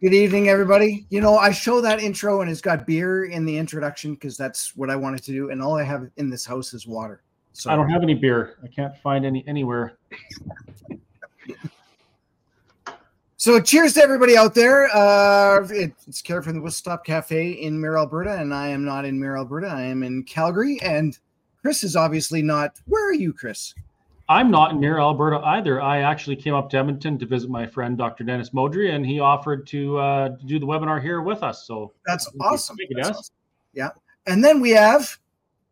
[0.00, 1.06] Good evening, everybody.
[1.10, 4.76] You know, I show that intro and it's got beer in the introduction because that's
[4.76, 7.20] what I wanted to do, and all I have in this house is water.
[7.52, 8.58] So I don't have any beer.
[8.62, 9.98] I can't find any anywhere.
[13.38, 14.88] So cheers to everybody out there.
[14.94, 19.04] Uh, it's Kerry from the Whistle Stop Cafe in Mirror, Alberta, and I am not
[19.04, 19.66] in Mirror, Alberta.
[19.66, 21.18] I am in Calgary, and
[21.60, 22.78] Chris is obviously not.
[22.86, 23.74] Where are you, Chris?
[24.28, 25.80] I'm not near Alberta either.
[25.80, 28.24] I actually came up to Edmonton to visit my friend Dr.
[28.24, 31.66] Dennis Modry, and he offered to, uh, do the webinar here with us.
[31.66, 32.76] So that's awesome.
[32.90, 33.34] That's awesome.
[33.72, 33.90] Yeah,
[34.26, 35.18] and then we have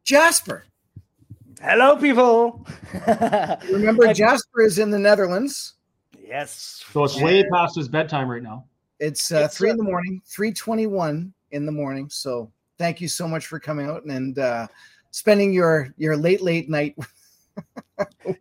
[0.05, 0.65] Jasper.
[1.61, 2.67] Hello, people.
[3.71, 5.75] Remember, Jasper is in the Netherlands.
[6.19, 6.85] Yes.
[6.93, 8.65] So it's way past his bedtime right now.
[8.99, 12.09] It's, uh, it's three in the morning, three twenty-one in the morning.
[12.09, 14.67] So thank you so much for coming out and uh,
[15.11, 16.97] spending your your late late night.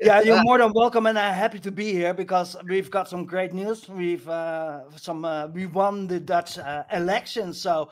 [0.02, 3.26] Yeah, you're more than welcome, and I'm happy to be here because we've got some
[3.26, 3.88] great news.
[3.88, 7.90] We've uh, some uh, we won the Dutch uh, election, so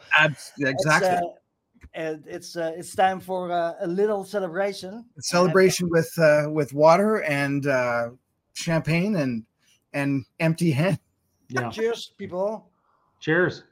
[0.59, 1.29] exactly.
[1.95, 5.05] It's, it's uh, it's time for uh, a little celebration.
[5.17, 8.09] A celebration with uh, with water and uh,
[8.53, 9.43] champagne and
[9.93, 10.99] and empty hand.
[11.49, 11.69] Yeah.
[11.71, 12.71] Cheers, people.
[13.19, 13.63] Cheers.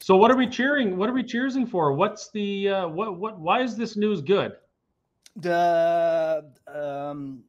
[0.00, 0.96] So what are we cheering?
[0.96, 1.92] What are we cheering for?
[1.92, 4.52] What's the uh, what what why is this news good?
[5.38, 7.44] The um,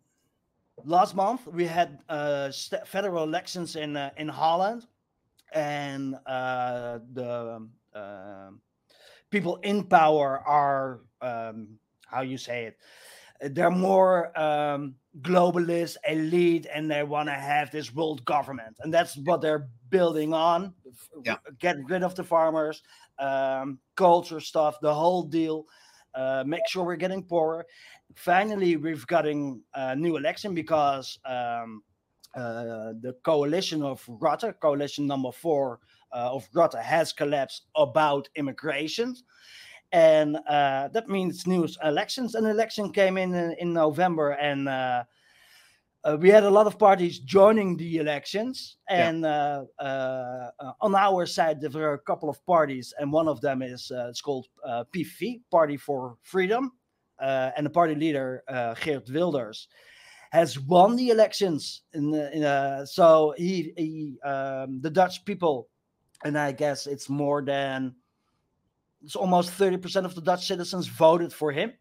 [0.86, 2.52] last month we had uh,
[2.86, 4.86] federal elections in uh, in Holland,
[5.54, 8.52] and uh, the uh,
[9.32, 12.78] people in power are um, how you say it
[13.42, 18.76] they're more um, globalist elite and they want to have this world government.
[18.82, 20.74] And that's what they're building on.
[21.24, 21.38] Yeah.
[21.60, 22.84] get rid of the farmers
[23.18, 25.66] um, culture stuff the whole deal
[26.16, 27.66] uh, make sure we're getting poorer
[28.16, 31.82] finally we've gotten a new election because um,
[32.36, 35.80] uh, the coalition of Rutte, coalition number four
[36.14, 39.16] uh, of Rutte, has collapsed about immigration
[39.92, 42.36] and uh, that means new elections.
[42.36, 44.70] An election came in in, in November, and
[46.04, 48.78] uh, uh, we had a lot of parties joining the elections.
[48.88, 49.64] And yeah.
[49.80, 53.42] Uh, uh, uh, on our side, there were a couple of parties, and one of
[53.42, 56.72] them is it's called PVV, Party for Freedom,
[57.20, 58.44] and the party leader
[58.84, 59.68] Geert Wilders
[60.32, 61.82] has won the elections.
[61.94, 65.70] In, in so he, he um, the Dutch people,
[66.24, 67.96] and I guess it's more than
[69.04, 71.74] it's almost 30% of the Dutch citizens voted for him.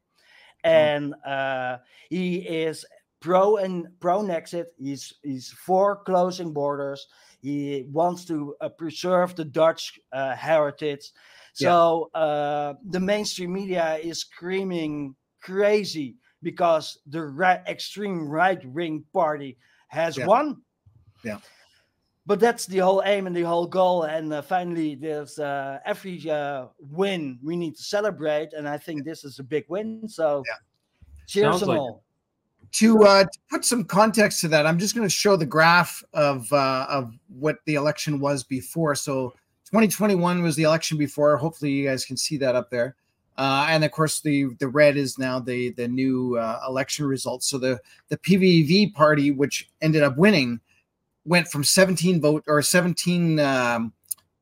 [0.65, 0.71] Mm-hmm.
[0.71, 2.85] And uh, he is
[3.21, 4.67] pro and pro Nexit.
[4.79, 7.07] He's he's for closing borders.
[7.41, 11.11] He wants to uh, preserve the Dutch uh, heritage.
[11.55, 12.21] So yeah.
[12.21, 19.57] uh, the mainstream media is screaming crazy because the right, extreme right wing party
[19.89, 20.27] has yeah.
[20.27, 20.63] won.
[21.25, 21.39] Yeah
[22.29, 24.03] but that's the whole aim and the whole goal.
[24.03, 29.03] And uh, finally, there's uh, every uh, win we need to celebrate, and I think
[29.03, 30.07] this is a big win.
[30.07, 30.57] So, yeah.
[31.27, 32.05] cheers and like all.
[32.73, 36.03] To, uh, to put some context to that, I'm just going to show the graph
[36.13, 38.95] of uh, of what the election was before.
[38.95, 39.31] So,
[39.67, 41.37] 2021 was the election before.
[41.37, 42.97] Hopefully, you guys can see that up there.
[43.39, 47.49] Uh, and of course, the the red is now the the new uh, election results.
[47.49, 50.61] So the the PVV party, which ended up winning,
[51.29, 53.93] went from 17 vote or 17 um,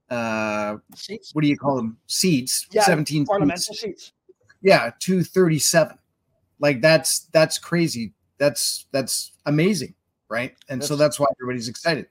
[0.09, 1.35] uh, seats.
[1.35, 3.81] what do you call them seats yeah, 17 parliamentary seats.
[3.81, 4.13] seats
[4.63, 5.99] yeah 237
[6.61, 9.95] like that's that's crazy that's that's amazing
[10.29, 12.07] right and that's, so that's why everybody's excited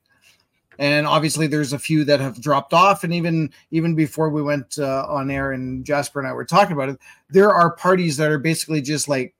[0.77, 4.77] and obviously there's a few that have dropped off and even even before we went
[4.79, 6.99] uh, on air and jasper and i were talking about it
[7.29, 9.33] there are parties that are basically just like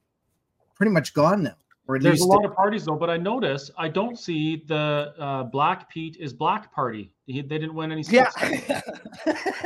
[0.75, 1.55] pretty much gone now
[1.87, 5.43] or There's a lot of parties though, but I notice I don't see the uh,
[5.43, 7.11] Black Pete is Black Party.
[7.27, 8.33] He, they didn't win any seats.
[8.41, 8.81] Yeah,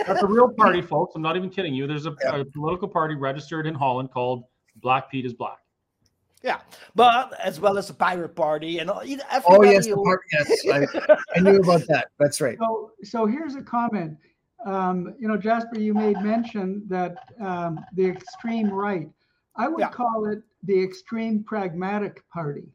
[0.05, 1.15] that's a real party, folks.
[1.15, 1.87] I'm not even kidding you.
[1.87, 2.37] There's a, yeah.
[2.37, 4.43] a, political party registered in Holland called
[4.77, 5.59] Black Pete is Black.
[6.41, 6.59] Yeah,
[6.95, 9.01] but as well as the Pirate Party and all.
[9.01, 12.07] Oh yes, the part, yes, I, I, knew about that.
[12.17, 12.57] That's right.
[12.57, 14.17] So, so here's a comment.
[14.65, 19.09] Um, you know, Jasper, you made mention that um, the extreme right.
[19.57, 19.89] I would yeah.
[19.89, 22.69] call it the extreme pragmatic party.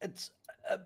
[0.00, 0.30] It's
[0.70, 0.76] uh,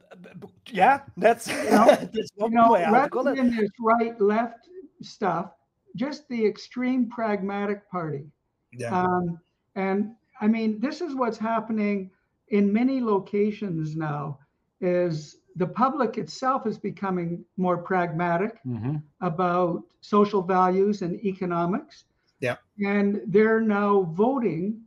[0.71, 4.69] yeah, that's you know, that's you know rather than this right left
[5.03, 5.51] stuff,
[5.97, 8.25] just the extreme pragmatic party.
[8.73, 9.03] Yeah.
[9.03, 9.39] Um,
[9.75, 12.11] and I mean, this is what's happening
[12.49, 14.39] in many locations now.
[14.81, 18.97] Is the public itself is becoming more pragmatic mm-hmm.
[19.21, 22.05] about social values and economics.
[22.41, 22.57] Yeah.
[22.85, 24.81] And they're now voting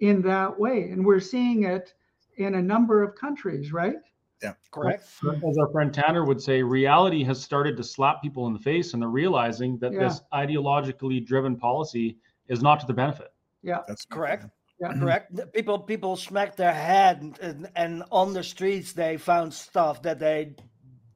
[0.00, 0.90] in that way.
[0.90, 1.94] And we're seeing it
[2.36, 3.96] in a number of countries, right?
[4.42, 4.54] Yeah.
[4.70, 5.04] Correct.
[5.46, 8.92] As our friend Tanner would say, reality has started to slap people in the face,
[8.92, 10.00] and they're realizing that Yeah.
[10.00, 12.18] this ideologically driven policy
[12.48, 13.32] is not to their benefit.
[13.62, 14.46] Yeah, That's Correct.
[14.82, 14.98] Yeah.
[14.98, 15.52] Correct.
[15.54, 20.18] People people smacked their head and, and, and on the streets they found stuff that
[20.18, 20.54] they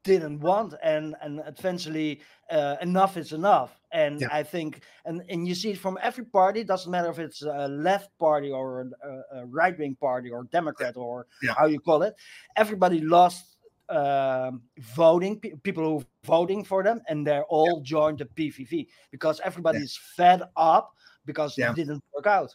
[0.04, 2.20] didn't want and and eventually
[2.50, 3.72] uh, enough is enough.
[3.92, 4.28] And Yeah.
[4.30, 6.62] I think and and you see it from every party.
[6.64, 10.96] Doesn't matter if it's a left party or a, a right wing party or Democrat
[10.96, 11.54] or Yeah.
[11.58, 12.14] how you call it.
[12.56, 13.56] Everybody lost
[13.88, 14.62] um,
[14.94, 15.40] voting.
[15.40, 19.98] pe- People who voting for them and they're all joined the PVV because everybody is
[20.16, 20.92] fed up
[21.24, 21.70] because Yeah.
[21.70, 22.54] it didn't work out.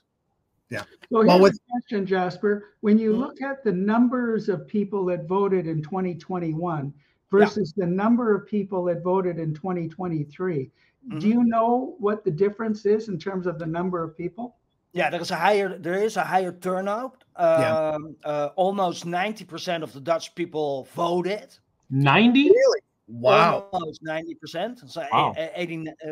[0.72, 2.66] So Well, here's with- a question, Jasper.
[2.82, 3.20] When you Mhm.
[3.20, 6.94] look at the numbers of people that voted in 2021
[7.30, 10.72] versus the number of people that voted in 2023,
[11.10, 11.22] do Mhm.
[11.24, 14.56] you know what the difference is in terms of the number of people?
[14.94, 17.24] Yeah, there is a higher there is a higher turnout.
[17.40, 17.92] Yeah.
[17.96, 21.58] Um, uh, almost ninety percent of the Dutch people voted.
[21.90, 22.44] 90?
[22.50, 22.82] Really?
[23.08, 23.68] Wow.
[23.72, 24.80] Almost ninety percent.
[24.88, 25.34] So Wow.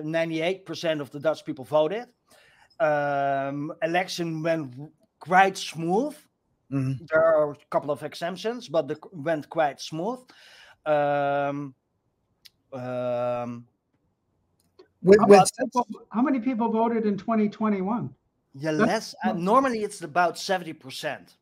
[0.04, 2.08] 98 percent of the Dutch people voted.
[2.80, 4.74] Um, election went
[5.20, 6.16] quite smooth.
[6.72, 7.08] Mhm.
[7.10, 10.20] There are a couple of exemptions, but the went quite smooth.
[10.86, 11.74] Um,
[12.74, 13.66] um,
[15.02, 18.14] With, How, with about people- how many people voted in 2021?
[18.54, 19.16] yeah, That's less.
[19.24, 21.38] Uh, normally, it's about seventy percent.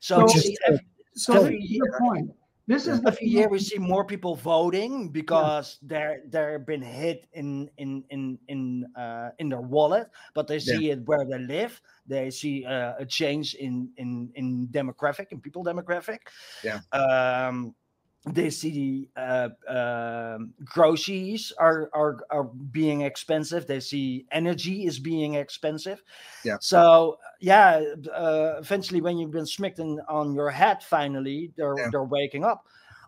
[0.00, 0.80] So Which is see, still- ev-
[1.14, 2.30] So Every this is year- point.
[2.66, 7.26] This is the every year we see more people voting because they're they're been hit
[7.32, 10.78] in in in in uh, in their wallet, but they Yeah.
[10.78, 11.80] see it where they live.
[12.06, 16.20] They see uh, a change in in in demographic in people demographic.
[16.62, 16.80] Yeah.
[16.92, 17.74] Um,
[18.24, 23.66] they see uh, um groceries are, are are being expensive.
[23.66, 26.02] They see energy is being expensive.
[26.44, 26.56] Yeah.
[26.60, 27.82] So yeah,
[28.14, 31.88] uh, eventually when you've been smacked in, on your head, finally they're Yeah.
[31.90, 32.66] they're waking up.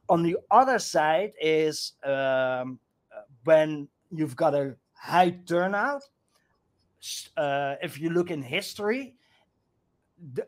[0.08, 2.80] On the other side is um,
[3.14, 6.02] uh, when you've got a high turnout.
[7.36, 9.14] Uh, if you look in history,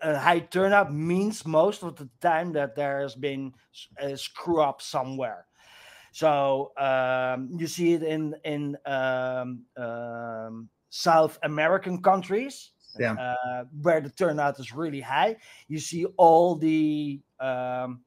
[0.01, 3.53] a high turnout means most of the time that there has been
[3.99, 5.47] a screw up somewhere.
[6.13, 13.17] So um, you see it in in um, um, South American countries, Yeah.
[13.21, 15.37] uh, where the turnout is really high.
[15.69, 18.01] You see all the um,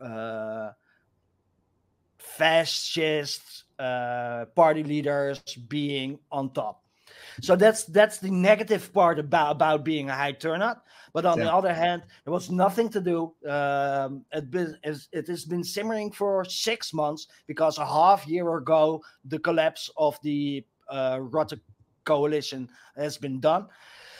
[0.00, 0.70] uh,
[2.18, 6.85] fascist uh, party leaders being on top.
[7.40, 10.78] So that's that's the negative part about about being a high turnout.
[11.12, 13.32] But on the other hand, there was nothing to do.
[13.48, 19.02] Um, it, been, it has been simmering for six months because a half year ago
[19.24, 21.58] the collapse of the uh, Rutte
[22.04, 23.66] coalition has been done.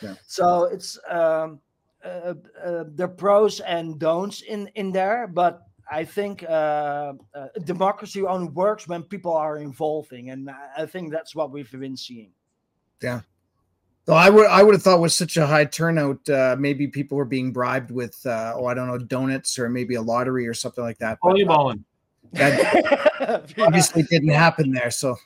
[0.00, 0.14] Yeah.
[0.26, 1.60] So it's um,
[2.04, 2.34] uh,
[2.64, 8.48] uh, the pros and don'ts in in there, but I think uh, uh, democracy only
[8.48, 12.30] works when people are involving, and I think that's what we've been seeing.
[14.06, 17.18] So I would I would have thought with such a high turnout, uh, maybe people
[17.18, 20.54] were being bribed with uh, oh I don't know donuts or maybe a lottery or
[20.54, 21.18] something like that.
[21.20, 21.84] But, uh, Volleyballing.
[22.32, 24.92] that obviously didn't happen there.
[24.92, 25.16] So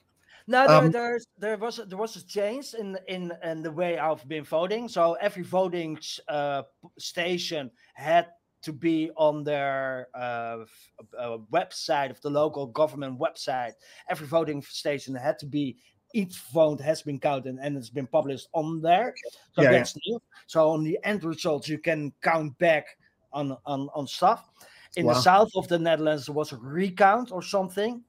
[0.47, 3.99] No, there, Um, there's there was there was a change in in in the way
[3.99, 4.89] I've been voting.
[4.89, 6.63] So every voting uh,
[6.99, 8.29] station had
[8.63, 13.73] to be on their uh, f- uh, website of the local government website.
[14.09, 15.77] Every voting station had to be
[16.13, 19.15] each vote has been counted and it's been published on there.
[19.53, 19.79] So Yeah, yeah.
[19.79, 20.21] that's new.
[20.47, 22.87] So on the end results, you can count back
[23.33, 24.51] on on on stuff.
[24.97, 25.15] In Wow.
[25.15, 28.03] the south of the Netherlands, there was a recount or something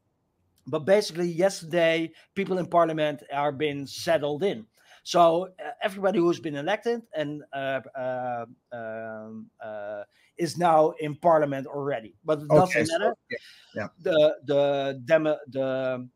[0.67, 4.65] but basically yesterday people in parliament are being settled in
[5.03, 10.03] so uh, everybody who's been elected and uh, uh, um, uh,
[10.37, 13.37] is now in parliament already but it doesn't okay, so, matter yeah,
[13.75, 13.87] yeah.
[14.01, 16.07] the the demo, the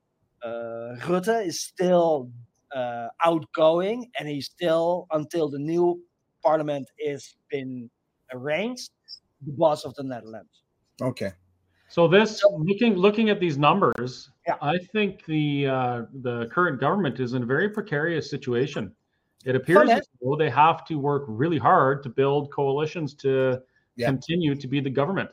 [1.06, 2.32] Rutte is still
[2.76, 6.02] uh, outgoing and he's still until the new
[6.44, 7.90] parliament is been
[8.34, 8.92] arranged
[9.46, 10.64] the boss of the netherlands
[11.02, 11.32] okay.
[11.88, 14.58] So this looking looking at these numbers, Yeah.
[14.62, 18.92] I think the uh, the current government is in a very precarious situation.
[19.46, 23.62] It appears Fine, as though they have to work really hard to build coalitions to
[23.96, 24.08] Yeah.
[24.10, 25.30] continue to be the government.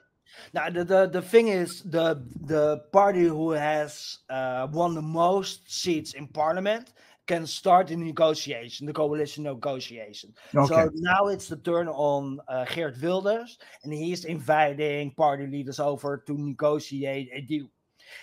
[0.54, 5.70] Now the, the the thing is the the party who has uh, won the most
[5.72, 6.92] seats in parliament
[7.26, 10.34] can start the negotiation, the coalition negotiation.
[10.54, 10.66] Okay.
[10.66, 16.22] So now it's the turn on uh, Geert Wilders, and he's inviting party leaders over
[16.26, 17.68] to negotiate a deal.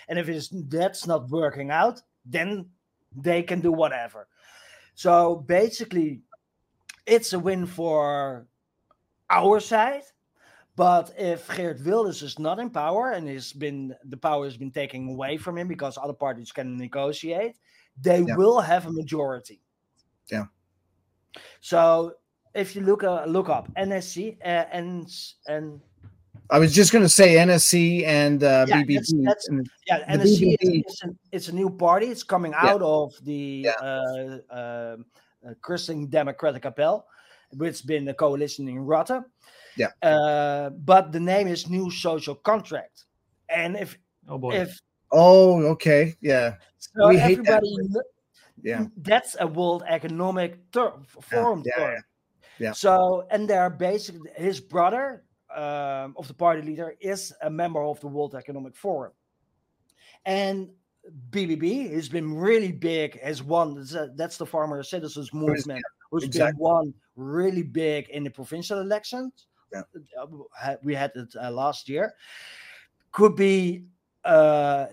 [0.08, 2.66] And if it's that's not working out, then
[3.16, 4.28] they can do whatever.
[4.94, 6.20] So basically,
[7.06, 8.46] it's a win for
[9.30, 10.02] our side,
[10.80, 14.70] But if Geert Wilders is not in power and has been the power has been
[14.70, 17.56] taken away from him because other parties can negotiate,
[18.00, 18.36] they Yeah.
[18.40, 19.60] will have a majority.
[20.32, 20.46] Yeah.
[21.60, 22.14] So
[22.54, 25.06] if you look uh, look up NSC uh, and
[25.48, 25.82] and
[26.48, 28.94] I was just going to say NSC and uh, Yeah, BBB.
[28.94, 30.84] that's- that's- and- yeah, The NSC is, BBB.
[30.88, 32.06] is an, it's a new party.
[32.06, 32.70] It's coming Yeah.
[32.70, 33.76] out of the Yeah.
[33.88, 35.04] uh, um,
[35.46, 37.04] uh, Christian Democratic Appel,
[37.60, 39.26] which has been a coalition in Rotterdam.
[39.76, 39.88] Yeah.
[40.02, 43.04] Uh, but the name is New Social Contract,
[43.48, 43.96] and if
[44.30, 44.54] Oh boy.
[44.54, 44.80] if
[45.12, 48.00] oh, okay, yeah, so We hate that everybody
[48.62, 52.04] yeah, that's a World Economic term, Forum yeah, term.
[52.58, 52.72] yeah.
[52.72, 55.24] So, and they're basically his brother
[55.54, 59.12] um, of the party leader is a member of the World Economic Forum,
[60.26, 60.68] and
[61.30, 63.16] BBB has been really big.
[63.22, 63.84] as one.
[64.14, 66.52] that's, the Farmer Citizens Movement, who's exactly.
[66.52, 69.46] been won really big in the provincial elections.
[70.82, 72.14] We had it uh, last year.
[73.12, 73.86] Could be
[74.24, 74.86] uh,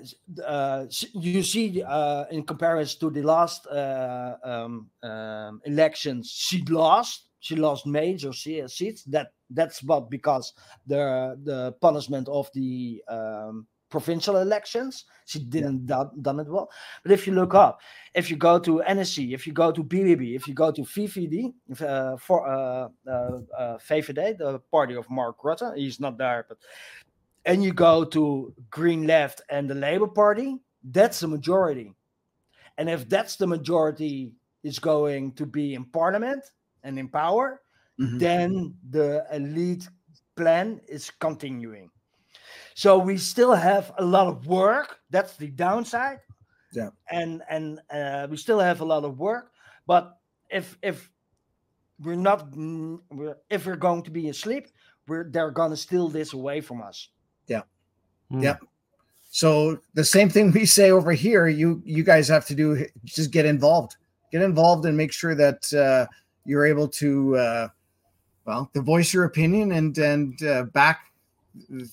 [0.46, 7.24] uh, you see uh, in comparison to the last uh, um, um, elections, she lost.
[7.40, 9.04] She lost major seats.
[9.04, 10.54] That that's what because
[10.86, 15.06] the the punishment of the um, provincial elections.
[15.26, 16.70] She didn't do, done it well.
[17.04, 17.82] But if you look up,
[18.14, 21.54] if you go to NSC, if you go to BBB, if you go to VVD,
[21.70, 26.46] if, uh, for uh, uh, uh, VVD, the party of Mark Rutte, he's not there,
[26.48, 26.58] but
[27.46, 31.94] and you go to Green Left and the Labour Party, that's the majority.
[32.78, 36.44] And if that's the majority is going to be in parliament
[36.84, 37.62] and in power,
[38.00, 38.20] Mhm.
[38.20, 39.88] then the elite
[40.36, 41.90] plan is continuing.
[42.78, 45.00] So we still have a lot of work.
[45.10, 46.20] That's the downside.
[46.72, 46.90] Yeah.
[47.10, 49.52] And and uh, we still have a lot of work.
[49.88, 50.16] But
[50.52, 51.10] if if
[52.00, 54.68] we're not mm, we're, if we're going to be asleep,
[55.08, 57.10] we're they're gonna steal this away from us.
[58.30, 58.42] Hmm.
[58.42, 58.58] yeah.
[59.30, 63.32] So the same thing we say over here, you you guys have to do just
[63.32, 63.96] get involved,
[64.32, 66.06] get involved, and make sure that uh,
[66.46, 67.68] you're able to, uh,
[68.46, 71.07] well, to voice your opinion and and uh, back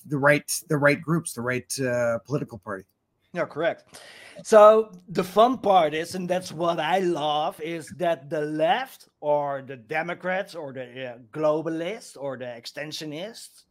[0.06, 2.84] the right the right groups, the right uh, political party.
[3.32, 4.00] Yeah, correct.
[4.44, 9.62] So the fun part is, and that's what I love, is that the left or
[9.66, 13.64] the Democrats or the uh, globalists or the extensionists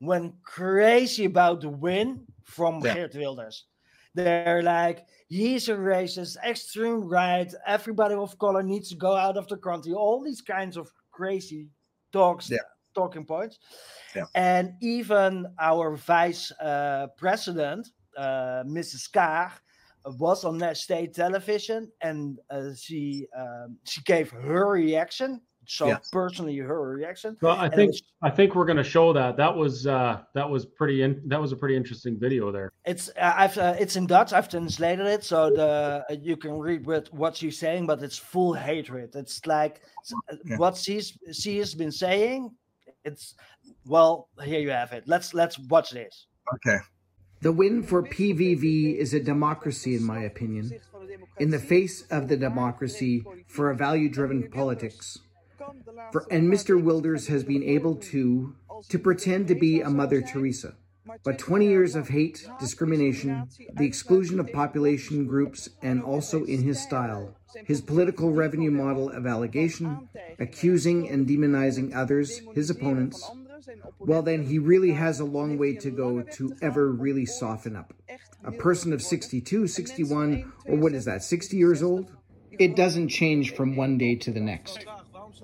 [0.00, 2.94] went crazy about the win from Yeah.
[2.94, 3.66] Geert Wilders.
[4.14, 9.46] They're like, he's a racist, extreme right, everybody of color needs to go out of
[9.46, 9.92] the country.
[9.92, 11.68] All these kinds of crazy
[12.12, 12.58] talks, Yeah.
[12.96, 13.58] Talking points.
[14.16, 14.24] Yeah.
[14.34, 17.82] And even our vice uh, president,
[18.16, 19.10] uh, Mrs.
[19.10, 19.52] Kaag,
[20.18, 25.40] was on that state television and uh, she um, she gave her reaction.
[25.68, 25.98] So Yeah.
[26.12, 27.36] personally, her reaction.
[27.42, 29.36] Well, I And think was- I think we're going to show that.
[29.36, 31.02] That was uh, that was pretty.
[31.02, 32.68] In, that was a pretty interesting video there.
[32.92, 34.30] It's uh, I've uh, it's in Dutch.
[34.36, 35.72] I've translated it so the
[36.08, 39.08] uh, you can read with what she's saying, but it's full hatred.
[39.22, 39.74] It's like
[40.44, 40.56] Yeah.
[40.62, 41.06] what she's
[41.42, 42.40] she has been saying.
[43.06, 43.34] It's
[43.86, 45.04] well, here you have it.
[45.06, 46.26] Let's let's watch this.
[46.54, 46.78] Okay.
[47.40, 50.72] The win for PVV is a democracy, in my opinion,
[51.38, 55.18] in the face of the democracy for a value driven politics.
[56.10, 56.82] For, and Mr.
[56.82, 58.56] Wilders has been able to
[58.88, 60.74] to pretend to be a Mother Teresa.
[61.22, 66.82] But 20 years of hate, discrimination, the exclusion of population groups, and also in his
[66.82, 73.30] style, his political revenue model of allegation, accusing and demonizing others, his opponents,
[73.98, 77.92] well, then he really has a long way to go to ever really soften up.
[78.44, 82.12] A person of 62, 61, or what is that, 60 years old?
[82.52, 84.86] It doesn't change from one day to the next.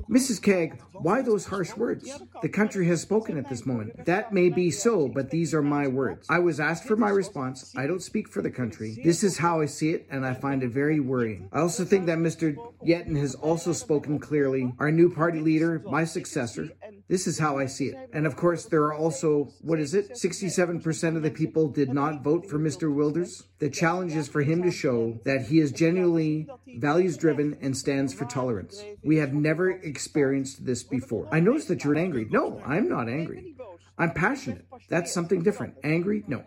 [0.09, 0.40] Mrs.
[0.40, 2.21] Kaag, why those harsh words?
[2.42, 4.04] The country has spoken at this moment.
[4.04, 6.26] That may be so, but these are my words.
[6.28, 7.73] I was asked for my response.
[7.76, 8.99] I don't speak for the country.
[9.02, 11.49] This is how I see it, and I find it very worrying.
[11.52, 12.56] I also think that Mr.
[12.85, 14.73] Jetten has also spoken clearly.
[14.78, 16.71] Our new party leader, my successor,
[17.09, 18.11] this is how I see it.
[18.12, 20.12] And of course, there are also, what is it?
[20.12, 22.92] 67% of the people did not vote for Mr.
[22.92, 23.44] Wilders.
[23.59, 28.12] The challenge is for him to show that he is genuinely values driven and stands
[28.12, 28.82] for tolerance.
[29.02, 31.28] We have never experienced this before.
[31.32, 32.26] I notice that you're angry.
[32.30, 33.54] No, I'm not angry.
[33.99, 34.64] I'm passionate.
[34.88, 35.75] That's something different.
[35.84, 36.25] Angry?
[36.26, 36.42] No.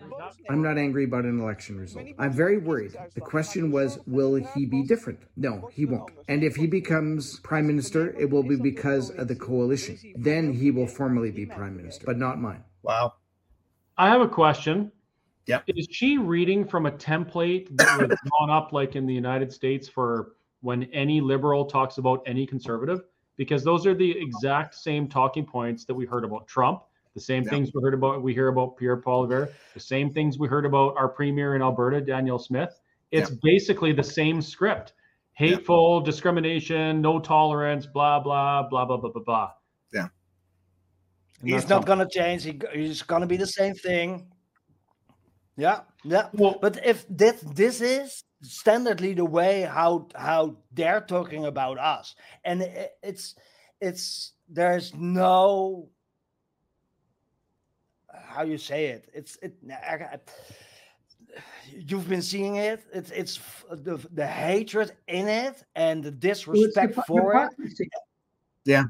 [0.50, 2.06] I'm not angry about an election result.
[2.18, 2.96] I'm very worried.
[3.14, 5.20] The question was, will he be different?
[5.38, 6.12] No, he won't.
[6.28, 9.98] And if he becomes prime minister, it will be because of the coalition.
[10.16, 12.64] Then he will formally be prime minister, but not mine.
[12.84, 13.14] Wow.
[13.98, 14.92] I have a question.
[15.48, 15.64] Yep.
[15.68, 19.88] Is she reading from a template that was drawn up like in the United States
[19.88, 23.02] for when any liberal talks about any conservative?
[23.38, 26.84] Because those are the exact same talking points that we heard about Trump,
[27.16, 27.50] The same Yeah.
[27.50, 30.96] things we heard about we hear about Pierre Poilievre, the same things we heard about
[30.98, 32.80] our premier in Alberta, Danielle Smith.
[33.12, 34.94] It's basically the same script.
[35.34, 39.52] Hateful, discrimination, no tolerance, blah blah blah blah blah blah blah.
[39.94, 40.08] Yeah.
[41.40, 42.44] And He's not going to change.
[42.44, 44.28] He, he's going to be the same thing.
[45.58, 46.30] Yeah, yeah.
[46.34, 52.16] Well, But if this this is standardly the way how how they're talking about us,
[52.44, 53.36] and i- it's
[53.80, 55.90] it's there's no
[58.28, 59.10] how you say it.
[59.14, 59.56] It's it.
[59.70, 60.20] I- I-
[61.70, 62.82] You've been seeing it.
[62.94, 67.90] It's it's the, the hatred in it and the disrespect hypo- for it.
[68.64, 68.84] Yeah.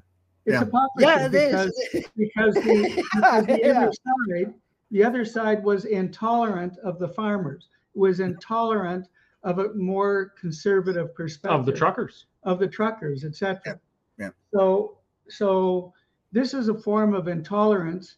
[0.46, 0.60] It's Yeah.
[0.60, 1.74] hypocrisy Yeah, it because,
[2.16, 3.82] because the, because the Yeah.
[3.82, 4.54] other side,
[4.92, 9.08] the other side was intolerant of the farmers, was intolerant
[9.44, 12.26] of a more conservative perspective of the truckers.
[12.44, 13.60] of the truckers, etc.
[13.66, 13.74] Yeah,
[14.20, 14.30] yeah.
[14.54, 14.98] So,
[15.30, 15.94] so
[16.32, 18.18] this is a form of intolerance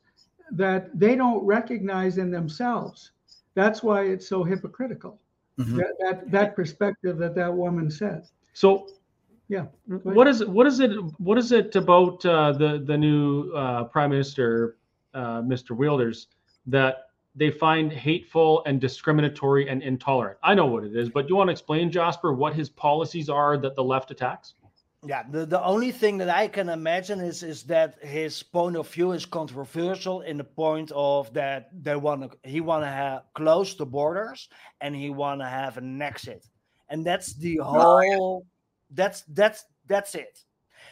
[0.51, 3.11] that they don't recognize in themselves.
[3.55, 5.19] That's why it's so hypocritical.
[5.59, 5.77] Mhm.
[5.77, 8.27] That, that that perspective that that woman said.
[8.53, 8.87] So
[9.49, 9.65] Yeah.
[9.87, 14.09] what is what is it what is it about uh, the the new uh, prime
[14.11, 14.77] minister
[15.13, 16.27] uh, mr wilders
[16.65, 16.95] that
[17.35, 21.37] they find hateful and discriminatory and intolerant i know what it is but do you
[21.37, 24.55] want to explain jasper what his policies are that the left attacks
[25.05, 28.89] Yeah, the, the only thing that I can imagine is is that his point of
[28.89, 33.21] view is controversial in the point of that they want to he want to have
[33.35, 34.49] close the borders
[34.81, 36.47] and he want to have an exit,
[36.89, 38.45] and that's the whole.
[38.89, 40.43] That's that's that's it,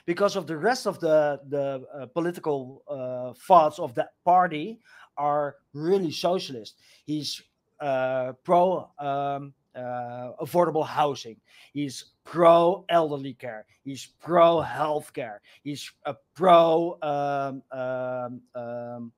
[0.06, 4.80] because of the rest of the the uh, political uh, thoughts of that party
[5.18, 6.76] are really socialist.
[7.06, 7.42] He's
[7.80, 11.38] uh, pro um, uh, affordable housing.
[11.74, 13.66] He's pro elderly care.
[13.84, 15.38] He's pro healthcare.
[15.64, 19.12] He's a pro um, um, um,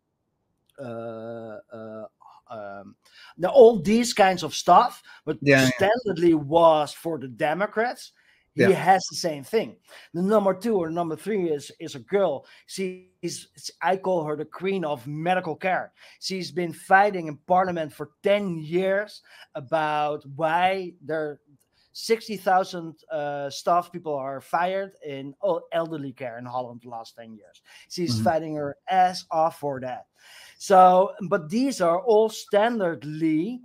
[0.79, 2.05] uh, uh,
[2.49, 2.95] um,
[3.37, 5.03] now all these kinds of stuff.
[5.25, 5.87] But Yeah, yeah.
[5.87, 8.13] standardly was for the Democrats.
[8.57, 8.71] He Yeah.
[8.71, 9.77] has the same thing.
[10.13, 12.45] The number two or number three is is a girl.
[12.65, 13.47] She's
[13.81, 15.93] I call her the queen of medical care.
[16.19, 19.21] She's been fighting in parliament for 10 years
[19.53, 21.39] about why there
[21.93, 27.33] 60,000 uh, staff people are fired in el- elderly care in Holland the last 10
[27.35, 27.61] years.
[27.89, 28.23] She's Mhm.
[28.23, 30.05] fighting her ass off for that.
[30.59, 33.59] So, but these are all standardly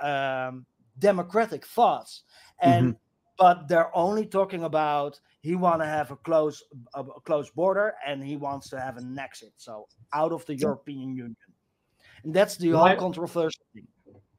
[0.00, 0.64] um,
[0.98, 2.22] democratic thoughts.
[2.58, 2.96] And
[3.38, 6.62] but they're only talking about he want to have a close
[6.94, 10.54] a, a close border and he wants to have an exit so out of the
[10.54, 11.36] european union.
[12.22, 13.86] And that's the whole controversial thing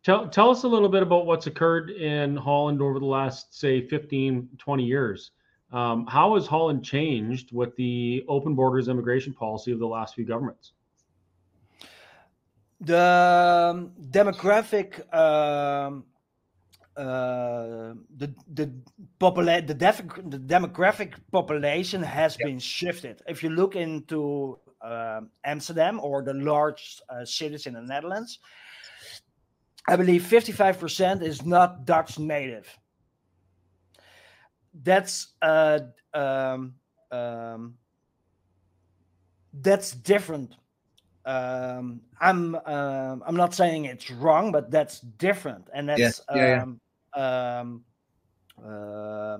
[0.03, 3.85] tell, tell us a little bit about what's occurred in holland over the last say
[3.87, 5.31] 15 20 years.
[5.71, 10.25] Um, how has holland changed with the open borders immigration policy of the last few
[10.25, 10.73] governments?
[12.81, 16.05] The um, demographic um,
[16.97, 18.71] uh, the the
[19.19, 23.21] popula- the, def- the demographic population has been shifted.
[23.27, 28.39] If you look into um Amsterdam or the large uh, cities in the Netherlands,
[29.87, 32.67] I believe 55% is not Dutch native.
[34.73, 35.79] That's uh,
[36.13, 36.75] um,
[37.11, 37.75] um,
[39.61, 40.55] that's different
[41.25, 46.61] um i'm um i'm not saying it's wrong but that's different and that's Yes, yeah,
[46.61, 46.79] um
[47.15, 47.83] um
[48.65, 49.37] uh,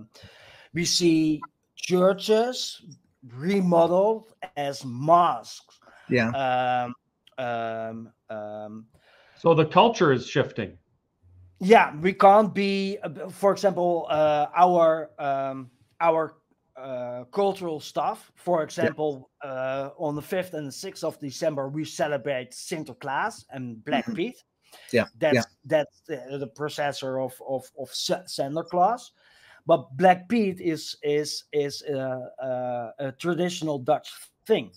[0.74, 1.44] we see
[1.76, 2.82] churches
[3.36, 6.30] remodeled as mosques Yeah.
[6.44, 6.94] um
[7.38, 8.86] um um
[9.36, 10.78] so the culture is shifting
[11.60, 12.98] yeah we can't be
[13.32, 15.70] for example uh our um
[16.02, 16.36] our
[16.78, 18.34] uh, cultural stuff.
[18.36, 23.82] For example, uh, on the 5th and the 6th of December, we celebrate Sinterklaas and
[23.86, 24.16] Black Mhm.
[24.16, 24.44] Pete.
[24.92, 25.44] Yeah, That's yeah.
[25.66, 29.12] that's the, the processor of, of, of Santa Claus.
[29.68, 34.12] But Black Pete is is is uh, uh, a traditional Dutch
[34.46, 34.72] thing.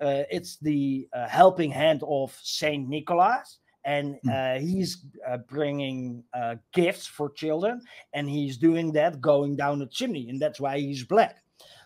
[0.00, 4.30] Uh, it's the uh, helping hand of Saint Nicholas, and Hmm.
[4.30, 7.82] uh, he's uh, bringing uh, gifts for children,
[8.14, 11.36] and he's doing that going down the chimney, and that's why he's black.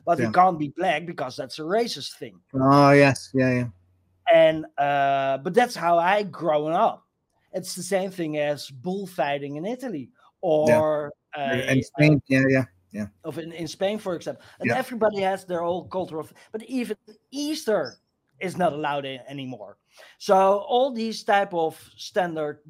[0.07, 0.29] But Yeah.
[0.29, 2.41] he can't be black because that's a racist thing.
[2.55, 3.31] Oh yes.
[3.35, 3.53] Yeah.
[3.53, 3.69] Yeah.
[4.33, 7.06] And uh, but that's how I grown up.
[7.57, 10.11] It's the same thing as bullfighting in Italy
[10.43, 12.23] or uh, and Spain.
[12.29, 12.45] Yeah.
[12.49, 12.65] Yeah.
[12.93, 13.07] Yeah.
[13.25, 14.43] of in, in Spain, for example.
[14.61, 14.79] And Yeah.
[14.79, 16.97] everybody has their own culture of, but even
[17.31, 17.99] Easter
[18.41, 19.77] is not allowed a- anymore.
[20.19, 22.61] So all these type of standard,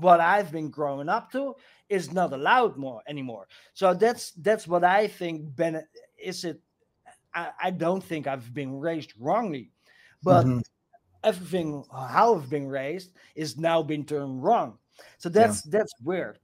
[0.00, 1.54] what I've been growing up to,
[1.88, 3.46] is not allowed more anymore.
[3.74, 5.56] So that's that's what I think.
[5.56, 5.82] Ben,
[6.18, 6.60] is it?
[7.34, 9.70] I, I don't think I've been raised wrongly,
[10.22, 10.62] but Mhm.
[11.24, 14.78] Everything how it's been raised is now been turned wrong.
[15.18, 15.78] So that's yeah.
[15.78, 16.38] that's weird.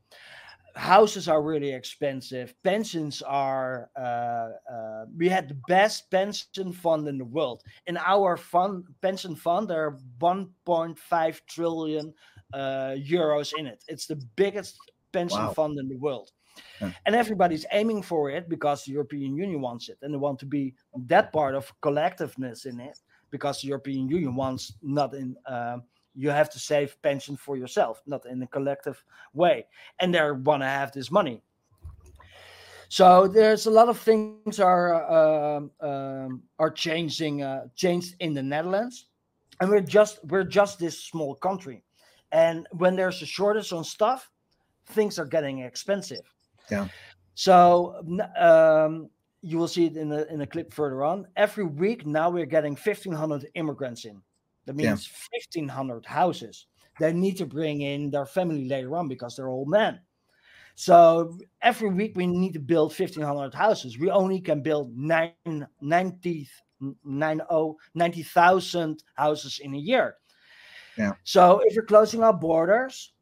[0.76, 2.54] Houses are really expensive.
[2.64, 3.90] Pensions are.
[3.96, 7.62] Uh, uh, we had the best pension fund in the world.
[7.86, 12.12] In our fund pension fund, there are 1.5 trillion
[12.52, 13.84] uh, euros in it.
[13.86, 14.76] It's the biggest
[15.12, 15.52] pension wow.
[15.52, 16.32] fund in the world.
[16.80, 16.90] Yeah.
[17.06, 20.46] And everybody's aiming for it because the European Union wants it, and they want to
[20.46, 20.74] be
[21.06, 22.98] that part of collectiveness in it
[23.34, 25.36] because the European Union wants not in.
[25.44, 25.78] Uh,
[26.14, 29.66] you have to save pension for yourself, not in a collective way,
[29.98, 31.42] and they want to have this money.
[32.88, 38.42] So there's a lot of things are uh, um, are changing uh, changed in the
[38.42, 38.96] Netherlands,
[39.58, 41.82] and we're just we're just this small country,
[42.30, 44.30] and when there's a shortage on stuff,
[44.94, 46.24] things are getting expensive.
[46.70, 46.86] Yeah.
[47.34, 47.96] So
[48.38, 49.10] um,
[49.44, 51.26] you will see it in the in a clip further on.
[51.36, 54.22] Every week now we're getting 1,500 immigrants in.
[54.64, 55.40] That means yeah.
[55.54, 56.66] 1,500 houses.
[56.98, 60.00] They need to bring in their family later on because they're all men.
[60.76, 63.98] So every week we need to build 1,500 houses.
[63.98, 66.48] We only can build nine, 90,
[67.04, 70.16] 90,000 houses in a year.
[70.96, 71.12] Yeah.
[71.24, 73.12] So if you're closing our borders,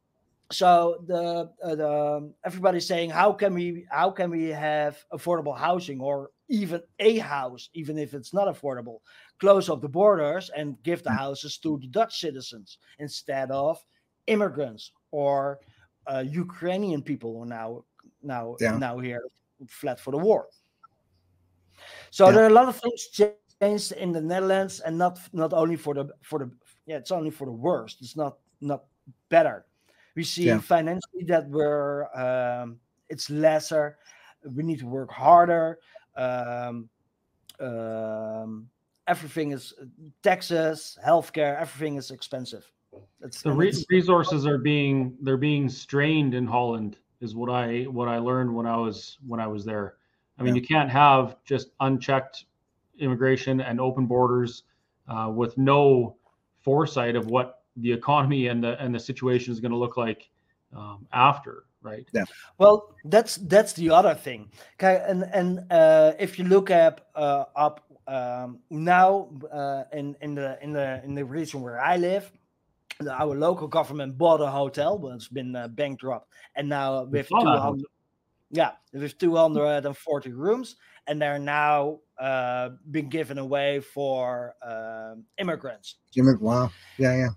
[0.53, 6.01] so the, uh, the everybody's saying how can we how can we have affordable housing
[6.01, 8.99] or even a house even if it's not affordable
[9.41, 11.17] close up the borders and give the mm.
[11.17, 13.79] houses to the dutch citizens instead of
[14.27, 15.59] immigrants or
[16.07, 17.83] uh, ukrainian people who are now
[18.23, 18.77] now yeah.
[18.77, 19.23] now here
[19.69, 20.47] fled for the war
[22.11, 22.33] so yeah.
[22.33, 23.09] there are a lot of things
[23.61, 26.51] changed in the netherlands and not not only for the for the
[26.87, 28.85] yeah it's only for the worst it's not not
[29.29, 29.65] better
[30.15, 30.59] we see yeah.
[30.59, 33.99] financially that we're um, it's lesser.
[34.45, 35.79] We need to work harder.
[36.17, 36.89] Um,
[37.61, 38.69] um,
[39.07, 39.75] everything is
[40.23, 42.71] taxes, healthcare, everything is expensive.
[43.21, 48.09] It's, the re- resources are being they're being strained in Holland is what I what
[48.09, 49.95] I learned when I was when I was there.
[50.39, 50.61] I mean, yeah.
[50.61, 52.47] you can't have just unchecked
[52.99, 54.65] immigration and open borders
[55.09, 56.17] uh, with no
[56.61, 60.29] foresight of what the economy and the and the situation is going to look like
[60.77, 62.09] um, after right?
[62.13, 62.25] Yeah.
[62.59, 64.51] Well that's that's the other thing.
[64.79, 70.35] Okay and and uh, if you look at uh, up um, now uh, in in
[70.35, 72.33] the in the in the region where i live
[73.11, 76.29] our local government bought a hotel but it's been uh, bankrupt.
[76.55, 77.85] And now with 200
[78.51, 85.97] yeah with 240 rooms and they're now uh, being given away for uh, immigrants.
[86.17, 86.71] Wow.
[86.99, 87.29] Yeah yeah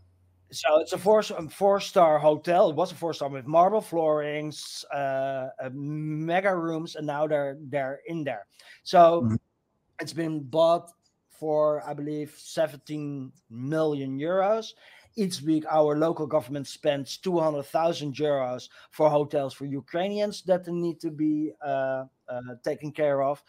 [0.55, 2.69] so it's a four four star hotel.
[2.69, 7.57] It was a four star with marble floorings, uh, uh, mega rooms, and now they're
[7.69, 8.47] they're in there.
[8.83, 9.35] So mm-hmm.
[9.99, 10.91] it's been bought
[11.29, 14.73] for I believe 17 million euros.
[15.17, 21.11] Each week, our local government spends 200,000 euros for hotels for Ukrainians that need to
[21.11, 23.43] be uh, uh taken care of.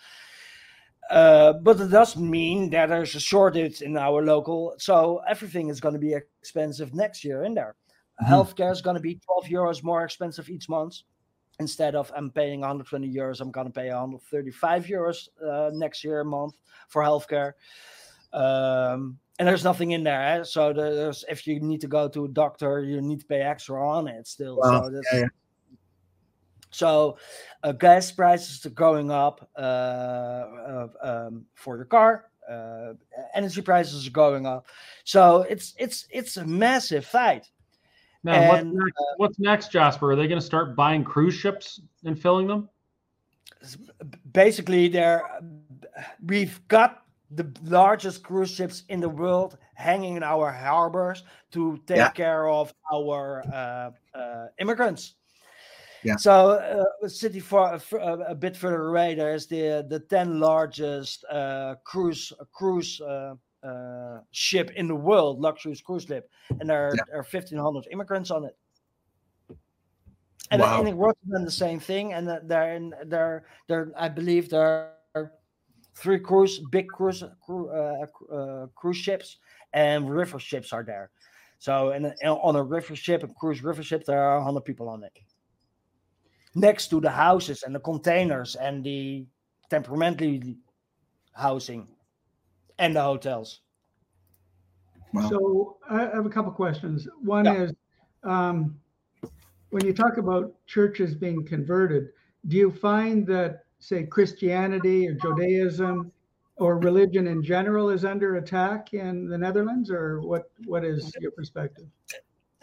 [1.10, 5.80] Uh, but it does mean that there's a shortage in our local, so everything is
[5.80, 7.76] going to be expensive next year in there.
[8.20, 8.32] Mm-hmm.
[8.32, 10.96] Healthcare is going to be 12 euros more expensive each month.
[11.58, 16.20] Instead of I'm paying 120 euros, I'm going to pay 135 euros uh, next year
[16.20, 16.54] a month
[16.88, 17.52] for healthcare.
[18.32, 20.40] Um, and there's nothing in there.
[20.40, 20.44] Eh?
[20.44, 23.86] So there's if you need to go to a doctor, you need to pay extra
[23.86, 24.58] on it still.
[24.62, 25.26] so that's, yeah, yeah.
[26.76, 27.16] So,
[27.62, 32.26] uh, gas prices are going up uh, uh, um, for your car.
[32.46, 32.92] Uh,
[33.34, 34.66] energy prices are going up.
[35.04, 37.50] So it's it's it's a massive fight.
[38.22, 40.12] Now, and, what's, next, uh, what's next, Jasper?
[40.12, 42.68] Are they going to start buying cruise ships and filling them?
[44.32, 45.22] Basically, there
[46.26, 51.96] we've got the largest cruise ships in the world hanging in our harbors to take
[51.96, 52.10] yeah.
[52.10, 55.14] care of our uh, uh, immigrants.
[56.06, 56.16] Yeah.
[56.16, 56.50] So
[57.02, 62.32] uh, city far uh, a bit further away, there's the the ten largest uh, cruise
[62.52, 63.34] cruise uh,
[63.66, 67.02] uh, ship in the world, luxury cruise ship, and there are, yeah.
[67.08, 68.56] there are fifteen hundred immigrants on it.
[70.52, 70.78] And, wow.
[70.78, 75.32] and in Rotterdam the same thing, and there in there there I believe there are
[75.96, 79.38] three cruise big cruise uh, cruise ships
[79.72, 81.10] and river ships are there.
[81.58, 84.88] So and, and on a river ship, a cruise river ship, there are hundred people
[84.88, 85.18] on it
[86.56, 89.26] next to the houses and the containers and the
[89.70, 90.56] temperamentally
[91.32, 91.86] housing
[92.78, 93.60] and the hotels.
[95.12, 95.28] Wow.
[95.28, 97.06] So I have a couple questions.
[97.22, 97.62] One yeah.
[97.64, 97.72] is
[98.24, 98.80] um,
[99.70, 102.08] when you talk about churches being converted,
[102.48, 106.10] do you find that, say, Christianity or Judaism
[106.56, 110.50] or religion in general is under attack in the Netherlands, or what?
[110.64, 111.86] What is your perspective?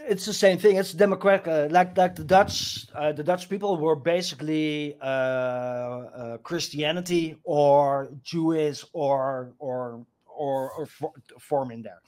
[0.06, 0.76] It's the same thing.
[0.76, 2.88] It's democratic, uh, like like the Dutch.
[2.94, 10.86] Uh, the Dutch people were basically uh, uh Christianity or Jewish or or or, or
[10.86, 12.02] for, forming there.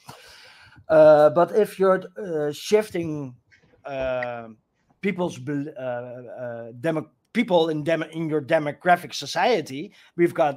[0.89, 3.35] Uh, but if you're uh, shifting
[5.01, 10.55] people's demo, people in dem- in your demographic society, we've got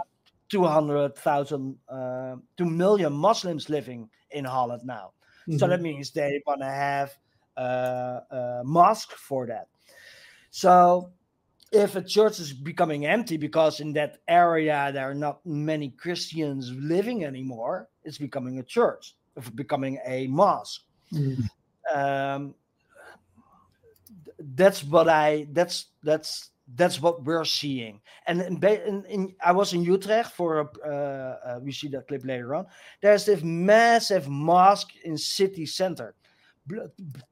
[0.49, 5.13] 200,000, uh, 2 million Muslims living in Holland now.
[5.49, 5.59] Mm-hmm.
[5.59, 7.17] So that means they want to have
[8.65, 9.69] mosque for that.
[10.51, 11.11] So
[11.73, 16.73] if a church is becoming empty because in that area there are not many Christians
[16.73, 20.83] living anymore, it's becoming a church, it's becoming a mosque.
[21.13, 21.43] Mm-hmm.
[21.95, 22.55] Um,
[24.55, 28.01] that's what I that's that's that's what we're seeing.
[28.27, 32.09] And in, in, in, I was in Utrecht for a, uh, uh, we see that
[32.09, 32.67] clip later on.
[33.01, 36.15] There's this massive mosque in city center,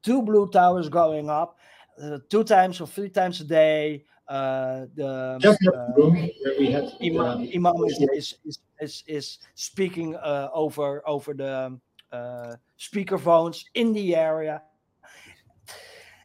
[0.03, 1.59] two blue towers going up,
[2.03, 4.05] uh, two times or three times a day.
[4.29, 9.05] Uh, the Just uh, room where we had imam, um, imam is, is, is, is,
[9.07, 11.79] is speaking uh, over over the
[12.11, 14.63] uh, speaker phones in the area.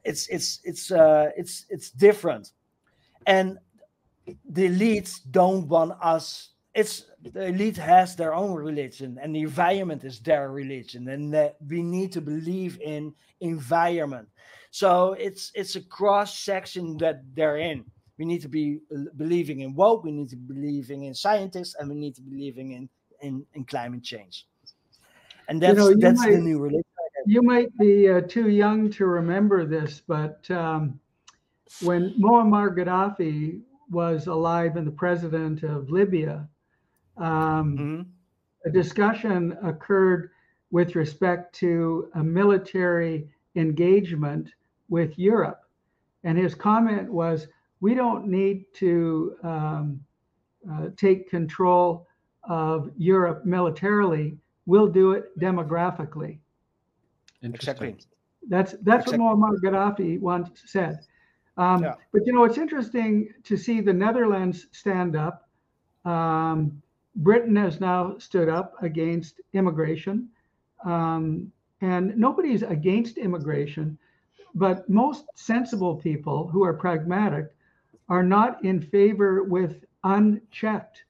[0.04, 2.54] It's it's it's uh, it's it's different
[3.28, 3.60] and
[4.50, 10.04] the elites don't want us it's the elite has their own religion and the environment
[10.04, 14.28] is their religion and that we need to believe in environment.
[14.72, 17.84] So it's it's a cross section that they're in.
[18.18, 18.80] We need to be
[19.18, 22.32] believing in woke we need to be believing in scientists and we need to be
[22.32, 22.90] believing in
[23.22, 24.48] in, in climate change.
[25.50, 26.84] And that's you know, you that's might, the new religion.
[27.26, 31.00] you might be uh, too young to remember this but um,
[31.82, 36.48] when Muammar Gaddafi was alive and the president of Libya,
[37.22, 38.02] um, mm-hmm.
[38.66, 40.32] a discussion occurred
[40.72, 44.50] with respect to a military engagement
[44.90, 45.62] with Europe.
[46.24, 47.48] And his comment was,
[47.80, 50.00] we don't need to um,
[50.72, 52.08] uh, take control
[52.50, 54.38] of Europe militarily.
[54.66, 56.40] We'll do it demographically.
[57.42, 57.98] Exactly.
[58.48, 59.20] That's that's exactly.
[59.20, 61.00] what Muammar Gaddafi once said.
[61.58, 61.96] Um, yeah.
[62.12, 65.50] But you know, it's interesting to see the Netherlands stand up.
[66.06, 66.81] Um,
[67.16, 70.30] Britain has now stood up against immigration,
[70.86, 73.98] um, and nobody's against immigration,
[74.56, 77.54] but most sensible people who are pragmatic
[78.10, 81.04] are not in favor with unchecked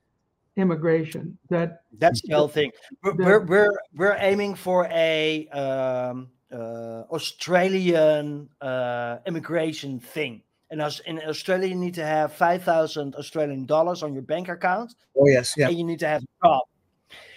[0.58, 1.38] immigration.
[1.50, 2.72] That that's the whole thing.
[3.04, 10.42] We're, we're we're, we're aiming for a um, uh, Australian uh, immigration thing.
[10.72, 14.50] And as in Australia, you need to have five thousand Australian dollars on your bank
[14.50, 14.96] account.
[15.18, 15.68] Oh yes, yeah.
[15.68, 16.64] And you need to have a job.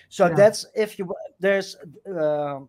[0.09, 0.35] So yeah.
[0.35, 1.77] that's if you there's.
[2.07, 2.61] Uh,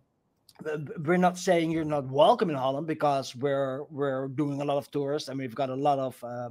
[1.04, 4.90] we're not saying you're not welcome in Holland because we're we're doing a lot of
[4.90, 6.48] tourists and we've got a lot of uh,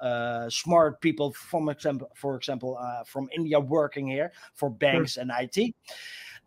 [0.00, 5.22] uh, smart people, from example, for example, uh, from India working here for banks sure.
[5.22, 5.74] and IT.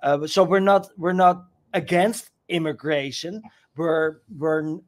[0.02, 3.42] Uh, so we're not we're not against immigration.
[3.76, 4.80] We're we're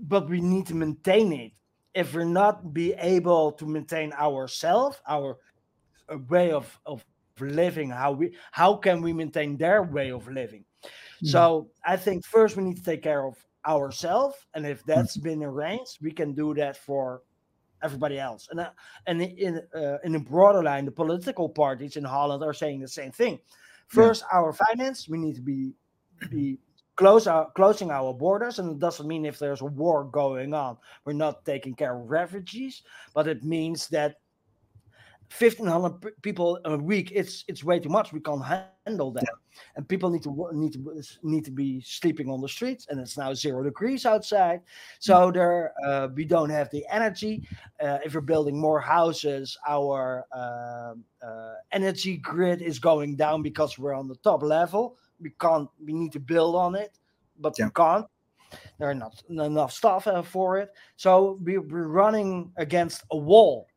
[0.00, 1.52] but we need to maintain it.
[1.94, 5.38] If we're not be able to maintain ourselves, our
[6.08, 7.04] uh, way of, of
[7.40, 10.64] living, how we how can we maintain their way of living?
[10.84, 11.26] Mm-hmm.
[11.26, 13.36] So I think first we need to take care of
[13.66, 15.28] ourselves, and if that's mm-hmm.
[15.28, 17.22] been arranged, we can do that for
[17.82, 18.48] everybody else.
[18.50, 18.70] And uh,
[19.06, 22.88] and in uh, in a broader line, the political parties in Holland are saying the
[22.88, 23.40] same thing.
[23.88, 24.38] First, yeah.
[24.38, 25.72] our finance, we need to be
[26.30, 26.58] be
[27.00, 30.76] close our, closing our borders, and it doesn't mean if there's a war going on,
[31.06, 32.82] we're not taking care of refugees,
[33.14, 34.16] but it means that
[35.38, 38.12] 1500 people a week it's it's way too much.
[38.12, 38.44] We can't
[38.84, 39.22] handle that.
[39.22, 39.62] Yeah.
[39.76, 43.16] and people need to need to need to be sleeping on the streets and it's
[43.16, 44.60] now zero degrees outside.
[44.98, 45.34] So mm.
[45.34, 47.46] there uh, we don't have the energy.
[47.80, 53.78] Uh, if we're building more houses our uh, uh, energy grid is going down because
[53.78, 56.98] we're on the top level we can't we need to build on it
[57.40, 57.66] but yeah.
[57.66, 58.06] we can't.
[58.78, 60.70] There are not enough staff uh, for it.
[60.96, 63.68] So we, we're running against a wall.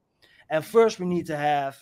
[0.50, 1.78] And first we need to have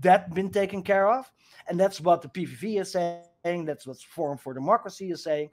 [0.00, 1.30] that been taken care of.
[1.68, 3.64] And that's what the pvv is saying.
[3.64, 5.50] That's what forum for democracy is saying.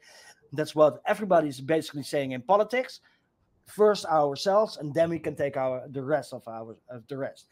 [0.53, 3.01] That's what everybody's basically saying in politics.
[3.67, 7.47] First ourselves and then we can take our the rest of our of the rest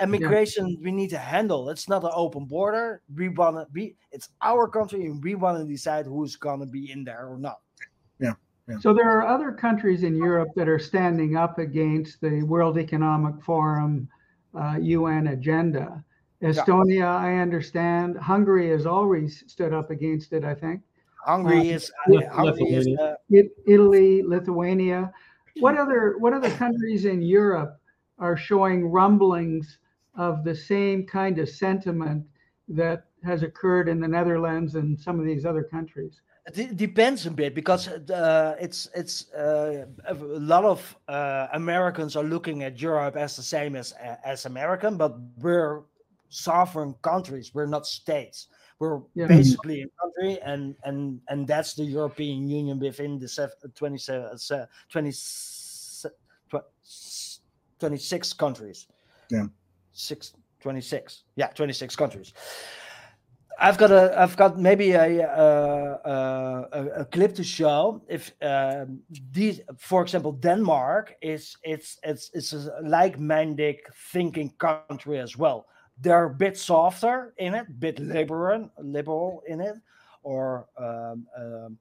[0.00, 0.76] immigration yeah.
[0.82, 1.70] we need to handle.
[1.70, 3.02] It's not an open border.
[3.14, 3.96] We want to be.
[4.12, 7.38] It's our country, and we want to decide who's going to be in there or
[7.38, 7.60] not.
[8.18, 8.32] Yeah.
[8.68, 8.78] Yeah.
[8.80, 13.42] So there are other countries in Europe that are standing up against the World Economic
[13.42, 14.08] Forum
[14.54, 16.02] uh, UN agenda.
[16.42, 18.16] Estonia, I understand.
[18.18, 20.44] Hungary has always stood up against it.
[20.44, 20.82] I think.
[21.24, 23.14] Hungary Uh, is Lith- Hungary is uh,
[23.66, 25.12] Italy, Lithuania.
[25.58, 27.80] What other what other countries in Europe
[28.18, 29.78] are showing rumblings
[30.16, 32.24] of the same kind of sentiment
[32.68, 36.20] that has occurred in the Netherlands and some of these other countries?
[36.54, 42.22] It depends a bit because uh, it's it's uh, a lot of uh, Americans are
[42.22, 43.92] looking at Europe as the same as
[44.24, 45.82] as American, but we're
[46.28, 47.52] sovereign countries.
[47.52, 48.46] We're not states.
[48.78, 49.26] We're Yeah.
[49.26, 53.28] basically a country, and and and that's the European Union within the
[53.74, 56.10] 27, se- 20 se-
[56.48, 57.40] tw- s-
[57.80, 58.86] 26 countries.
[59.30, 59.48] Yeah.
[59.96, 61.24] Six, 26.
[61.36, 62.32] Yeah, 26 countries.
[63.58, 68.02] I've got a, I've got maybe a, uh, a, a clip to show.
[68.06, 69.00] If um,
[69.32, 73.76] these, for example, Denmark is it's it's it's a like-minded
[74.12, 75.66] thinking country as well.
[75.98, 79.76] They're a bit softer in it, bit liberal, liberal in it,
[80.22, 81.78] or um, um,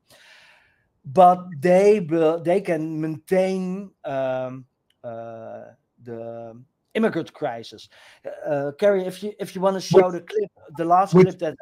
[1.04, 4.66] but they will they can maintain um,
[5.04, 5.64] uh,
[6.02, 6.56] the
[6.96, 7.90] immigrant crisis.
[8.48, 11.40] Uh, Carrie, if you if you want to show the clip, the last which- clip
[11.40, 11.56] that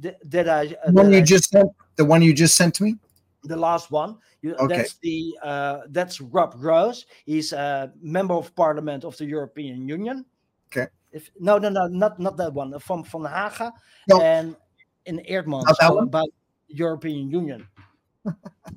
[0.00, 2.74] that, that I uh, one that you I- just sent, the one you just sent
[2.76, 2.96] to me.
[3.44, 4.16] the last one.
[4.42, 4.76] You, Okay.
[4.76, 7.06] That's the uh, that's Rob Roos.
[7.26, 10.24] He's a member of Parliament of the European Union.
[10.68, 10.86] Okay.
[11.12, 13.72] If no no no not not that one from Van Haga
[14.08, 14.20] No.
[14.20, 14.56] and
[15.06, 16.04] in Eerdmans Not that so one?
[16.04, 16.28] about
[16.68, 17.66] European Union.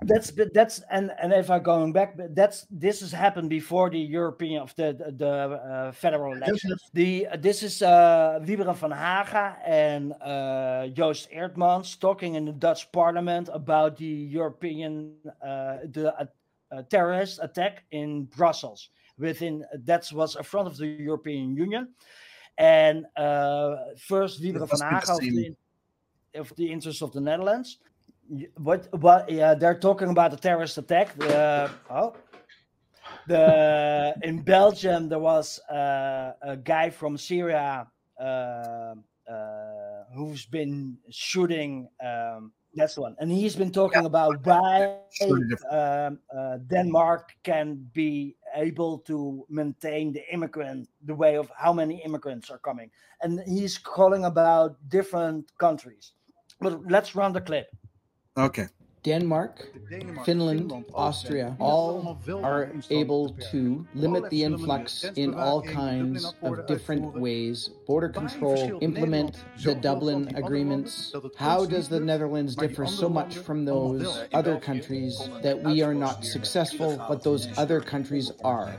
[0.04, 4.62] That's that's and and if I'm going back, that's this has happened before the European
[4.62, 6.90] of the the, uh, federal elections.
[6.94, 12.52] The uh, this is uh, Wybren van Haga and uh, Joost Eerdmans talking in the
[12.52, 16.26] Dutch Parliament about the European uh, the uh,
[16.72, 18.90] uh, terrorist attack in Brussels.
[19.18, 21.90] Within that was a front of the European Union,
[22.58, 25.56] and uh, first Wybren van Haga of the,
[26.36, 27.80] of the interest of the Netherlands.
[28.58, 31.16] What what yeah they're talking about the terrorist attack.
[31.18, 32.14] The oh
[33.28, 37.88] the in Belgium there was uh, a guy from Syria
[38.20, 38.96] uh, uh,
[40.16, 41.90] who's been shooting.
[42.04, 45.00] Um, that's the one, and he's been talking about why
[45.72, 52.04] um, uh, Denmark can be able to maintain the immigrant, the way of how many
[52.04, 56.12] immigrants are coming, and he's calling about different countries.
[56.60, 57.68] But let's run the clip.
[58.38, 58.68] Okay.
[59.04, 59.72] Denmark,
[60.26, 67.70] Finland, Austria, all are able to limit the influx in all kinds of different ways.
[67.88, 71.14] Border control, implement the Dublin agreements.
[71.38, 76.26] How does the Netherlands differ so much from those other countries that we are not
[76.26, 78.76] successful, but those other countries are?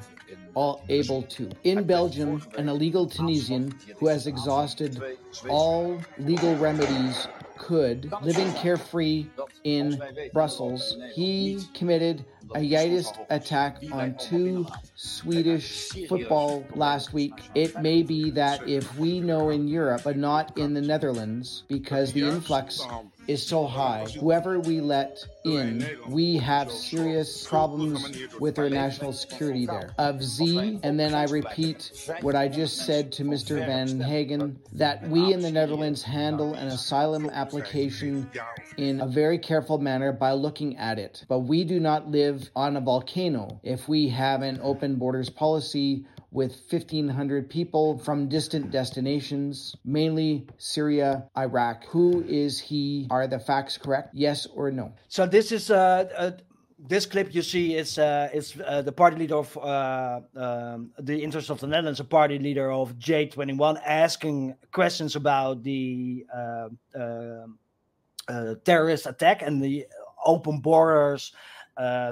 [0.55, 1.49] all able to.
[1.63, 5.01] In Belgium, an illegal Tunisian who has exhausted
[5.49, 7.29] all legal remedies
[7.69, 9.27] could, living carefree
[9.65, 10.01] in
[10.33, 17.35] Brussels, he committed a jihadist attack on two Swedish football last week.
[17.55, 22.15] It may be that if we know in Europe, but not in the Netherlands, because
[22.15, 22.81] the influx
[23.29, 29.67] is so high, whoever we let in, we have serious problems with our national security
[29.67, 29.93] there.
[29.99, 33.59] Of Z, and then I repeat what I just said to Mr.
[33.65, 38.31] Van Hagen, that we in the Netherlands handle an asylum application
[38.79, 41.25] in a very careful manner by looking at it.
[41.29, 46.07] But we do not live on a volcano if we have an open borders policy
[46.31, 51.85] with 1,500 people from distant destinations, mainly Syria, Iraq.
[51.87, 53.07] Who is he?
[53.11, 54.15] Are the facts correct?
[54.15, 54.93] Yes or no?
[55.09, 56.31] So this is uh, uh
[56.79, 61.21] this clip you see is uh, is uh, the party leader of uh, um, the
[61.21, 68.55] interest of the Netherlands, a party leader of JA21, asking questions about the uh, uh,
[68.65, 69.87] terrorist attack and the
[70.25, 71.33] open borders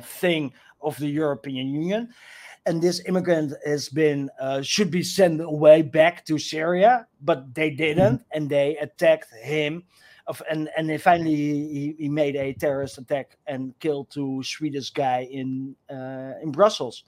[0.02, 2.08] thing of the European Union.
[2.66, 7.70] And this immigrant has been uh, should be sent away back to Syria, but they
[7.70, 9.84] didn't, and they attacked him
[10.26, 14.90] of and and then finally he, he made a terrorist attack and killed two Swedish
[14.90, 17.04] guy in uh, in Brussels.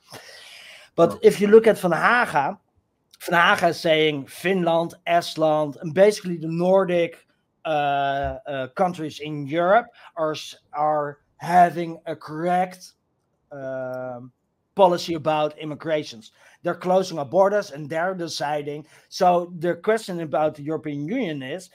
[0.94, 2.58] But if you look at Van Haga,
[3.20, 7.26] Van Haga is saying Finland, Estland, and basically the Nordic
[7.64, 7.68] uh,
[8.46, 9.86] uh, countries in Europe
[10.16, 10.36] are
[10.72, 12.92] are having a correct
[13.52, 14.32] um,
[14.78, 16.30] policy about immigrations.
[16.62, 18.86] They're closing our borders and they're deciding.
[19.08, 21.70] So the question about the European Union is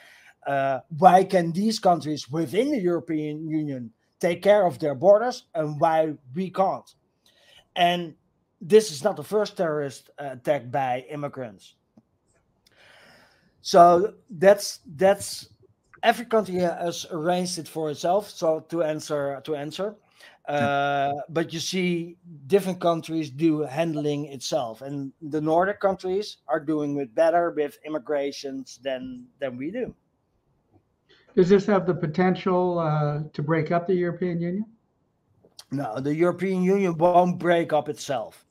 [0.47, 5.79] uh, why can these countries within the European Union take care of their borders and
[5.79, 6.89] why we can't?
[7.75, 8.15] And
[8.61, 11.75] this is not the first terrorist uh, attack by immigrants.
[13.61, 15.47] So that's that's
[16.01, 18.29] every country has arranged it for itself.
[18.29, 19.95] So to answer to answer,
[20.47, 22.17] uh, but you see
[22.47, 28.79] different countries do handling itself, and the Nordic countries are doing it better with immigrations
[28.83, 29.95] than than we do.
[31.35, 34.65] Does this have the potential uh, to break up the European Union?
[35.71, 38.45] No, the European Union won't break up itself.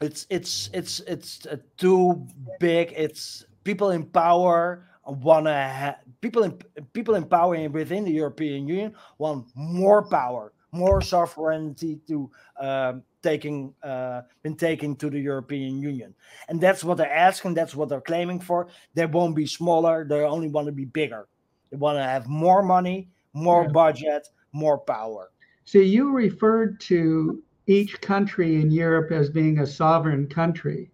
[0.00, 2.26] It's it's it's it's uh, too
[2.60, 2.92] big.
[2.94, 6.52] It's people in power want to have people in
[6.92, 13.74] people in power within the European Union want more power more sovereignty to um, taking
[13.82, 16.14] uh, been taken to the European Union,
[16.48, 17.54] and that's what they're asking.
[17.54, 18.68] That's what they're claiming for.
[18.94, 20.06] They won't be smaller.
[20.08, 21.28] They only want to be bigger.
[21.70, 23.72] They want to have more money, more yeah.
[23.72, 25.30] budget, more power.
[25.64, 30.90] So you referred to each country in Europe as being a sovereign country,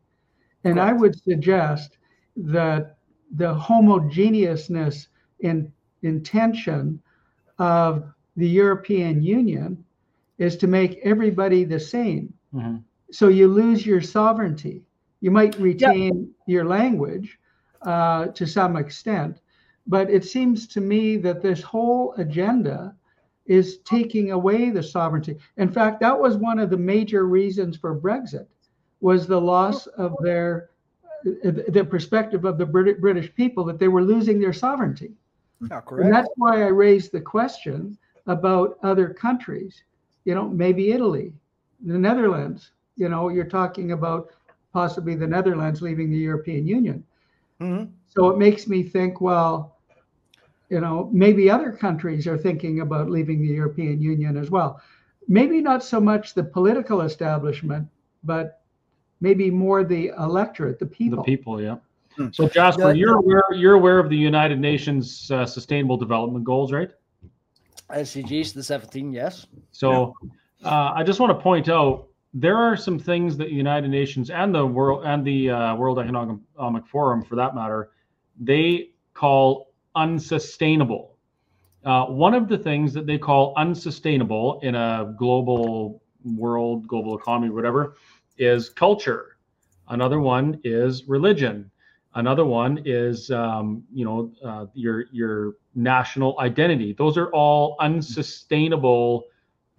[0.65, 0.91] and Correct.
[0.91, 1.99] I would suggest
[2.37, 2.97] that
[3.37, 5.09] the homogeneousness
[5.41, 5.73] in
[6.03, 7.01] intention
[7.59, 8.05] of
[8.37, 9.85] the European Union
[10.39, 12.33] is to make everybody the same.
[12.55, 12.77] Mm-hmm.
[13.13, 14.83] So you lose your sovereignty.
[15.21, 16.29] You might retain yep.
[16.47, 17.39] your language
[17.83, 19.41] uh, to some extent,
[19.87, 22.95] but it seems to me that this whole agenda
[23.47, 25.37] is taking away the sovereignty.
[25.59, 28.47] In fact, that was one of the major reasons for Brexit
[29.01, 30.71] was the loss of their
[31.25, 35.13] the perspective of the British people that they were losing their sovereignty.
[35.71, 37.97] Yeah, and that's why I raised the question
[38.27, 39.83] about other countries.
[40.25, 41.33] You know, maybe Italy,
[41.85, 42.71] the Netherlands.
[42.97, 44.31] You know, you're talking about
[44.73, 47.05] possibly the Netherlands leaving the European Union.
[47.61, 47.93] Mm-hmm.
[48.09, 49.77] So it makes me think, well,
[50.69, 54.81] you know, maybe other countries are thinking about leaving the European Union as well.
[55.29, 57.89] Maybe not so much the political establishment,
[58.25, 58.63] but
[59.21, 61.19] maybe more the electorate, the people.
[61.19, 61.77] The people, yeah.
[62.17, 62.29] Hmm.
[62.33, 66.91] So Jasper, you're aware you're aware of the United Nations uh, Sustainable Development Goals, right?
[67.91, 69.47] SDGs, the 17, yes.
[69.73, 70.15] So
[70.65, 74.31] uh, I just want to point out there are some things that the United Nations
[74.31, 77.91] and the world and the uh, World Economic Forum, for that matter,
[78.41, 81.17] they call unsustainable.
[81.85, 87.51] Uh, one of the things that they call unsustainable in a global world, global economy,
[87.51, 87.95] whatever,
[88.39, 89.37] is culture.
[89.89, 91.71] Another one is religion.
[92.15, 96.93] Another one is, um, you know, uh, your your national identity.
[96.93, 99.25] Those are all unsustainable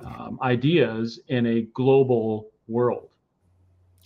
[0.03, 3.09] um, ideas in a global world.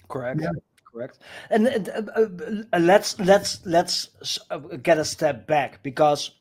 [0.07, 0.41] Correct.
[0.41, 0.51] Yeah.
[0.91, 1.19] Correct.
[1.49, 2.27] And uh, uh,
[2.73, 4.09] uh, let's let's let's
[4.49, 6.32] uh, get a step back because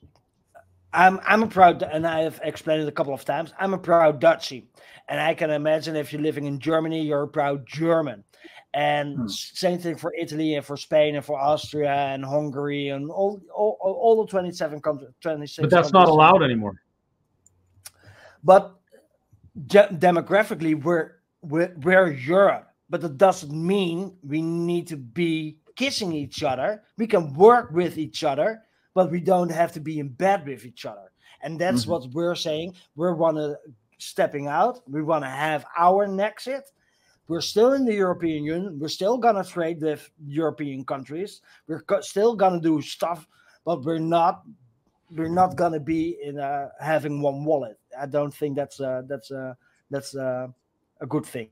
[0.93, 3.53] I'm I'm a proud and I have explained it a couple of times.
[3.59, 4.65] I'm a proud Dutchie,
[5.09, 8.25] and I can imagine if you're living in Germany, you're a proud German.
[8.75, 9.29] And hmm.
[9.29, 13.79] same thing for Italy and for Spain and for Austria and Hungary and all all,
[13.81, 15.11] all the 27 countries.
[15.21, 16.81] 26 but that's not allowed anymore.
[18.45, 18.79] But
[19.67, 21.13] de- demographically, we're,
[21.43, 26.83] we're, we're Europe, but that doesn't mean we need to be kissing each other.
[26.97, 28.63] We can work with each other,
[28.95, 31.13] but we don't have to be in bed with each other.
[31.43, 31.93] And that's mm-hmm.
[31.93, 32.75] what we're saying.
[32.97, 33.57] We're want to
[33.99, 34.81] stepping out.
[34.89, 36.63] We want to have our Nexit
[37.29, 38.79] we're still in the European Union.
[38.79, 41.43] We're still gonna trade with European countries.
[41.67, 43.29] We're co- still gonna do stuff,
[43.65, 44.43] but we're not.
[45.11, 47.79] We're not gonna be in a, having one wallet.
[47.99, 49.57] I don't think that's a, that's a,
[49.91, 50.53] that's a,
[51.01, 51.49] a good thing.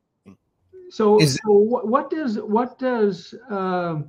[0.91, 4.03] So, Is, so what does what does uh,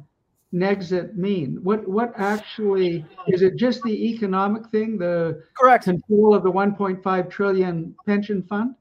[0.53, 1.59] Nexit mean?
[1.63, 3.55] What what actually is it?
[3.55, 8.75] Just the economic thing, the correct control of the 1.5 trillion pension fund.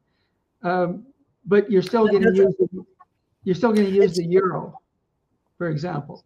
[0.63, 1.07] Um,
[1.47, 2.85] but you're still going to use the,
[3.45, 4.81] you're still going to use the euro,
[5.59, 6.25] for example.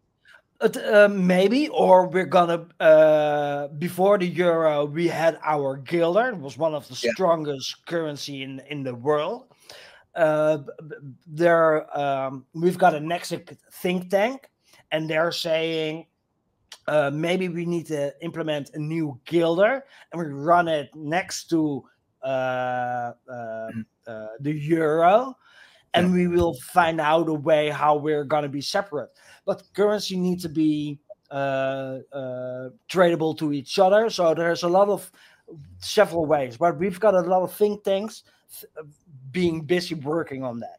[0.60, 2.66] Uh, maybe, or we're gonna.
[2.78, 6.28] Uh, before the euro, we had our guilder.
[6.28, 7.12] It was one of the yeah.
[7.12, 9.46] strongest currency in in the world.
[10.14, 10.58] Uh,
[11.26, 13.32] there, um, we've got a next
[13.72, 14.50] think tank,
[14.92, 16.04] and they're saying
[16.88, 21.82] uh, maybe we need to implement a new guilder, and we run it next to
[21.82, 23.14] uh, uh, the
[24.44, 25.36] euro,
[25.94, 29.10] and we will find out a way how we're going to be separate.
[29.44, 31.00] But currency needs to be
[31.30, 34.10] uh, uh, tradable to each other.
[34.10, 35.10] So there's a lot of
[35.78, 38.24] several ways, but we've got a lot of think tanks
[39.30, 40.78] being busy working on that.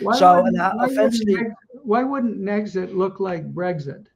[0.00, 4.06] Why so and why eventually, wouldn't, why wouldn't Nexit look like Brexit?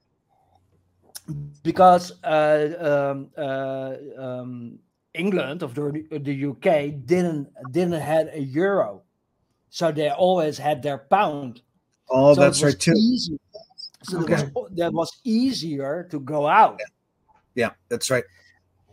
[1.62, 4.78] Because uh, um, uh, um,
[5.14, 9.02] England of the, the UK didn't didn't had a euro,
[9.70, 11.62] so they always had their pound.
[12.10, 12.92] Oh, so that's right too.
[12.92, 13.38] Easy.
[14.02, 14.34] So Okay.
[14.36, 16.80] that, was, that was easier to go out.
[17.54, 18.24] Yeah, that's right.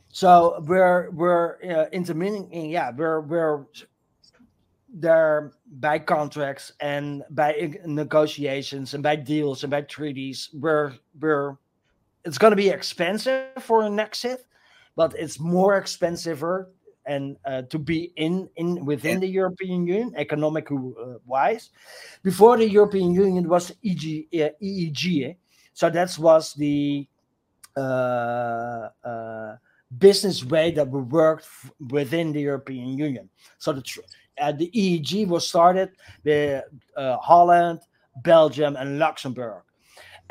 [0.09, 2.69] So we're we're uh, intervening.
[2.69, 3.65] Yeah, we're we're
[4.93, 10.49] there by contracts and by negotiations and by deals and by treaties.
[10.53, 11.57] We're we're
[12.25, 14.45] it's going to be expensive for an exit,
[14.95, 16.67] but it's more expensiver
[17.05, 20.75] and uh, to be in in within the European Union, economic uh,
[21.25, 21.69] wise.
[22.23, 25.33] Before the European Union was EG, uh, EEG, eh?
[25.73, 27.07] so that was the
[27.75, 29.55] uh, uh,
[29.97, 33.29] business way that we worked f- within the European Union.
[33.57, 34.01] So the tr-
[34.39, 35.89] uh, the EEG was started
[36.23, 36.63] with
[36.95, 37.79] uh, Holland,
[38.23, 39.63] Belgium, and Luxembourg,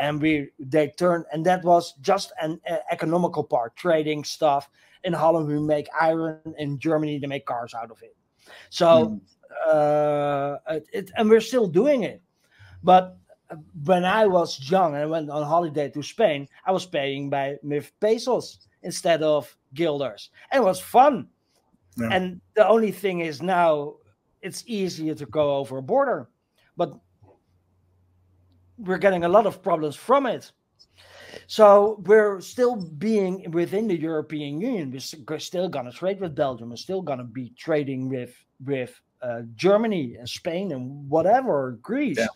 [0.01, 4.69] and we they turned and that was just an uh, economical part, trading stuff.
[5.05, 6.41] In Holland, we make iron.
[6.59, 8.17] In Germany, they make cars out of it.
[8.71, 9.21] So,
[9.67, 12.21] uh, it, it, and we're still doing it.
[12.83, 13.17] But
[13.51, 17.31] uh, when I was young and I went on holiday to Spain, I was paying
[17.31, 20.31] by with pesos instead of guilders.
[20.51, 21.29] And it was fun.
[21.97, 22.09] Yeah.
[22.13, 23.95] And the only thing is now
[24.43, 26.29] it's easier to go over a border,
[26.77, 26.99] but
[28.85, 30.51] we're getting a lot of problems from it.
[31.47, 34.91] So we're still being within the European Union.
[35.29, 36.71] We're still gonna trade with Belgium.
[36.71, 42.19] We're still gonna be trading with with uh, Germany and Spain and whatever Greece.
[42.19, 42.27] Yeah.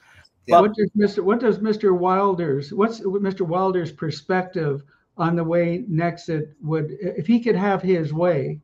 [0.48, 1.24] But what does Mr.
[1.24, 1.96] What does Mr.
[1.96, 3.42] Wilders what's Mr.
[3.42, 4.82] Wilders' perspective
[5.16, 8.60] on the way Nexit would if he could have his way?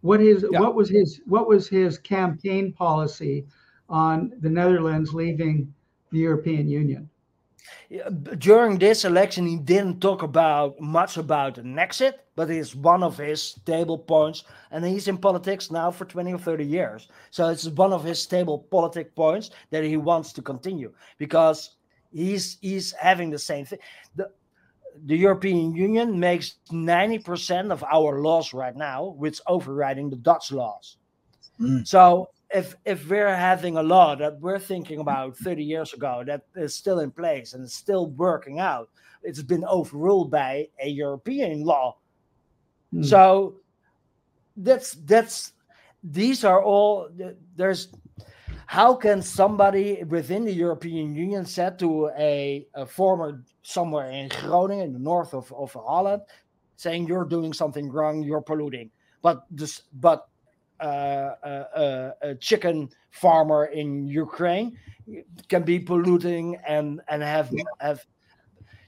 [0.00, 0.60] What his Yeah.
[0.60, 3.46] what was his what was his campaign policy
[3.88, 5.72] on the Netherlands leaving
[6.12, 7.08] the European Union?
[8.38, 13.18] During this election, he didn't talk about much about an exit, but it's one of
[13.18, 14.44] his stable points.
[14.70, 17.08] And he's in politics now for 20 or 30 years.
[17.30, 21.76] So it's one of his stable politic points that he wants to continue because
[22.12, 23.78] he's he's having the same thing.
[24.16, 24.30] The,
[25.06, 30.96] the European Union makes 90% of our laws right now, which overriding the Dutch laws.
[31.60, 31.86] Mm.
[31.86, 36.42] So if if we're having a law that we're thinking about 30 years ago that
[36.56, 38.90] is still in place and still working out,
[39.22, 41.96] it's been overruled by a European law.
[42.92, 43.02] Hmm.
[43.02, 43.56] So
[44.56, 45.52] that's that's
[46.02, 47.08] these are all
[47.56, 47.88] there's
[48.66, 54.86] how can somebody within the European Union said to a, a former somewhere in Groningen
[54.86, 56.22] in the north of, of Holland
[56.76, 58.90] saying you're doing something wrong, you're polluting.
[59.20, 60.28] But this but
[60.82, 64.76] uh, a chicken farmer in Ukraine
[65.48, 68.04] can be polluting and and have have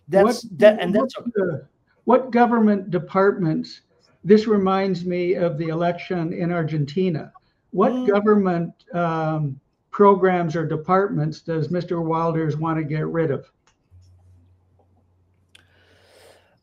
[0.09, 1.59] that's that and that's what, uh,
[2.05, 3.83] what government departments
[4.25, 7.33] this reminds me of the election in Argentina.
[7.71, 8.07] What Mm.
[8.07, 12.03] government um, programs or departments does Mr.
[12.03, 13.51] Wilders want to get rid of?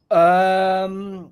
[0.09, 1.32] Um,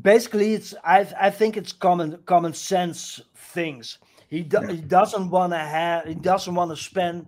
[0.00, 3.98] basically, it's I I think it's common common sense things.
[4.28, 4.72] He do, Yeah.
[4.72, 7.26] he doesn't want to have he doesn't want to spend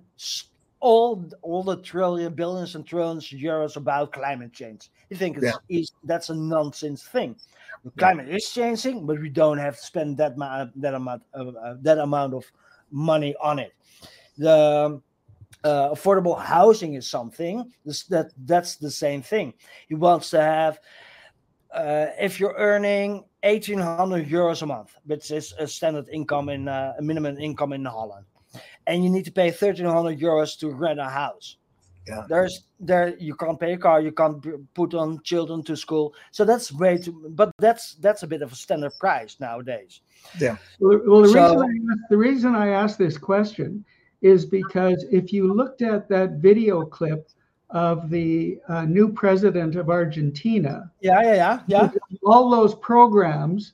[0.81, 4.91] all all the trillion billions and trillions of euros about climate change.
[5.09, 7.37] He thinks it's, he's, that's a nonsense thing.
[7.85, 11.55] The climate is changing, but we don't have to spend that ma- that amount of,
[11.57, 12.45] uh, that amount of
[12.91, 13.75] money on it.
[14.39, 15.01] The
[15.63, 19.55] uh, affordable housing is something this, that that's the same thing.
[19.89, 20.79] He wants to have
[21.75, 26.95] uh, if you're earning 1800 euros a month, which is a standard income in uh,
[26.99, 28.27] a minimum income in Holland,
[28.87, 31.57] and you need to pay 1300 euros to rent a house.
[32.07, 32.25] Yeah.
[32.29, 34.45] There's there you can't pay a car, you can't
[34.75, 37.31] put on children to school, so that's way too.
[37.31, 40.01] But that's that's a bit of a standard price nowadays.
[40.81, 43.85] Well, well the, So- reason I asked, the reason I asked this question
[44.21, 47.29] is because if you looked at that video clip
[47.71, 51.91] of the uh, new president of Argentina, Yeah, yeah, yeah, yeah.
[52.25, 53.73] all those programs,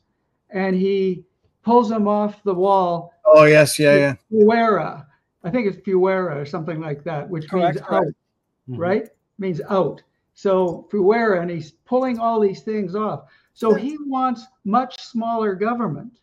[0.51, 1.25] and he
[1.63, 3.13] pulls them off the wall.
[3.25, 4.15] Oh yes, yeah, yeah.
[4.33, 5.07] Fuera,
[5.45, 8.07] I think it's Fuera or something like that, which Correct, means correct.
[8.07, 9.09] out, right?
[9.39, 10.03] Means out.
[10.35, 13.25] So Fuera, and he's pulling all these things off.
[13.53, 16.19] So he wants much smaller government.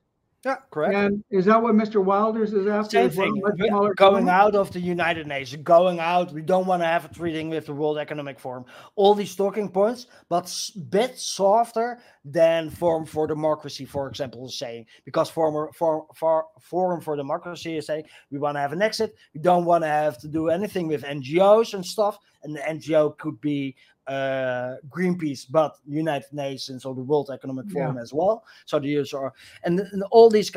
[0.47, 0.95] Yeah, correct.
[0.95, 2.01] And is that what Mr.
[2.01, 2.91] Wilders is after?
[2.91, 3.25] Same as well?
[3.33, 3.73] thing.
[3.73, 6.31] Much Going out of the United Nations, going out.
[6.31, 8.63] We don't want to have a treating with the World Economic Forum.
[8.95, 14.57] All these talking points, but s- bit softer than Forum for Democracy, for example, is
[14.57, 14.85] saying.
[15.03, 19.15] Because Forum for, for, Forum for Democracy is saying we want to have an exit.
[19.33, 22.17] We don't want to have to do anything with NGOs and stuff.
[22.43, 23.75] And the NGO could be
[24.07, 27.73] uh, Greenpeace, but United Nations or the World Economic Yeah.
[27.73, 28.43] Forum as well.
[28.65, 29.33] So the US are
[29.63, 30.51] and, and all these.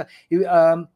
[0.49, 0.89] Um,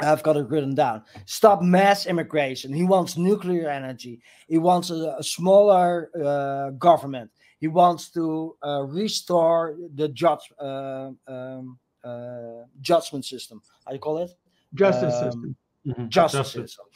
[0.00, 1.02] I've got it written down.
[1.26, 2.72] Stop mass immigration.
[2.72, 4.20] He wants nuclear energy.
[4.46, 7.32] He wants a, a smaller uh, government.
[7.58, 13.60] He wants to uh, restore the judge, uh, um, uh, judgment system.
[13.84, 14.30] How do you call it?
[14.74, 15.56] Justice Um, system.
[15.88, 16.08] Mhm.
[16.08, 16.86] justice system.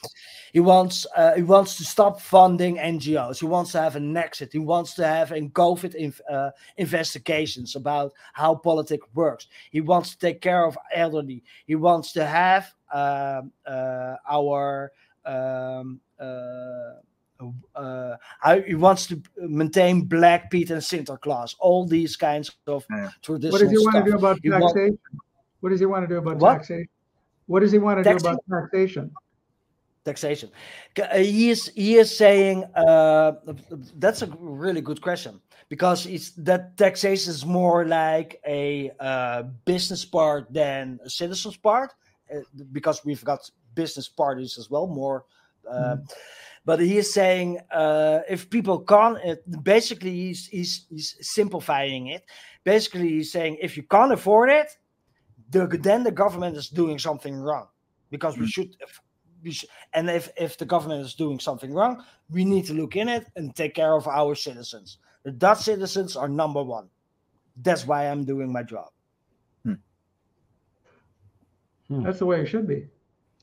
[0.53, 3.38] He wants uh, he wants to stop funding NGOs.
[3.40, 4.53] He wants to have an exit.
[4.53, 9.47] He wants to have in COVID inv- uh, investigations about how politics works.
[9.70, 11.43] He wants to take care of elderly.
[11.66, 14.93] He wants to have um, uh, our
[15.24, 16.95] um, uh,
[17.74, 21.55] uh, how- he wants to maintain Black Pete and Sinterklaas.
[21.59, 23.09] All these kinds of Yeah.
[23.26, 24.05] What does he want stuff.
[24.05, 24.99] to do about He want- taxation?
[25.61, 26.55] What does he want to do about What?
[26.55, 26.88] taxation?
[27.53, 29.11] What does he want to do about taxation?
[30.07, 30.48] taxation.
[30.98, 33.32] Uh, He is he is saying uh,
[33.98, 35.38] that's a really good question
[35.68, 41.92] because it's that taxation is more like a uh, business part than a citizens part
[42.34, 42.40] uh,
[42.72, 43.40] because we've got
[43.74, 45.24] business parties as well more.
[45.68, 45.96] Uh,
[46.64, 49.18] But he is saying uh, if people can't,
[49.64, 52.22] basically he's, he's he's simplifying it.
[52.62, 54.78] Basically, he's saying if you can't afford it,
[55.53, 57.68] the, then the government is doing something wrong
[58.11, 58.48] because we hmm.
[58.48, 58.76] should
[59.42, 62.96] we should, and if if the government is doing something wrong, we need to look
[62.96, 64.98] in it and take care of our citizens.
[65.24, 66.88] The Dutch citizens are number one.
[67.57, 68.88] That's why I'm doing my job.
[69.64, 69.74] Hmm.
[71.88, 72.03] Hmm.
[72.03, 72.86] That's the way it should be.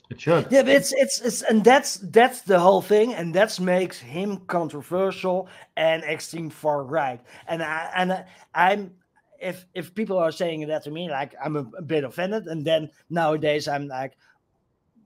[0.10, 0.48] It should.
[0.50, 4.38] Yeah, but it's it's it's and that's that's the whole thing, and that makes him
[4.48, 5.48] controversial
[5.78, 7.22] and extreme far right.
[7.48, 8.92] And I and I, I'm
[9.42, 12.66] if if people are saying that to me, like I'm a, a bit offended, and
[12.66, 14.18] then nowadays I'm like,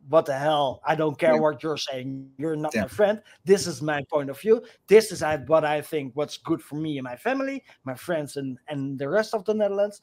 [0.10, 0.82] what the hell?
[0.86, 1.40] I don't care Yeah.
[1.40, 2.30] what you're saying.
[2.38, 2.82] You're not Yeah.
[2.82, 3.22] my friend.
[3.46, 4.64] This is my point of view.
[4.88, 6.16] This is I, what I think.
[6.16, 9.54] What's good for me and my family, my friends, and and the rest of the
[9.54, 10.02] Netherlands.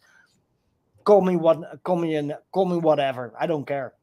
[1.04, 3.32] Call me what, call me and call me whatever.
[3.38, 3.94] I don't care.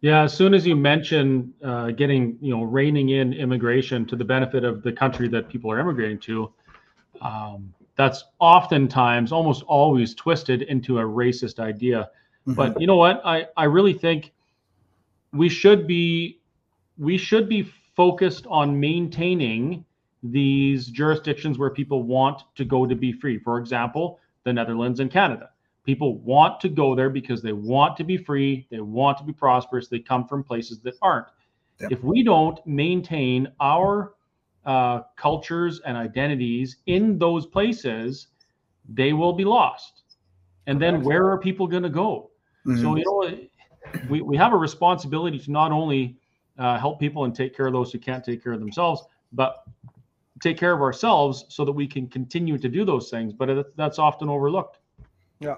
[0.00, 4.24] Yeah, as soon as you mention uh, getting, you know, reining in immigration to the
[4.24, 6.52] benefit of the country that people are immigrating to,
[7.22, 12.10] um, that's oftentimes, almost always, twisted into a racist idea.
[12.46, 12.54] Mm-hmm.
[12.54, 13.20] But you know what?
[13.24, 14.32] I I really think
[15.32, 16.40] we should be
[16.98, 19.84] we should be focused on maintaining
[20.22, 23.38] these jurisdictions where people want to go to be free.
[23.38, 25.50] For example, the Netherlands and Canada.
[25.84, 29.34] People want to go there because they want to be free, they want to be
[29.34, 31.26] prosperous, they come from places that aren't.
[31.80, 31.92] Yep.
[31.92, 34.14] If we don't maintain our
[34.66, 38.28] uh, cultures and identities in those places,
[38.88, 40.02] they will be lost.
[40.66, 42.30] And then where are people going to go?
[42.66, 42.80] Mhm.
[42.80, 43.48] So, you know,
[44.08, 46.16] we, we have a responsibility to not only
[46.58, 49.02] uh, help people and take care of those who can't take care of themselves,
[49.32, 49.64] but
[50.40, 53.32] take care of ourselves so that we can continue to do those things.
[53.32, 54.78] But that's often overlooked.
[55.40, 55.56] Yeah.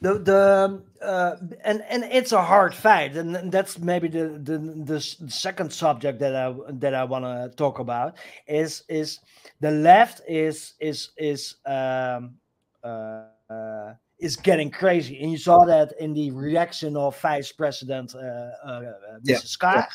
[0.00, 5.00] The the uh, and and it's a hard fight, and that's maybe the the, the
[5.00, 9.20] second subject that I that I want to talk about is is
[9.60, 12.36] the left is is is um
[12.82, 18.14] uh, uh is getting crazy, and you saw that in the reaction of Vice President
[18.14, 18.82] uh, uh, uh,
[19.22, 19.58] Yeah, Mrs.
[19.58, 19.88] Kaag,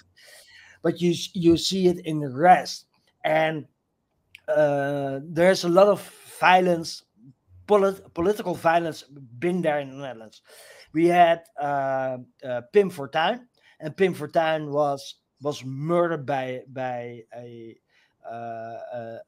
[0.84, 2.86] but you you see it in the rest,
[3.24, 3.66] and
[4.48, 6.02] uh, there's a lot of
[6.40, 7.05] violence
[7.68, 10.42] polit- political violence been there in the Netherlands.
[10.94, 13.48] We had uh, uh, Pim Fortuyn,
[13.80, 17.78] and Pim Fortuyn was was murdered by by a
[18.26, 18.80] uh,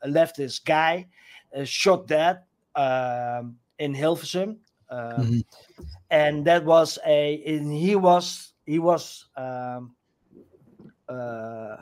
[0.03, 1.07] a- leftist guy,
[1.55, 2.43] uh, shot dead
[2.75, 4.59] um, in Hilversum,
[4.89, 5.43] um, Mhm.
[6.09, 9.95] and that was a and he was he was um,
[11.09, 11.77] uh,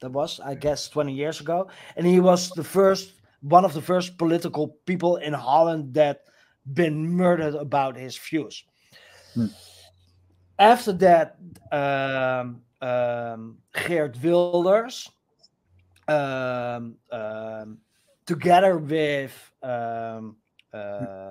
[0.00, 3.14] that was I guess twenty years ago, and he was the first
[3.44, 6.22] one of the first political people in Holland that
[6.72, 8.64] been murdered about his views.
[9.34, 9.46] Hmm.
[10.58, 11.36] After that,
[11.70, 15.10] um, um, Geert Wilders,
[16.08, 17.78] um, um,
[18.24, 20.36] together with um,
[20.72, 21.30] uh,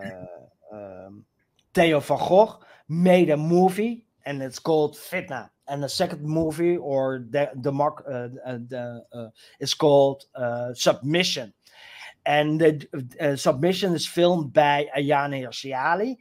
[0.72, 1.26] um,
[1.74, 2.60] Theo van Gogh,
[2.90, 5.50] made a movie, and it's called Fitna.
[5.68, 10.74] And the second movie, or the the mark, uh, uh, the, uh, is called uh,
[10.74, 11.54] Submission
[12.26, 12.88] and the
[13.20, 16.18] uh, submission is filmed by Ayaan Hirsi Ali.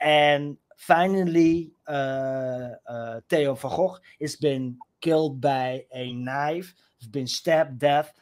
[0.00, 6.74] And finally, uh, uh, Theo van Gogh has been killed by a knife,
[7.10, 8.12] been stabbed death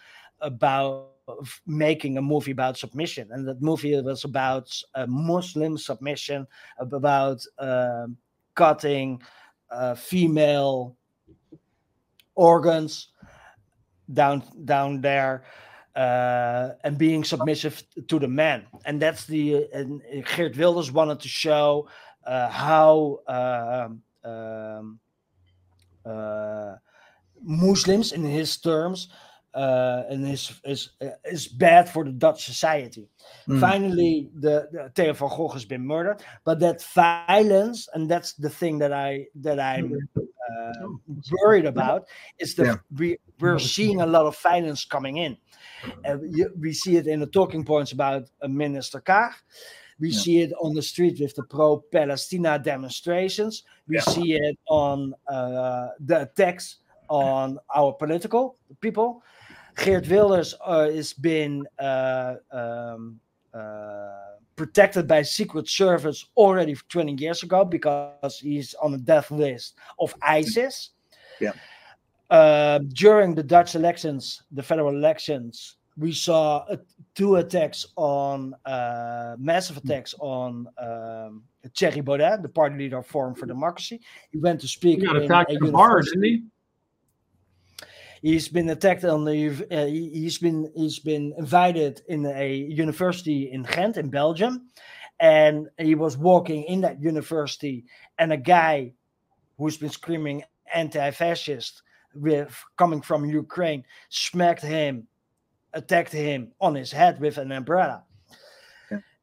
[0.40, 1.10] about
[1.66, 3.28] making a movie about submission.
[3.30, 6.46] And that movie was about uh, Muslim submission,
[6.78, 8.16] about um,
[8.54, 9.22] cutting
[9.70, 10.96] uh, female
[12.34, 13.08] organs
[14.12, 15.44] down down there
[15.96, 18.66] uh, and being submissive to the man.
[18.84, 20.02] And that's the and
[20.36, 21.88] Geert Wilders wanted to show
[22.26, 25.00] uh, how um, um,
[26.04, 26.74] uh,
[27.42, 29.08] Muslims in his terms,
[29.54, 30.90] uh, and is is
[31.24, 33.08] is bad for the Dutch society.
[33.48, 33.60] Mm.
[33.60, 38.50] Finally, the, the Theo van Gogh has been murdered, but that violence, and that's the
[38.50, 40.88] thing that I that I'm uh,
[41.42, 42.06] worried about,
[42.38, 43.16] is the Yeah.
[43.40, 45.36] We're seeing a lot of violence coming in.
[46.04, 46.20] And
[46.58, 49.32] we see it in the talking points about uh, Minister Kaag.
[49.98, 50.18] We Yeah.
[50.20, 53.64] see it on the street with the pro-Palestina demonstrations.
[53.86, 54.02] We Yeah.
[54.02, 56.78] see it on uh, the attacks
[57.08, 59.22] on our political people.
[59.76, 63.20] Geert Wilders uh, has been uh, um,
[63.54, 69.74] uh, protected by Secret Service already 20 years ago because he's on the death list
[69.98, 70.90] of ISIS.
[71.40, 71.52] Yeah.
[72.30, 76.76] Uh, during the Dutch elections, the federal elections, we saw uh,
[77.16, 81.42] two attacks on uh, massive attacks on um,
[81.76, 84.00] Thierry the party leader of Forum for Democracy.
[84.30, 86.42] He went to speak He got in attacked a bar, didn't he?
[88.22, 89.66] He's been attacked on the.
[89.70, 94.68] Uh, he- he's been he's been invited in a university in Ghent in Belgium,
[95.18, 97.84] and he was walking in that university,
[98.18, 98.92] and a guy
[99.58, 101.82] who's been screaming anti-fascist
[102.14, 105.06] with coming from Ukraine smacked him,
[105.72, 108.04] attacked him on his head with an umbrella,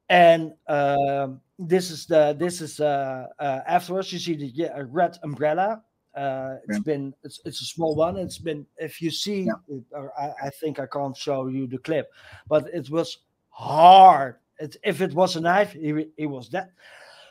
[0.08, 5.18] and um, this is the this is uh, uh, afterwards you see the yeah, red
[5.22, 5.82] umbrella.
[6.14, 6.82] Uh, it's Yeah.
[6.84, 8.16] been it's, it's a small one.
[8.16, 9.52] It's been if you see Yeah.
[9.68, 12.10] it, or I, I think i can't show you the clip
[12.48, 13.18] but it was
[13.50, 14.36] hard.
[14.58, 16.70] It, if it was a knife he, he was dead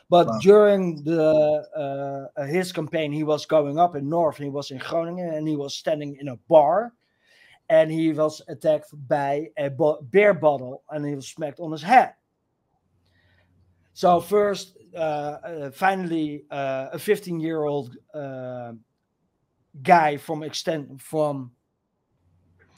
[0.08, 0.38] but Wow.
[0.40, 4.78] during the uh, uh, his campaign he was going up in north he was in
[4.78, 6.92] groningen and he was standing in a bar
[7.68, 11.82] and he was attacked by a bo- beer bottle and he was smacked on his
[11.82, 12.14] head
[13.98, 18.72] so first, uh, uh, finally, uh, a 15-year-old uh,
[19.82, 21.50] guy from extent from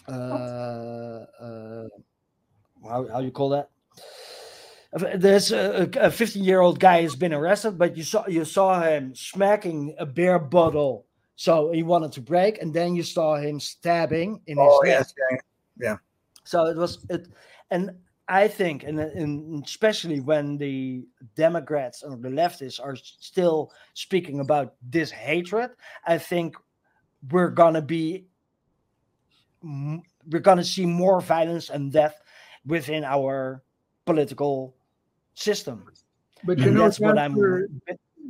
[0.09, 1.89] uh, uh,
[2.89, 3.71] how how you call that?
[4.93, 10.05] There's a 15-year-old guy has been arrested, but you saw you saw him smacking a
[10.07, 14.67] beer bottle, so he wanted to break, and then you saw him stabbing in his
[14.69, 15.07] Oh, neck.
[15.07, 15.15] yes.
[15.79, 15.97] yeah.
[16.43, 17.29] So it was it,
[17.71, 17.93] and
[18.27, 24.75] I think, and, and especially when the Democrats or the leftists are still speaking about
[24.91, 25.71] this hatred,
[26.05, 26.57] I think
[27.31, 28.27] we're gonna be
[29.63, 32.21] we're gonna see more violence and death
[32.67, 33.63] within our
[34.05, 34.75] political
[35.41, 35.85] system.
[36.45, 37.33] But And you know, That's what I'm.
[37.35, 37.69] Jasper,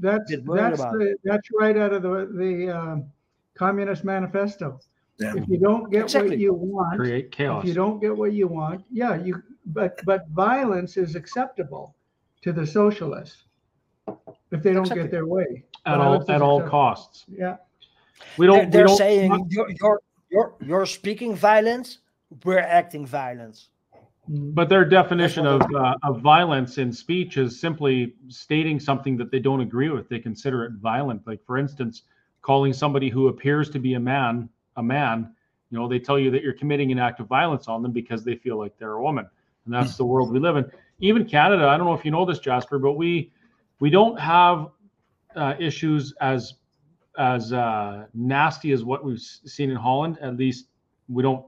[0.00, 0.92] that's that's about.
[0.94, 3.04] the, that's right out of the the um,
[3.54, 4.80] Communist Manifesto.
[5.18, 5.34] Yeah.
[5.36, 6.30] If you don't get Exactly.
[6.30, 7.62] what you want, Create chaos.
[7.62, 11.94] if you don't get what you want, yeah, you but but violence is acceptable
[12.42, 13.44] to the socialists
[14.50, 15.02] if they don't Exactly.
[15.02, 15.64] get their way.
[15.84, 17.24] at Violence all is at all costs.
[17.28, 17.56] Yeah.
[18.38, 18.64] We don't.
[18.66, 20.00] we they're don't- saying you're, you're
[20.30, 21.98] you're you're speaking violence,
[22.44, 23.68] we're acting violence.
[24.30, 24.54] Mm.
[24.54, 29.40] But their definition of, uh, of violence in speech is simply stating something that they
[29.40, 30.08] don't agree with.
[30.08, 31.26] They consider it violent.
[31.26, 32.02] Like, for instance,
[32.42, 35.34] calling somebody who appears to be a man a man,
[35.70, 38.24] you know, they tell you that you're committing an act of violence on them because
[38.24, 39.28] they feel like they're a woman.
[39.64, 40.70] And that's the world we live in.
[41.00, 43.32] Even Canada, I don't know if you know this, Jasper, but we
[43.78, 44.68] we don't have
[45.36, 46.54] uh, issues as
[47.18, 50.18] as uh, nasty as what we've seen in Holland.
[50.20, 50.66] At least
[51.08, 51.44] we don't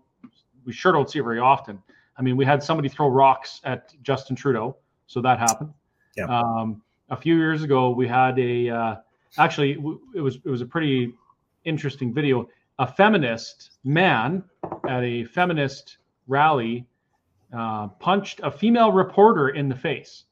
[0.65, 1.83] we sure don't see it very often.
[2.17, 5.73] I mean, we had somebody throw rocks at Justin Trudeau, so that happened.
[6.17, 6.25] Yeah.
[6.27, 8.97] Um, a few years ago, we had a uh,
[9.39, 9.73] actually
[10.15, 11.15] it was it was a pretty
[11.65, 12.49] interesting video.
[12.79, 14.45] A feminist man
[14.89, 16.87] at a feminist rally
[17.57, 20.25] uh, punched a female reporter in the face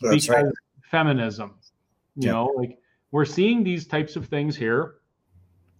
[0.00, 0.44] That's right.
[0.90, 1.54] feminism.
[2.16, 2.32] You Yeah.
[2.32, 2.78] know, like
[3.10, 4.94] we're seeing these types of things here.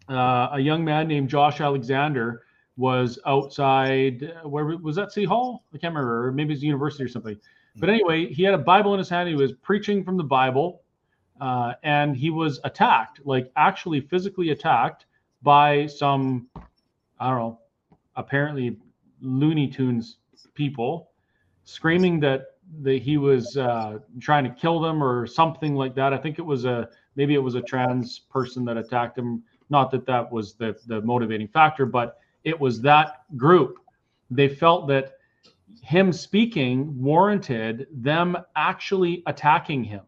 [0.08, 2.42] Uh, a young man named Josh Alexander
[2.76, 4.32] was outside.
[4.44, 5.12] Where was that?
[5.12, 5.64] City Hall?
[5.74, 6.26] I can't remember.
[6.26, 7.38] Or maybe it's university or something.
[7.76, 9.28] But anyway, he had a Bible in his hand.
[9.28, 10.82] He was preaching from the Bible,
[11.40, 15.06] uh, and he was attacked, like actually physically attacked
[15.42, 16.48] by some,
[17.18, 17.60] I don't know,
[18.16, 18.76] apparently
[19.20, 20.18] Looney Tunes
[20.54, 21.10] people,
[21.64, 22.46] screaming that
[22.80, 26.12] that he was uh, trying to kill them or something like that.
[26.14, 29.42] I think it was a maybe it was a trans person that attacked him.
[29.70, 33.78] Not that that was the the motivating factor, but it was that group.
[34.30, 35.14] They felt that
[35.82, 40.02] him speaking warranted them actually attacking him.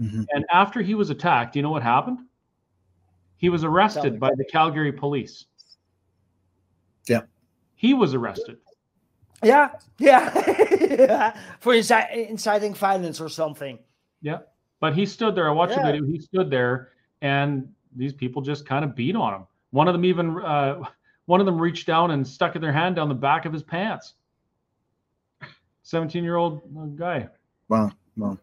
[0.00, 0.26] Mhm.
[0.32, 2.18] And after he was attacked, you know what happened?
[3.36, 5.46] He was arrested by the Calgary police.
[7.06, 7.22] Yeah.
[7.74, 8.58] He was arrested.
[9.42, 10.30] Yeah, yeah,
[11.60, 13.78] for inci- inciting violence or something.
[14.20, 14.38] Yeah.
[14.80, 15.48] But he stood there.
[15.48, 15.86] I watched Yeah.
[15.86, 16.06] the video.
[16.06, 16.90] He stood there
[17.22, 19.46] and these people just kind of beat on him.
[19.70, 20.82] One of them even uh,
[21.28, 24.14] one of them reached down and stuck their hand down the back of his pants.
[25.82, 26.62] 17 year old
[26.96, 27.28] guy.
[27.68, 27.90] Wow.
[28.16, 28.38] Wow.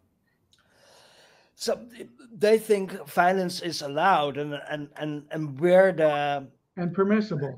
[1.55, 1.79] So
[2.31, 7.57] they think violence is allowed and and and and where the and permissible.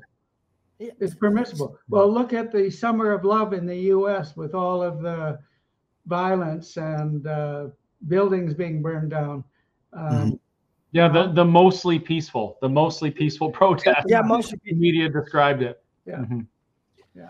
[0.78, 0.92] Yeah.
[0.98, 1.76] It's permissible.
[1.90, 4.34] Well, look at the Summer of Love in the U.S.
[4.34, 5.38] with all of the
[6.06, 7.66] violence and uh,
[8.06, 9.44] buildings being burned down.
[9.92, 10.40] Um,
[10.92, 14.06] Yeah, the, the mostly peaceful, the mostly peaceful protest.
[14.08, 15.82] yeah mostly The media described it.
[16.06, 16.16] Yeah.
[16.18, 16.46] Mhm.
[17.14, 17.28] Yeah.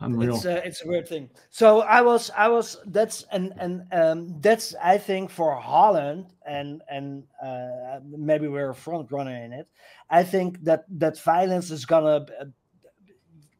[0.00, 0.36] Unreal.
[0.36, 4.38] it's a, it's a weird thing so i was i was that's and and um
[4.42, 9.66] that's i think for holland and and uh maybe we're a front runner in it
[10.10, 12.44] i think that that violence is gonna uh,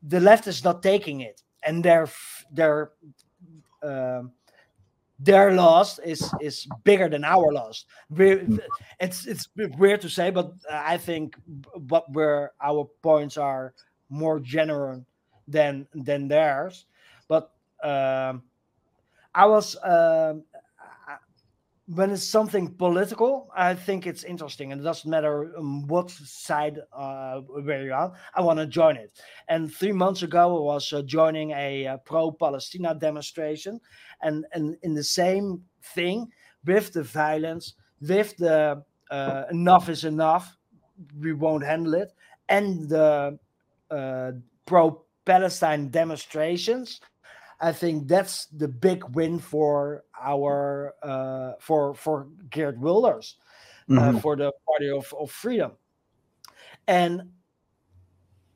[0.02, 2.90] the left is not taking it and their f- their
[3.82, 4.30] um
[5.18, 8.38] their loss is is bigger than our loss we,
[9.00, 9.48] it's it's
[9.78, 11.36] weird to say but i think
[11.88, 13.72] what where our points are
[14.08, 15.06] more genuine
[15.48, 16.86] than than theirs.
[17.28, 17.52] But
[17.82, 18.42] um,
[19.34, 20.44] I was um,
[21.88, 26.80] when it's something political, I think it's interesting, and it doesn't matter um, what side
[26.92, 28.12] uh, where you're on.
[28.34, 29.20] I want to join it.
[29.48, 33.80] And three months ago, I was uh, joining a uh, pro-Palestina demonstration,
[34.20, 35.62] and and in the same
[35.94, 36.26] thing
[36.64, 40.56] with the violence, with the uh, enough is enough,
[41.20, 42.12] we won't handle it,
[42.48, 43.38] and the
[43.92, 44.32] uh,
[44.66, 47.00] pro Palestine demonstrations.
[47.60, 53.36] I think that's the big win for our uh, for for Geert Wilders
[53.88, 54.16] Mhm.
[54.16, 55.72] uh, for the Party of, of Freedom.
[56.88, 57.30] And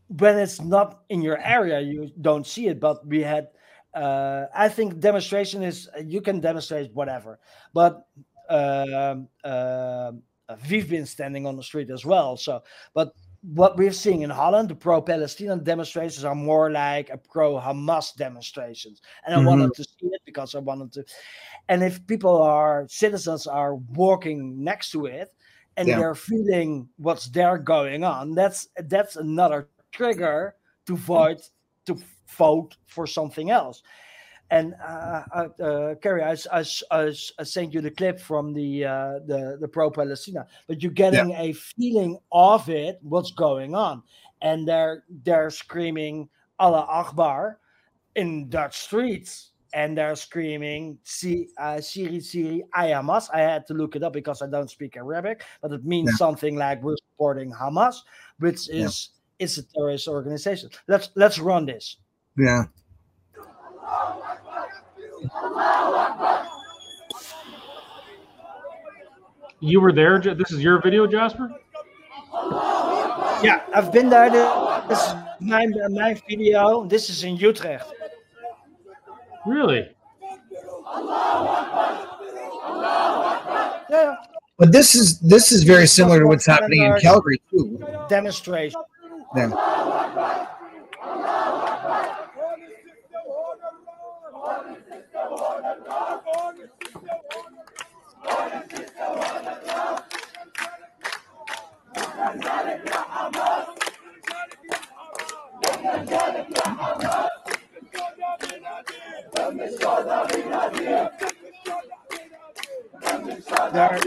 [0.08, 2.80] when it's not in your area, you don't see it.
[2.80, 3.48] But we had,
[3.94, 7.38] uh, I think, demonstration is you can demonstrate whatever,
[7.72, 8.06] but
[8.48, 10.22] um, um,
[10.68, 12.36] we've been standing on the street as well.
[12.36, 18.14] So, but what we're seeing in Holland, the pro-Palestinian demonstrations are more like a pro-Hamas
[18.14, 19.46] demonstrations, and I mm-hmm.
[19.46, 21.04] wanted to see it because I wanted to.
[21.68, 25.32] And if people are citizens are walking next to it,
[25.76, 25.98] and Yeah.
[25.98, 31.50] they're feeling what's there going on, that's that's another trigger to vote
[31.86, 31.96] to
[32.36, 33.82] vote for something else.
[34.50, 39.68] And uh, uh, uh, Kerry, I sent you the clip from the uh, the, the
[39.68, 44.02] pro Palestina, but you're getting a feeling of it, what's going on,
[44.42, 46.28] and they're they're screaming
[46.58, 47.60] Allah Akbar
[48.16, 53.30] in Dutch streets, and they're screaming "Si- uh, Siri Siri I Hamas.
[53.32, 56.16] I had to look it up because I don't speak Arabic, but it means Yeah.
[56.16, 58.02] something like we're supporting Hamas,
[58.40, 58.86] which Yeah.
[58.86, 60.70] is is a terrorist organization.
[60.88, 61.98] Let's let's run this.
[62.36, 62.64] Yeah.
[69.60, 70.18] You were there.
[70.18, 71.50] This is your video, Jasper.
[73.42, 74.30] Yeah, I've been there.
[74.88, 76.84] This is my, my video.
[76.86, 77.86] This is in Utrecht.
[79.46, 79.88] Really?
[83.90, 84.16] Yeah,
[84.56, 87.82] But this is this is very similar to what's happening in Calgary too.
[88.08, 88.80] demonstration.
[89.36, 89.99] Yeah.
[113.72, 114.00] There,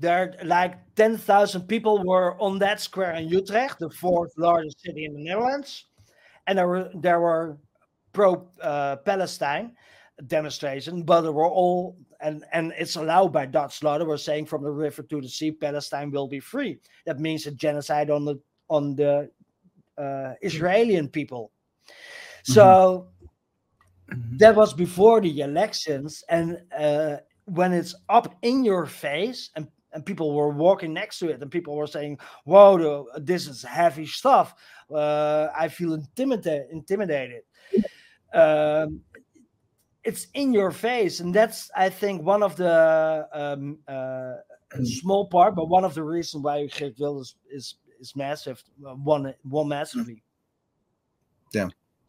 [0.00, 5.04] there, like ten thousand people were on that square in Utrecht, the fourth largest city
[5.04, 5.86] in the Netherlands,
[6.46, 7.58] and there were there were
[8.12, 9.72] pro uh, Palestine
[10.26, 13.98] demonstrations, but they were all and and it's allowed by Dutch law.
[13.98, 16.78] They were saying from the river to the sea, Palestine will be free.
[17.04, 19.30] That means a genocide on the on the
[19.98, 21.52] uh, Israeli people.
[22.44, 23.08] So
[24.38, 30.04] that was before the elections, and uh, when it's up in your face, and and
[30.04, 34.54] people were walking next to it, and people were saying, "Whoa, this is heavy stuff."
[34.90, 36.68] Uh, I feel intimidated.
[36.70, 37.42] Intimidated.
[38.34, 39.00] Um,
[40.04, 44.34] it's in your face, and that's I think one of the um, uh,
[44.84, 48.62] small part, but one of the reasons why Geert Wilders is is massive.
[48.86, 50.22] uh, One one massively.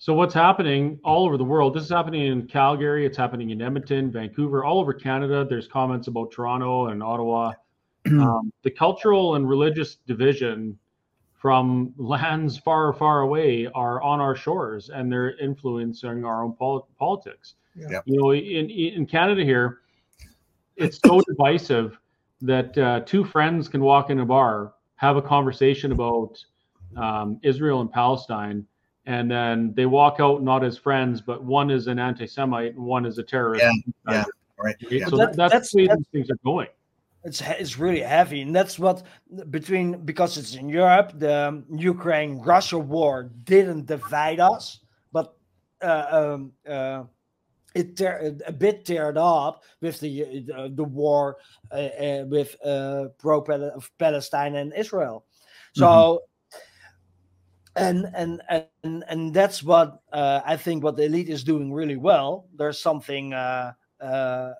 [0.07, 1.73] So what's happening all over the world?
[1.73, 3.05] This is happening in Calgary.
[3.05, 5.43] It's happening in Edmonton, Vancouver, all over Canada.
[5.43, 7.51] There's comments about Toronto and Ottawa.
[8.11, 10.79] um, the cultural and religious division
[11.33, 16.87] from lands far, far away are on our shores, and they're influencing our own pol-
[16.97, 17.55] politics.
[17.75, 17.99] Yeah.
[18.05, 19.79] You know, in in Canada here,
[20.77, 21.99] it's so divisive
[22.39, 26.41] that uh, two friends can walk in a bar have a conversation about
[26.95, 28.65] um, Israel and Palestine,
[29.07, 33.05] and then they walk out not as friends, but one is an anti-Semite and one
[33.05, 33.63] is a terrorist.
[33.63, 33.71] Yeah,
[34.13, 34.23] yeah,
[34.59, 34.75] right.
[34.91, 35.07] Yeah.
[35.07, 36.67] So That- that, that's, that's- the way that's- these things are going.
[37.23, 38.97] it's it's really heavy and that's what
[39.49, 41.35] between because it's in europe the
[41.93, 43.15] ukraine russia war
[43.53, 44.63] didn't divide us
[45.11, 45.27] but
[45.81, 47.03] uh, um, uh,
[47.79, 50.11] it tear, a bit teared up with the
[50.55, 51.37] uh, the war
[51.71, 53.35] uh, uh, with uh, pro
[53.97, 55.25] palestine and israel
[55.73, 56.21] so
[57.77, 58.41] and and
[58.81, 62.47] and and that's what uh, i think what the elite is doing really well.
[62.55, 64.53] There's something uh, uh,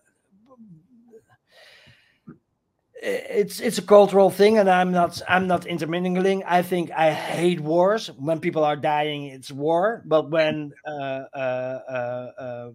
[3.01, 6.43] it's it's a cultural thing and i'm not i'm not intermingling.
[6.45, 8.07] I think i hate wars.
[8.18, 10.03] When people are dying it's war.
[10.05, 12.72] But when uh, uh, uh,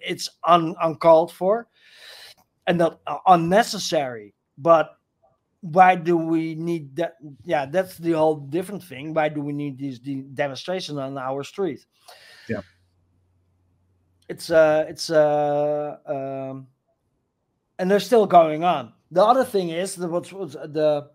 [0.00, 1.68] it's un, uncalled for
[2.66, 4.34] and not unnecessary.
[4.58, 4.96] But
[5.60, 9.14] why do we need that yeah that's the whole different thing.
[9.14, 11.84] Why do we need these de- demonstrations on our street
[12.48, 12.60] Yeah.
[14.28, 16.66] it's uh it's uh um
[17.78, 18.92] and they're still going on.
[19.10, 21.10] The other thing is that what's, what's the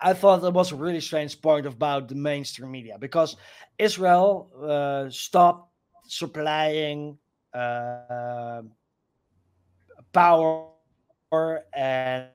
[0.00, 3.36] I thought that was a really strange point about the mainstream media because
[3.78, 5.70] Israel uh, stopped
[6.06, 7.18] supplying
[7.54, 8.62] uh,
[10.12, 10.68] power
[11.74, 12.26] and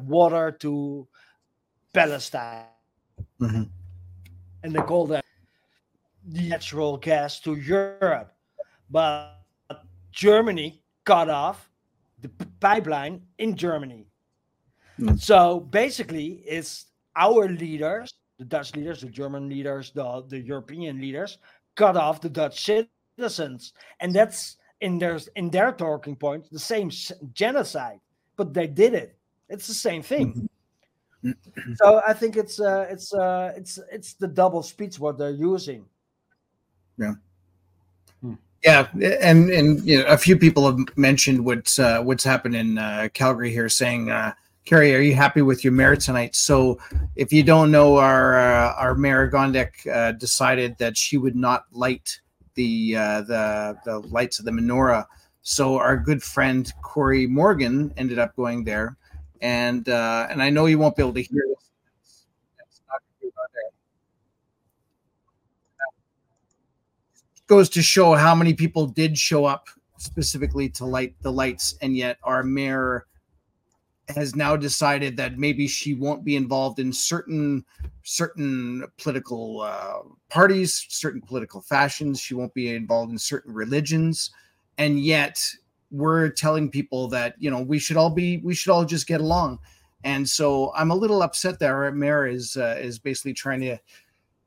[0.00, 1.06] water to
[1.92, 2.66] Palestine,
[3.40, 3.70] Mhm.
[4.62, 5.24] and they call that
[6.24, 8.32] natural gas to Europe,
[8.90, 9.42] but
[10.10, 11.70] Germany cut off
[12.20, 12.28] the
[12.60, 14.06] pipeline in Germany.
[14.98, 15.18] Mm.
[15.18, 21.38] So basically, it's our leaders, the Dutch leaders, the German leaders, the, the European leaders,
[21.74, 26.90] cut off the Dutch citizens, and that's in their in their talking point the same
[27.32, 28.00] genocide.
[28.36, 29.16] But they did it.
[29.48, 30.48] It's the same thing.
[31.76, 35.84] so I think it's uh, it's uh, it's it's the double speech what they're using.
[36.98, 37.14] Yeah,
[38.64, 38.88] Yeah,
[39.20, 43.08] and and you know, a few people have mentioned what's uh, what's happened in uh,
[43.12, 44.32] Calgary here, saying, uh,
[44.64, 46.78] "Kerry, are you happy with your mayor tonight?" So,
[47.16, 51.64] if you don't know, our uh, our mayor Gondek uh, decided that she would not
[51.72, 52.20] light
[52.54, 55.06] the uh, the the lights of the menorah.
[55.42, 58.96] So, our good friend Corey Morgan ended up going there,
[59.40, 61.72] and uh, and I know you won't be able to hear this.
[62.86, 63.72] There.
[67.52, 69.68] goes to show how many people did show up
[69.98, 73.06] specifically to light the lights and yet our mayor
[74.08, 77.64] has now decided that maybe she won't be involved in certain
[78.04, 79.98] certain political uh,
[80.30, 84.30] parties certain political fashions she won't be involved in certain religions
[84.82, 85.40] and yet
[85.90, 89.20] we're telling people that you know we should all be we should all just get
[89.20, 89.58] along
[90.04, 93.76] and so i'm a little upset that our mayor is uh, is basically trying to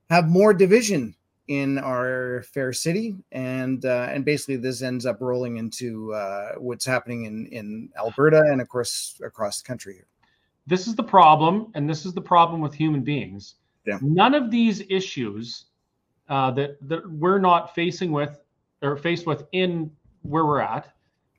[0.10, 1.16] have more division
[1.48, 6.86] in our fair city and uh, and basically this ends up rolling into uh, what's
[6.86, 10.08] happening in in Alberta and of course across the country here.
[10.66, 13.56] this is the problem, and this is the problem with human beings.
[13.86, 14.00] Yeah.
[14.02, 15.66] None of these issues
[16.30, 18.42] uh, that that we're not facing with
[18.82, 19.92] or faced with in
[20.26, 20.88] where we're at,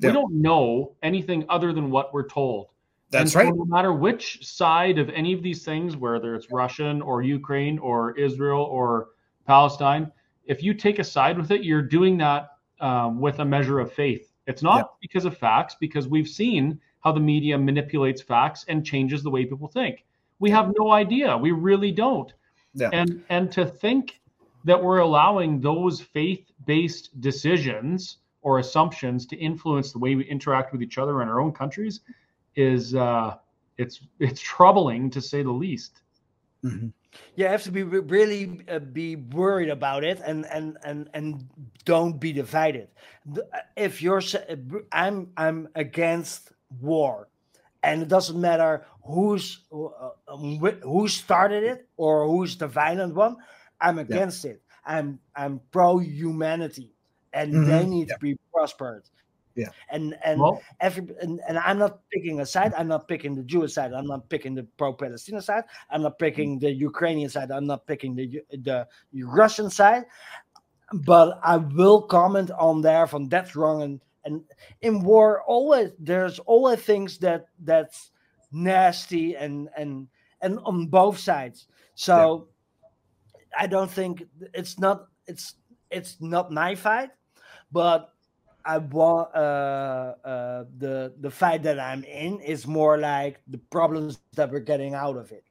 [0.00, 0.10] Yeah.
[0.10, 2.68] we don't know anything other than what we're told.
[3.10, 3.54] That's so right.
[3.54, 8.16] No matter which side of any of these things, whether it's Russian or Ukraine or
[8.18, 9.08] Israel or
[9.46, 10.10] Palestine,
[10.44, 13.92] if you take a side with it, you're doing that um, with a measure of
[13.92, 14.32] faith.
[14.46, 14.84] It's not Yeah.
[15.00, 19.44] because of facts, because we've seen how the media manipulates facts and changes the way
[19.46, 20.04] people think.
[20.40, 21.36] We have no idea.
[21.38, 22.32] We really don't.
[22.74, 22.90] Yeah.
[22.92, 24.20] And and to think
[24.64, 30.80] that we're allowing those faith-based decisions or assumptions to influence the way we interact with
[30.80, 32.02] each other in our own countries
[32.54, 33.34] is uh,
[33.76, 36.02] it's it's troubling to say the least.
[36.64, 36.92] Mhm.
[37.34, 41.26] you have to be really uh, be worried about it and and and and
[41.84, 42.88] don't be divided
[43.36, 43.42] uh,
[43.76, 44.56] if you're uh,
[44.92, 47.28] i'm i'm against war
[47.82, 53.36] and it doesn't matter who's uh, um, who started it or who's the violent one
[53.80, 56.95] i'm against it i'm i'm pro humanity
[57.38, 57.88] and they Mhm.
[57.94, 59.04] need to be prospered
[59.62, 59.72] Yeah.
[59.94, 62.72] and and Well, every and, and I'm not picking a side.
[62.78, 63.92] I'm not picking the Jewish side.
[63.98, 65.64] I'm not picking the pro-Palestinian side.
[65.92, 67.48] I'm not picking the Ukrainian side.
[67.56, 68.26] I'm not picking the
[68.68, 68.78] the
[69.40, 70.04] Russian side.
[71.10, 73.94] But I will comment on there from that's wrong and
[74.26, 74.44] and
[74.86, 77.98] in war always there's always things that that's
[78.52, 80.06] nasty and and
[80.44, 81.58] and on both sides.
[81.94, 82.48] So
[83.58, 84.14] I don't think
[84.60, 85.46] it's not it's
[85.90, 87.10] it's not my fight,
[87.72, 88.12] but
[88.66, 89.38] I want uh,
[90.24, 94.94] uh, the the fight that I'm in is more like the problems that we're getting
[94.94, 95.44] out of it,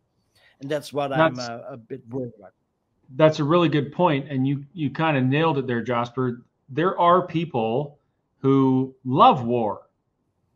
[0.59, 2.51] and that's what that's, I'm uh, a bit worried about.
[3.15, 6.45] That's a really good point, and you you kind of nailed it there, Jasper.
[6.67, 7.99] There are people
[8.39, 9.87] who love war,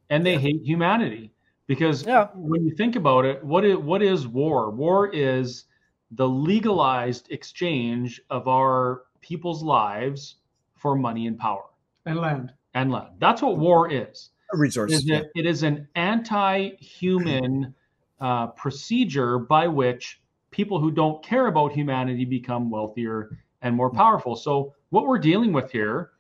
[0.10, 0.40] and they yeah.
[0.40, 1.32] hate humanity
[1.68, 2.28] because yeah.
[2.34, 4.70] when you think about it, what is what is war?
[4.70, 5.66] War is
[6.12, 10.36] the legalized exchange of our people's lives
[10.80, 11.66] for money and power
[12.06, 13.10] and land and land.
[13.20, 14.30] That's what war is.
[14.54, 14.92] A resource.
[14.92, 15.22] It is, yeah.
[15.36, 17.76] it is an anti-human
[18.20, 20.22] uh, procedure by which
[20.52, 24.36] people who don't care about humanity become wealthier and more powerful.
[24.36, 26.12] So what we're dealing with here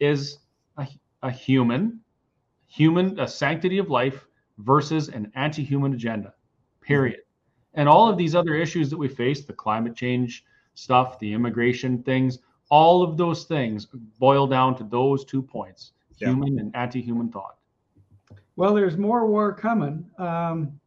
[0.00, 0.38] is
[0.76, 0.88] a,
[1.22, 2.00] a human,
[2.66, 4.26] human, a sanctity of life
[4.58, 6.34] versus an anti-human agenda.
[6.80, 7.20] Period.
[7.74, 10.44] And all of these other issues that we face, the climate change
[10.74, 12.38] stuff, the immigration things,
[12.70, 13.86] all of those things
[14.18, 16.28] boil down to those two points yeah.
[16.28, 17.56] human and anti human thought.
[18.56, 20.08] Well, there's more war coming.
[20.18, 20.80] Um,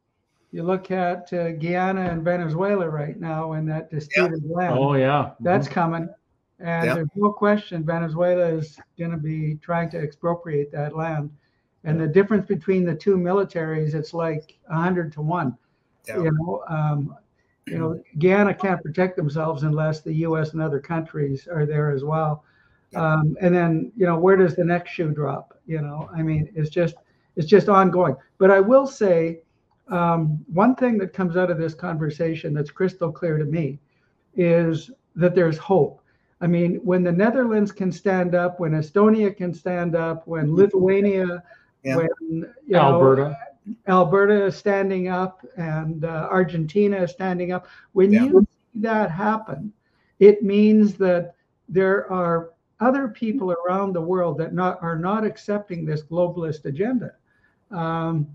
[0.52, 4.56] you look at uh, Guyana and Venezuela right now and that disputed yeah.
[4.56, 4.80] land.
[4.80, 5.32] Oh, yeah.
[5.40, 5.74] That's mm-hmm.
[5.74, 6.10] coming.
[6.60, 6.96] And yeah.
[6.96, 11.30] there's no question Venezuela is going to be trying to expropriate that land.
[11.84, 15.58] And the difference between the two militaries, it's like 100 to 1.
[16.08, 17.16] You know, um,
[17.70, 20.53] you know, Guyana can't protect themselves unless the U.S.
[20.53, 22.43] and other countries are there as well.
[22.95, 25.57] Um, and then, you know, where does the next shoe drop?
[25.67, 26.95] You know, I mean, it's just
[27.36, 28.15] it's just ongoing.
[28.38, 29.41] But I will say
[29.89, 33.80] um, one thing that comes out of this conversation that's crystal clear to me
[34.36, 36.01] is that there's hope.
[36.41, 41.43] I mean, when the Netherlands can stand up, when Estonia can stand up, when Lithuania,
[41.84, 41.97] yeah.
[41.97, 43.38] when you know, Alberta,
[43.88, 47.68] Alberta is standing up and uh, Argentina is standing up.
[47.93, 48.24] When yeah.
[48.24, 49.74] you see that happen,
[50.20, 51.36] it means that
[51.68, 57.14] there are other people around the world that not are not accepting this globalist agenda,
[57.72, 58.28] um,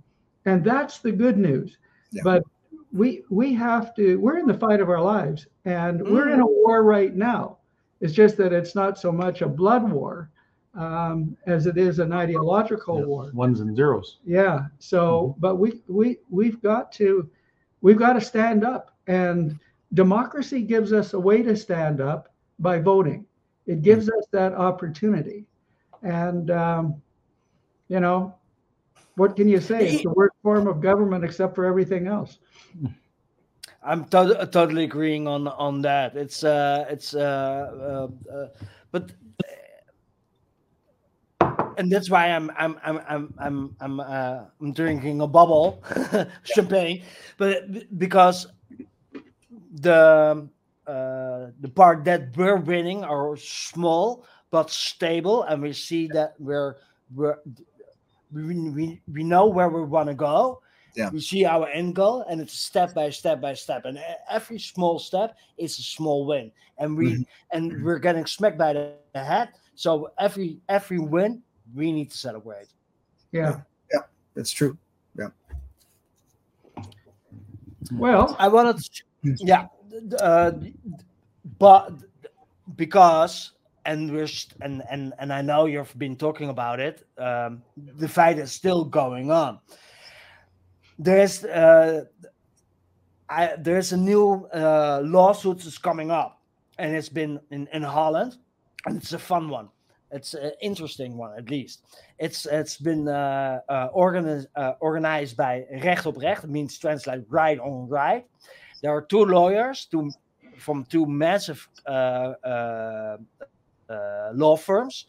[0.45, 1.79] and that's the good news.
[2.13, 2.23] Yeah.
[2.25, 2.45] But
[2.93, 4.17] we we have to.
[4.17, 6.11] We're in the fight of our lives, and mm.
[6.11, 7.59] we're in a war right now.
[8.01, 10.31] It's just that it's not so much a blood war
[10.77, 13.31] um, as it is an ideological yeah, war.
[13.33, 14.19] Ones and zeros.
[14.25, 14.67] Yeah.
[14.79, 15.41] So, mm-hmm.
[15.41, 17.29] but we we we've got to
[17.81, 19.59] we've got to stand up, and
[19.93, 23.27] democracy gives us a way to stand up by voting.
[23.67, 24.19] It gives mm-hmm.
[24.19, 25.47] us that opportunity,
[26.03, 27.03] and um,
[27.89, 28.35] you know,
[29.17, 29.89] what can you say?
[29.89, 32.39] It's the worst form of government except for everything else.
[33.87, 36.17] I'm to- totally agreeing on on that.
[36.17, 38.47] It's uh, it's uh, uh, uh
[38.91, 39.13] but
[41.79, 45.83] and that's why I'm I'm I'm I'm I'm I'm, uh, I'm drinking a bubble
[46.45, 47.03] champagne,
[47.37, 48.47] but because
[49.73, 50.49] the
[50.87, 56.77] uh, the part that we're winning are small but stable, and we see that we're
[57.15, 57.39] we're
[58.33, 60.61] we we, we know where we want to go.
[60.95, 61.11] Yeah.
[61.11, 63.99] We see our end goal, and it's step by step by step, and
[64.31, 67.23] every small step is a small win, and we mm-hmm.
[67.51, 69.49] and we're getting smacked by the head.
[69.75, 71.43] So every every win
[71.75, 72.69] we need to celebrate.
[73.33, 73.61] Yeah.
[73.93, 74.01] Yeah,
[74.35, 74.77] that's true.
[75.17, 75.29] Yeah.
[77.93, 79.67] Well, I wanted to, yeah,
[80.21, 80.53] uh,
[81.59, 81.93] but
[82.77, 83.53] because
[83.85, 84.29] and we're
[84.63, 87.07] and and and I know you've been talking about it.
[87.19, 89.59] Um, the fight is still going on.
[90.99, 92.05] There's uh,
[93.29, 96.41] I, there's a new uh, lawsuit that's coming up,
[96.79, 98.39] and it's been in in Holland,
[98.87, 99.69] and it's a fun one.
[100.15, 101.83] It's an interesting one, at least.
[102.21, 106.47] It's it's been uh, uh, organized uh, organized by Recht op Recht.
[106.47, 108.25] Means translate right on right.
[108.81, 110.13] There are two lawyers, two
[110.57, 113.17] from two massive uh, uh,
[113.91, 115.07] uh, law firms.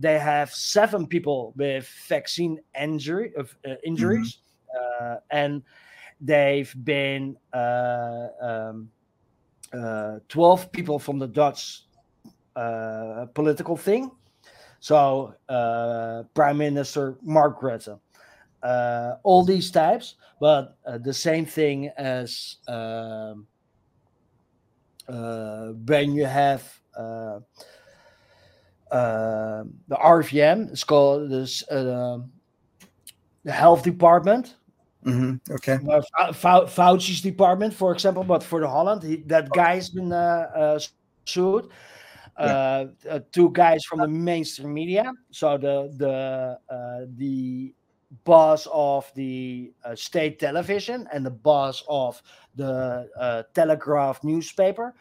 [0.00, 4.38] They have seven people with vaccine injury of injuries,
[4.74, 5.14] mm-hmm.
[5.30, 5.62] and
[6.20, 8.90] they've been um,
[10.28, 11.84] 12 people from the Dutch
[13.34, 14.10] political thing
[14.80, 17.98] so uh, Prime Minister Mark Rutte,
[18.62, 23.46] uh, all these types, but uh, the same thing as um,
[25.08, 27.40] uh, when you have uh,
[28.90, 32.22] uh, the RIVM, it's called this the
[33.52, 34.56] health department.
[35.04, 35.54] Mm-hmm.
[35.54, 35.78] Okay.
[36.34, 40.12] Fauci's department, for example, but for the Holland, he, that guy's been
[41.24, 41.68] sued
[42.38, 45.12] uh, uh, two guys from the mainstream media.
[45.30, 47.74] So the the uh, the
[48.24, 52.22] boss of the uh, state television and the boss of
[52.54, 54.94] the uh, Telegraph newspaper,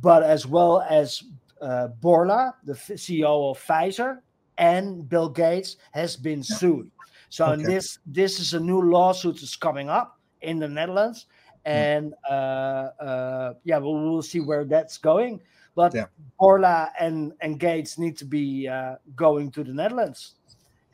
[0.00, 1.22] but as well as
[1.60, 4.20] uh, Bourla, the CEO of Pfizer,
[4.58, 6.90] and Bill Gates has been sued.
[7.30, 7.64] So Okay.
[7.66, 11.26] this this is a new lawsuit that's coming up in the Netherlands,
[11.70, 11.84] Hmm.
[11.88, 15.40] and uh, uh, yeah, we'll, we'll see where that's going.
[15.74, 16.06] But Yeah.
[16.40, 20.34] Bourla and and Gates need to be uh, going to the Netherlands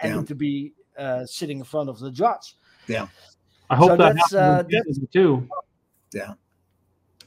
[0.01, 0.19] and Yeah.
[0.21, 2.57] need to be uh, sitting in front of the judge.
[2.87, 3.09] Yeah.
[3.69, 5.49] I hope So that that's, happens uh, in season too.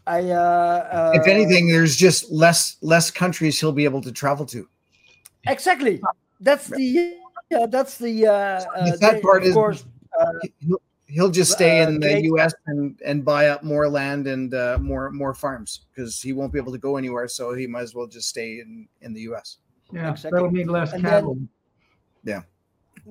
[0.06, 4.46] I uh, if uh, anything, there's just less less countries he'll be able to travel
[4.48, 4.68] to.
[5.48, 6.02] exactly
[6.42, 7.16] that's the
[7.50, 9.86] yeah, that's the uh, uh, The sad they- part of is- course
[10.60, 10.82] He'll,
[11.14, 12.54] he'll just stay Uh, in the Gates- U.S.
[12.68, 16.60] and and buy up more land and uh, more more farms because he won't be
[16.60, 17.28] able to go anywhere.
[17.28, 19.58] So he might as well just stay in in the U.S.
[19.92, 20.32] Yeah, Exactly.
[20.38, 21.38] that'll mean less And then- cattle.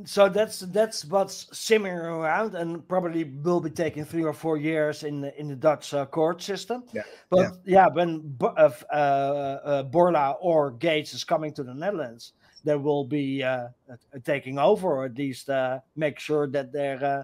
[0.04, 5.02] so that's that's what's simmering around and probably will be taking three or four years
[5.04, 6.84] in the in the Dutch uh, court system.
[6.94, 11.74] Yeah, But yeah, when Bo- uh, uh, uh, Bourla or Gates is coming to the
[11.74, 12.32] Netherlands,
[12.64, 16.72] they will be uh, a- a taking over or at least uh, make sure that
[16.72, 17.22] there uh,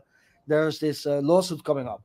[0.49, 2.03] there's this uh, lawsuit coming up.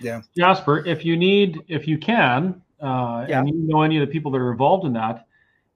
[0.00, 3.40] Yeah, Jasper, if you need, if you can, uh, Yeah.
[3.40, 5.26] and you know any of the people that are involved in that,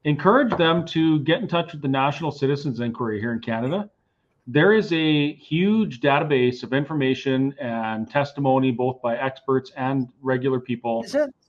[0.05, 3.91] encourage them to get in touch with the National Citizens Inquiry here in Canada.
[4.47, 11.05] There is a huge database of information and testimony, both by experts and regular people,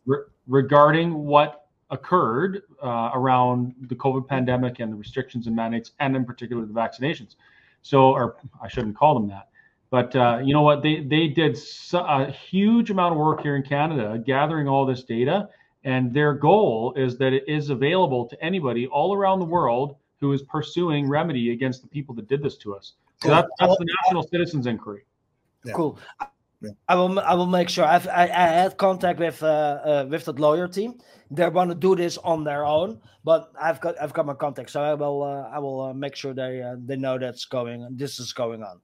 [0.06, 6.16] re- regarding what occurred uh, around the COVID pandemic and the restrictions and mandates, and
[6.16, 7.36] in particular the vaccinations.
[7.82, 9.50] So, or I shouldn't call them that,
[9.92, 10.82] but uh, you know what?
[10.82, 15.04] They they did so, a huge amount of work here in Canada, gathering all this
[15.04, 15.50] data,
[15.84, 20.32] and their goal is that it is available to anybody all around the world who
[20.32, 22.94] is pursuing remedy against the people that did this to us.
[23.22, 23.36] So Cool.
[23.36, 25.04] that, that's the National Citizens Inquiry.
[25.66, 25.74] Yeah.
[25.74, 26.00] Cool.
[26.62, 26.70] Yeah.
[26.88, 27.20] I will.
[27.20, 27.84] I will make sure.
[27.84, 31.00] I've, I, I had contact with uh, uh, with that lawyer team.
[31.32, 34.70] They want to do this on their own, but I've got I've got my contact,
[34.70, 37.86] so I will uh, I will uh, make sure they uh, they know that's going.
[37.98, 38.80] This is going on.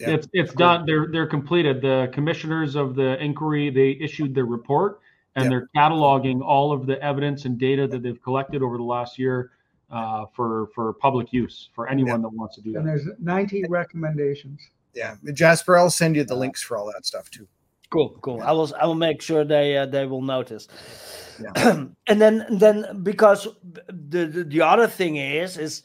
[0.00, 0.10] Yeah.
[0.10, 0.86] It's it's done.
[0.86, 1.80] They're they're completed.
[1.80, 5.00] The commissioners of the inquiry they issued their report
[5.36, 5.50] and Yeah.
[5.50, 9.50] they're cataloging all of the evidence and data that they've collected over the last year
[9.90, 12.92] uh, for for public use for anyone that wants to do And that.
[12.92, 14.60] And there's 90 recommendations.
[14.94, 17.46] Yeah, Jasper, I'll send you the links for all that stuff too.
[17.90, 18.42] Cool, cool.
[18.42, 20.68] I will I will make sure they uh, they will notice.
[21.40, 21.84] Yeah.
[22.06, 23.48] and then then because
[23.86, 25.82] the, the the other thing is is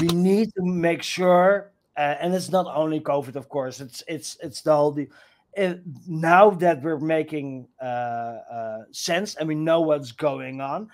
[0.00, 3.80] we need to make sure, uh, and it's not only COVID, of course.
[3.80, 4.92] It's it's it's the whole.
[4.92, 5.08] The,
[5.54, 10.90] it, now that we're making uh, uh, sense and we know what's going on,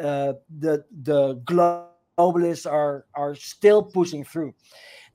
[0.00, 4.54] uh, the the globalists are are still pushing through.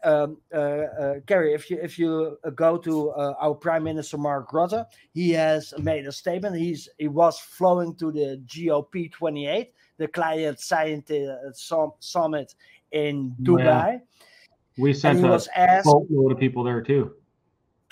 [0.06, 4.18] Um, uh, uh, Kerry, if you if you uh, go to uh, our Prime Minister
[4.18, 6.56] Mark Rutte, he has made a statement.
[6.56, 12.56] He's he was flowing to the COP 28, the Climate Scientist Summit
[12.92, 13.94] in Dubai.
[13.94, 14.00] yeah.
[14.78, 17.14] We sent a asked boatload of people there too.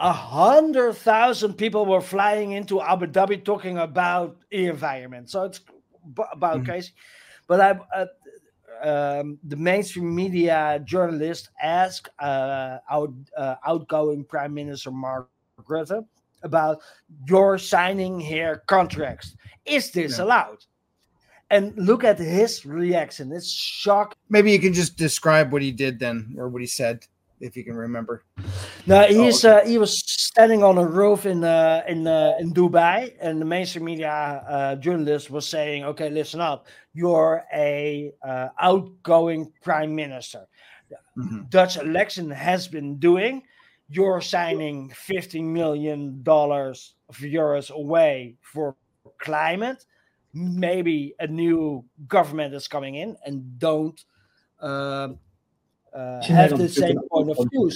[0.00, 5.30] a hundred thousand people were flying into Abu Dhabi talking about the environment.
[5.30, 5.60] So it's
[6.32, 6.64] about Mhm.
[6.64, 6.92] crazy.
[7.46, 8.06] But I, uh,
[8.82, 15.28] um, the mainstream media journalist asked uh, our uh, outgoing Prime Minister Mark
[15.68, 16.04] Rutte
[16.42, 16.80] about
[17.28, 19.36] your signing here contracts.
[19.64, 20.24] Is this Yeah.
[20.24, 20.64] allowed?
[21.50, 23.32] And look at his reaction.
[23.32, 24.16] It's shock.
[24.28, 27.06] Maybe you can just describe what he did then, or what he said,
[27.40, 28.24] if you can remember.
[28.86, 33.14] No, he's uh, he was standing on a roof in uh, in uh, in Dubai,
[33.20, 36.66] and the mainstream media uh, journalist was saying, "Okay, listen up.
[36.94, 40.46] You're a uh, outgoing prime minister.
[41.16, 41.50] Mhm.
[41.50, 43.42] Dutch election has been doing.
[43.88, 48.76] You're signing fifty million dollars of euros away for
[49.18, 49.84] climate.
[50.34, 54.00] Maybe a new government is coming in, and don't."
[54.60, 55.18] um
[55.94, 57.70] uh, have the same point of view.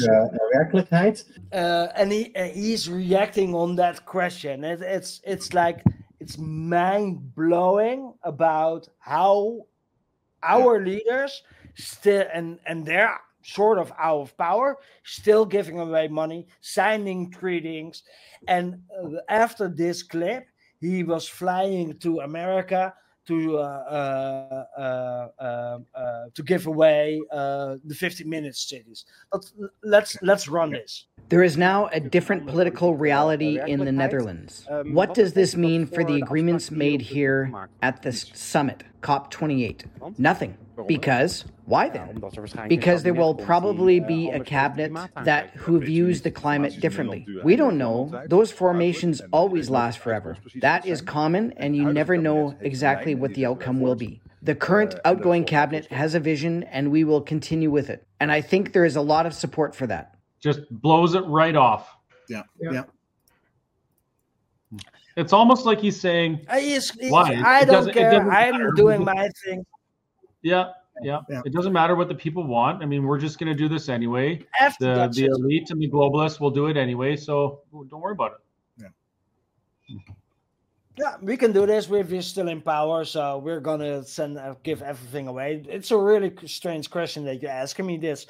[0.55, 1.25] werkelijkheid.
[1.53, 4.65] uh, and he uh, he's reacting on that question.
[4.65, 5.85] It, it's it's like
[6.19, 9.67] it's mind blowing about how
[10.43, 11.43] our leaders
[11.77, 18.03] still and and they're sort of out of power, still giving away money, signing treaties,
[18.49, 20.45] and uh, after this clip,
[20.81, 22.95] he was flying to America
[23.29, 24.81] to uh, uh,
[25.39, 25.79] uh,
[26.35, 29.05] to give away uh, the 50 minutes cities.
[29.31, 29.45] But
[29.83, 31.07] let's let's run this.
[31.29, 34.67] There is now a different political reality in the Netherlands.
[34.87, 37.53] What does this mean for the agreements made here
[37.83, 40.19] at the summit, COP28?
[40.19, 40.57] Nothing.
[40.87, 42.23] Because, why then?
[42.69, 44.93] Because there will probably be a cabinet
[45.25, 47.27] that who views the climate differently.
[47.43, 48.23] We don't know.
[48.29, 50.37] Those formations always last forever.
[50.61, 54.21] That is common, and you never know exactly what the outcome will be.
[54.41, 58.07] The current outgoing cabinet has a vision and we will continue with it.
[58.21, 60.15] And I think there is a lot of support for that.
[60.41, 61.97] Just blows it right off.
[62.29, 62.43] Yeah.
[62.61, 62.71] Yeah.
[62.73, 62.83] Yeah.
[65.19, 67.43] It's almost like he's saying, I, he's- he's- Why?
[67.45, 68.13] I don't care.
[68.13, 68.69] doesn't matter.
[68.69, 69.67] I'm doing my thing.
[70.43, 70.71] yeah,
[71.03, 71.43] yeah, Yeah.
[71.45, 72.83] It doesn't matter what the people want.
[72.83, 74.47] I mean, we're just going to do this anyway.
[74.61, 77.17] After The the shit, elite and the globalists will do it anyway.
[77.17, 78.41] So don't worry about it.
[80.97, 81.89] yeah, we can do this.
[81.89, 85.65] We're, we're still in power, so we're gonna send uh, give everything away.
[85.69, 88.27] It's a really strange question that you're asking me this.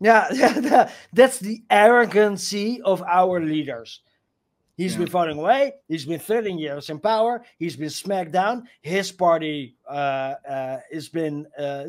[0.00, 4.00] Yeah, yeah, that's the arrogancy of our leaders.
[4.76, 4.98] He's Yeah.
[5.00, 5.74] been voting away.
[5.88, 7.44] He's been 13 years in power.
[7.58, 8.68] He's been smacked down.
[8.80, 11.84] His party uh, uh, has been uh,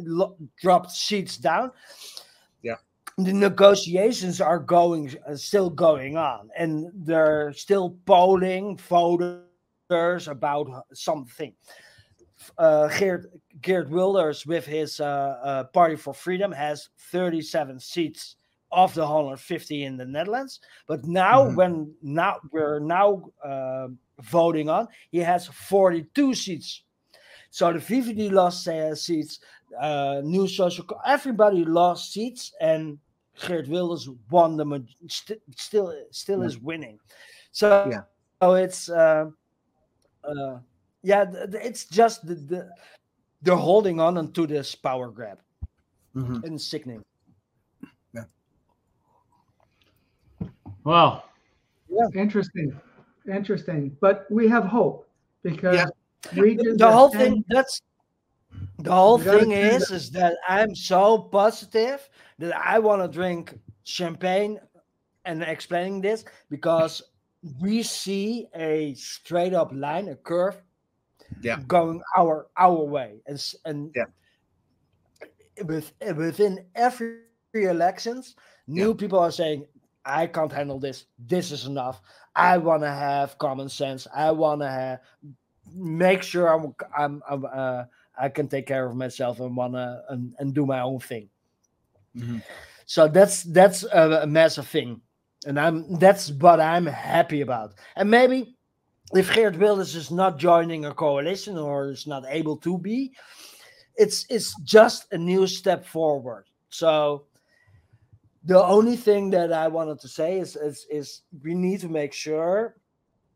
[0.59, 1.71] dropped seats down.
[2.61, 2.75] Yeah.
[3.17, 11.53] The negotiations are going, uh, still going on, and they're still polling voters about something.
[12.57, 13.31] Uh, Geert,
[13.61, 18.35] Geert Wilders, with his uh, uh, Party for Freedom, has 37 seats
[18.71, 20.59] of the 150 in the Netherlands.
[20.87, 21.55] But now, Mhm.
[21.55, 23.87] when now we're now uh,
[24.21, 26.83] voting on, he has 42 seats.
[27.49, 29.39] So the VVD lost uh, seats,
[29.79, 32.97] uh, New Social, everybody lost seats, and
[33.47, 36.45] Geert Wilders won the maj- st- still still Yeah.
[36.45, 36.99] is winning.
[37.51, 38.03] So Yeah.
[38.41, 39.25] so it's uh,
[40.23, 40.59] uh,
[41.03, 42.69] yeah, it's just the, the
[43.41, 45.39] they're holding on to this power grab
[46.15, 46.43] Mhm.
[46.43, 47.03] and sickening.
[50.83, 51.25] Well,
[52.15, 52.79] Interesting,
[53.31, 53.95] interesting.
[53.99, 55.07] But we have hope
[55.43, 55.87] because Yeah.
[56.41, 57.81] regions the whole standing- thing that's
[58.79, 59.95] the whole thing do is that.
[59.95, 62.09] is that i'm so positive
[62.39, 64.59] that i want to drink champagne
[65.25, 67.01] and explaining this because
[67.61, 70.57] we see a straight up line a curve
[71.41, 71.59] Yeah.
[71.67, 74.05] going our our way and and Yeah.
[75.65, 77.21] with within every
[77.53, 78.35] elections
[78.67, 79.65] new people are saying
[80.05, 81.05] i can't handle this.
[81.19, 82.01] This is enough.
[82.35, 84.07] I want to have common sense.
[84.15, 84.99] I want to have
[85.73, 87.83] make sure i'm i'm, I'm uh,
[88.19, 91.29] i can take care of myself and want to and, and do my own thing.
[92.17, 92.43] Mhm.
[92.85, 94.99] so that's that's a, a massive thing.
[95.45, 97.75] And i'm that's what i'm happy about.
[97.95, 98.55] And maybe
[99.13, 103.11] if Geert Wilders is not joining a coalition or is not able to be,
[103.95, 106.45] it's it's just a new step forward.
[106.69, 107.25] So
[108.43, 112.13] the only thing that I wanted to say is is, is we need to make
[112.13, 112.75] sure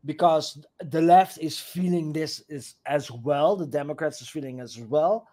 [0.04, 5.28] because the left is feeling this is as well, the Democrats is feeling as well.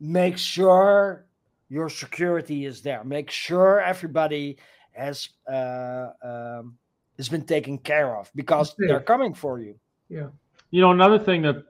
[0.00, 1.26] Make sure
[1.68, 3.04] your security is there.
[3.04, 4.58] Make sure everybody
[4.92, 6.78] has uh, um,
[7.16, 9.74] has been taken care of because they're coming for you.
[10.08, 10.28] Yeah.
[10.70, 11.64] you know, another thing that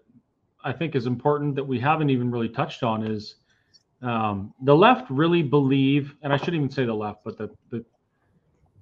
[0.64, 3.36] I think is important that we haven't even really touched on is
[4.02, 7.84] um, the left really believe, and I shouldn't even say the left, but the, the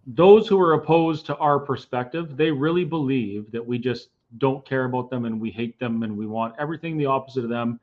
[0.07, 4.87] those who are opposed to our perspective, they really believe that we just don't care
[4.87, 7.79] about them and we hate them and we want everything the opposite of them,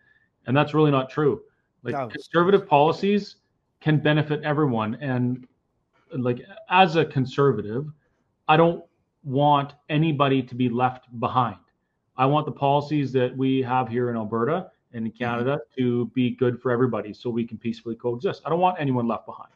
[0.47, 1.41] and that's really not true.
[1.83, 2.07] Like No.
[2.07, 3.35] conservative policies
[3.81, 5.47] can benefit everyone, and
[6.17, 7.85] like as a conservative,
[8.47, 8.83] I don't
[9.23, 11.57] want anybody to be left behind.
[12.15, 15.17] I want the policies that we have here in Alberta in mm-hmm.
[15.17, 18.41] Canada to be good for everybody so we can peacefully coexist.
[18.45, 19.51] I don't want anyone left behind.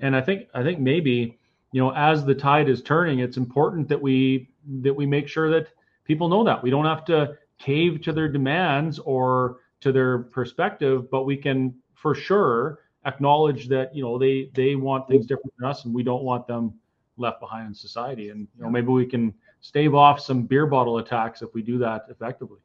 [0.00, 1.38] And I think I think maybe,
[1.72, 4.48] you know, as the tide is turning, it's important that we
[4.82, 5.68] that we make sure that
[6.04, 6.62] people know that.
[6.62, 11.74] We don't have to cave to their demands or to their perspective, but we can
[11.94, 16.02] for sure acknowledge that, you know, they they want things different than us and we
[16.02, 16.74] don't want them
[17.16, 18.30] left behind in society.
[18.30, 21.78] And you know, maybe we can stave off some beer bottle attacks if we do
[21.78, 22.60] that effectively.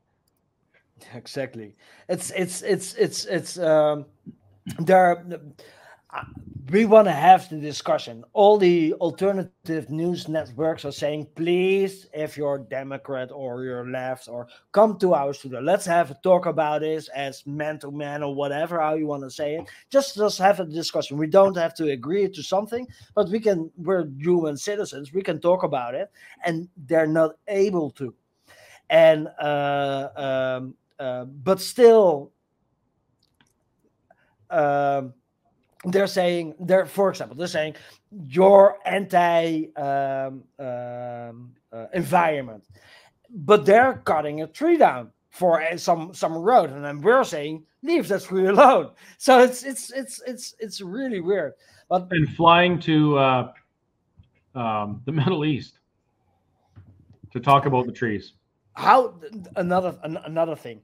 [1.13, 1.75] exactly.
[2.09, 4.05] It's it's it's it's it's um
[4.79, 5.25] there
[6.13, 6.23] uh,
[6.71, 8.23] we want to have the discussion.
[8.33, 14.47] All the alternative news networks are saying please if you're democrat or you're left or
[14.71, 18.33] come to our studio let's have a talk about this as man to man or
[18.33, 19.67] whatever how you want to say it.
[19.89, 21.17] Just just have a discussion.
[21.17, 25.39] We don't have to agree to something but we can we're human citizens we can
[25.39, 26.09] talk about it
[26.45, 28.13] and they're not able to.
[28.89, 32.31] And uh, um, uh, but still
[34.49, 35.13] um,
[35.85, 37.75] they're saying they're for example they're saying
[38.27, 42.63] you're anti um, um, uh, environment
[43.29, 47.63] but they're cutting a tree down for uh, some some road and then we're saying
[47.81, 51.53] leave that tree alone so it's it's it's it's it's really weird
[51.89, 53.53] but And flying to uh,
[54.55, 55.79] um, the Middle East
[57.31, 58.33] to talk about the trees.
[58.73, 59.15] How
[59.55, 60.81] another an, another thing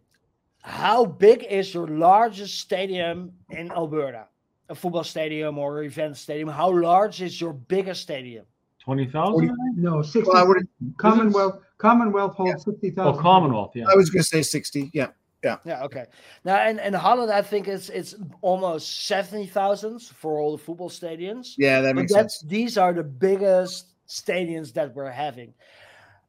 [0.61, 4.27] how big is your largest stadium in Alberta?
[4.67, 6.49] A football stadium or event stadium?
[6.49, 8.45] How large is your biggest stadium?
[8.83, 9.55] Twenty thousand.
[9.77, 10.29] No, sixty.
[10.29, 10.67] Well, I would-
[10.97, 12.51] Commonwealth, Commonwealth Yeah.
[12.51, 13.21] holds sixty Oh, thousand.
[13.21, 13.71] Commonwealth.
[13.73, 13.85] Yeah.
[13.89, 14.91] I was going to say 60.
[14.93, 15.07] Yeah.
[15.43, 15.83] Yeah, Yeah.
[15.85, 16.05] okay.
[16.43, 20.89] Now in, in Holland, I think it's it's almost seventy thousand for all the football
[20.89, 21.53] stadiums.
[21.57, 22.49] Yeah, that But makes that's sense.
[22.51, 25.53] these are the biggest stadiums that we're having.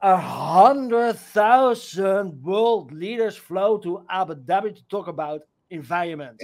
[0.02, 6.40] A hundred thousand world leaders flow to Abu Dhabi to talk about environment.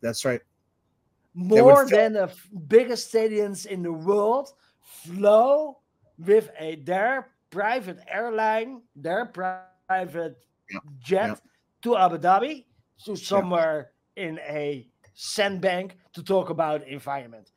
[0.00, 0.40] That's right.
[1.34, 2.30] More than the
[2.68, 4.50] biggest stadiums in the world
[4.80, 5.78] flow
[6.18, 10.38] with a their private airline, their private
[10.70, 11.34] Yeah, jet yeah.
[11.82, 12.64] to Abu Dhabi,
[13.04, 17.50] to somewhere in a sandbank to talk about environment.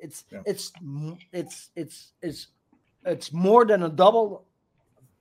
[0.00, 0.40] It's Yeah.
[0.46, 0.72] it's
[1.32, 2.48] it's it's it's
[3.04, 4.47] it's more than a double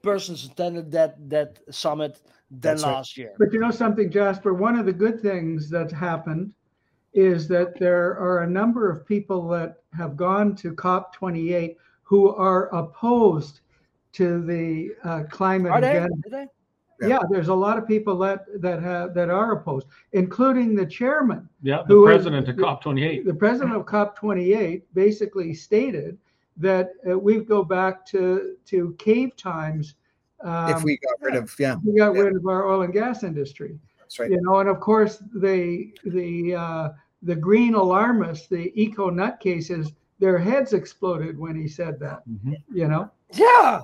[0.01, 2.19] persons attended that that summit
[2.51, 2.93] than That's right.
[2.93, 3.33] last year.
[3.37, 4.53] But you know something, Jasper?
[4.53, 6.53] One of the good things that's happened
[7.13, 12.67] is that there are a number of people that have gone to COP28 who are
[12.75, 13.61] opposed
[14.13, 15.97] to the uh, climate Are they?
[15.97, 16.15] agenda.
[16.25, 16.45] Are they?
[17.01, 17.07] Yeah.
[17.09, 21.47] Yeah, there's a lot of people that that have that are opposed, including the chairman.
[21.61, 21.83] Yeah.
[21.87, 23.23] The Who is- president of COP twenty eight.
[23.25, 26.17] The president of COP28 basically stated
[26.57, 29.95] that uh, we go back to to cave times.
[30.41, 32.21] Um, if we got rid of, yeah, we got yeah.
[32.21, 34.29] rid of our oil and gas industry that's right.
[34.31, 36.89] you know and of course the the uh,
[37.23, 42.55] the green alarmists the eco nutcases their heads exploded when he said that Mhm.
[42.71, 43.81] you know Yeah.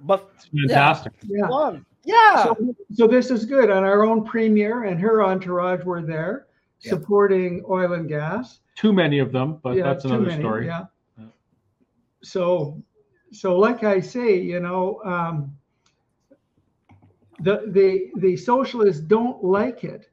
[0.00, 0.30] But
[0.68, 1.14] Fantastic.
[1.26, 1.84] yeah fun.
[2.04, 2.44] Yeah.
[2.44, 6.46] so, so this is good and our own premier and her entourage were there
[6.80, 6.90] Yeah.
[6.90, 10.66] supporting oil and gas Too many of them, but yeah that's another many, story.
[10.66, 10.84] yeah Yeah.
[12.24, 12.82] So
[13.32, 15.52] so like i say you know um
[17.40, 20.06] the the the socialists don't like it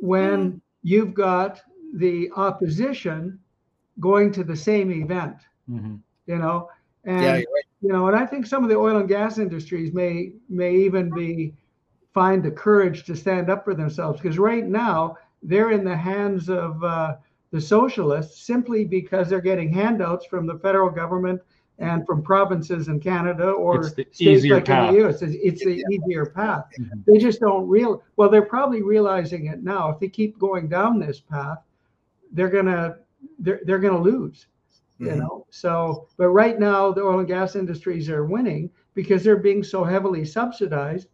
[0.00, 1.60] when you've got
[1.96, 3.38] the opposition
[4.00, 5.36] going to the same event
[5.68, 6.02] Mhm.
[6.26, 6.68] you know
[7.04, 7.66] and Yeah, you're right.
[7.80, 11.12] you know and i think some of the oil and gas industries may may even
[11.12, 11.54] be
[12.14, 16.48] find the courage to stand up for themselves because right now they're in the hands
[16.50, 17.14] of uh,
[17.56, 21.40] the socialists simply because they're getting handouts from the federal government
[21.78, 24.90] and from provinces in canada or It's the states easier like path.
[24.90, 25.22] in the US.
[25.22, 25.84] It's, it's the Yeah.
[25.90, 26.64] easier path.
[26.78, 27.04] Mhm.
[27.06, 28.02] They just don't real.
[28.16, 29.88] Well, they're probably realizing it now.
[29.90, 31.58] If they keep going down this path,
[32.32, 32.98] they're gonna
[33.38, 34.46] they're they're gonna lose.
[34.98, 35.18] You Mhm.
[35.18, 35.46] know.
[35.50, 39.82] So, but right now the oil and gas industries are winning because they're being so
[39.84, 41.08] heavily subsidized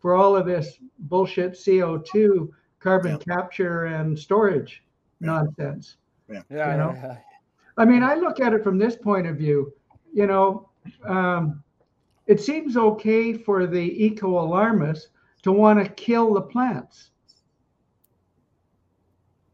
[0.00, 3.34] for all of this bullshit CO two carbon Yeah.
[3.36, 4.91] capture and storage Yeah.
[5.22, 5.96] Nonsense.
[6.28, 6.92] yeah, you yeah, know?
[6.94, 7.16] yeah.
[7.76, 9.72] I mean, I look at it from this point of view.
[10.12, 10.68] You know,
[11.04, 11.62] um,
[12.26, 15.08] it seems okay for the eco alarmists
[15.42, 17.10] to want to kill the plants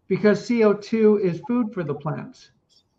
[0.08, 2.50] because CO2 is food for the plants.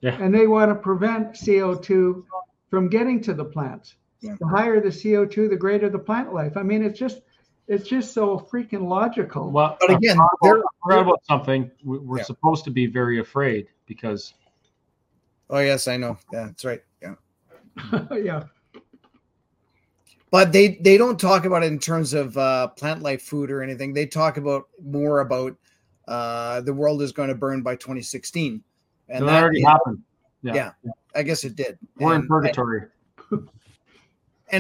[0.02, 0.18] Yeah.
[0.22, 2.24] And they want to prevent CO2
[2.70, 3.96] from getting to the plants.
[4.22, 4.36] Yeah.
[4.40, 6.56] The higher the CO2, the greater the plant life.
[6.56, 7.22] I mean, it's just
[7.70, 9.50] it's just so freaking logical.
[9.52, 11.72] Well, But again, they're- forgot- I about something.
[11.86, 12.24] We- We're Yeah.
[12.24, 14.34] supposed to be very afraid because
[15.52, 16.18] Oh, yes, I know.
[16.34, 16.84] Yeah, that's right.
[17.02, 17.16] Yeah.
[18.12, 18.44] yeah.
[20.32, 23.64] but they they don't talk about it in terms of uh, plant life food or
[23.64, 23.94] anything.
[23.94, 25.56] They talk about more about
[26.08, 28.64] uh, the world is going to burn by 2016,
[29.10, 30.04] and that that already is- happened.
[30.42, 30.54] Yeah.
[30.84, 30.92] Yeah.
[31.16, 31.78] I guess it did.
[31.98, 32.84] We're in purgatory.
[33.32, 33.50] and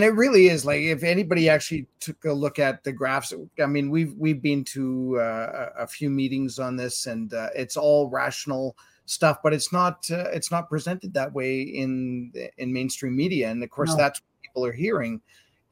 [0.03, 3.33] it really is like if anybody actually took a look at the graphs.
[3.61, 7.49] I mean, we've we've been to uh, a a few meetings on this, and uh,
[7.55, 8.75] it's all rational
[9.05, 13.49] stuff, but it's not uh, it's not presented that way in in mainstream media.
[13.49, 13.97] And of course, No.
[13.97, 15.21] that's what people are hearing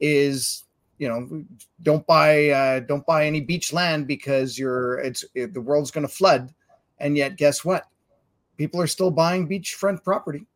[0.00, 0.64] is
[0.98, 1.44] you know
[1.82, 6.06] don't buy uh, don't buy any beach land because you're it's it, the world's going
[6.06, 6.52] to flood,
[6.98, 7.86] and yet guess what?
[8.56, 10.46] People are still buying beachfront property.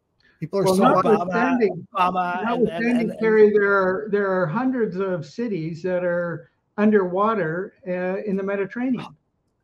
[0.43, 1.19] People are Well, still not buying.
[1.19, 5.85] notwithstanding, Obama and, and, Notwithstanding, and, and Terry, there are there are hundreds of cities
[5.85, 9.06] that are underwater uh, in the Mediterranean.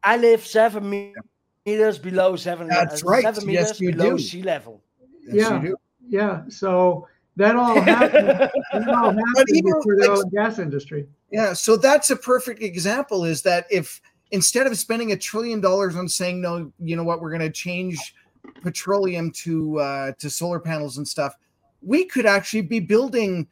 [0.04, 1.12] I live seven
[1.66, 2.68] meters below seven.
[2.68, 3.24] That's uh, right.
[3.24, 4.22] Seven Yes, meters you below do.
[4.22, 4.80] sea level.
[5.24, 5.60] Yes, Yeah.
[5.62, 5.76] you do.
[6.08, 8.28] Yeah, so that all happened.
[8.28, 11.08] that all happened even, for the like- gas industry.
[11.32, 14.00] Yeah, so that's a perfect example is that if
[14.30, 17.50] instead of spending a trillion dollars on saying no, you know what, we're going to
[17.50, 17.98] change
[18.62, 21.36] petroleum to uh, to solar panels and stuff,
[21.82, 23.46] we could actually be building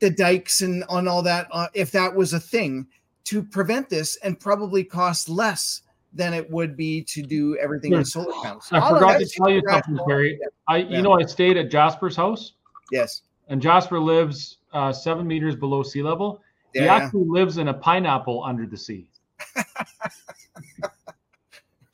[0.00, 2.86] the dikes and on all that uh, if that was a thing
[3.24, 5.82] to prevent this and probably cost less
[6.12, 7.98] than it would be to do everything Yeah.
[7.98, 8.68] with solar panels.
[8.70, 10.38] I All forgot to tell you something, Barry.
[10.68, 10.96] I, Yeah.
[10.96, 12.52] you know, I stayed at Jasper's house,
[12.92, 13.22] Yes.
[13.48, 16.40] and Jasper lives uh, seven meters below sea level.
[16.72, 16.86] He Yeah.
[16.86, 16.94] yeah.
[16.96, 19.08] actually lives in a pineapple under the sea.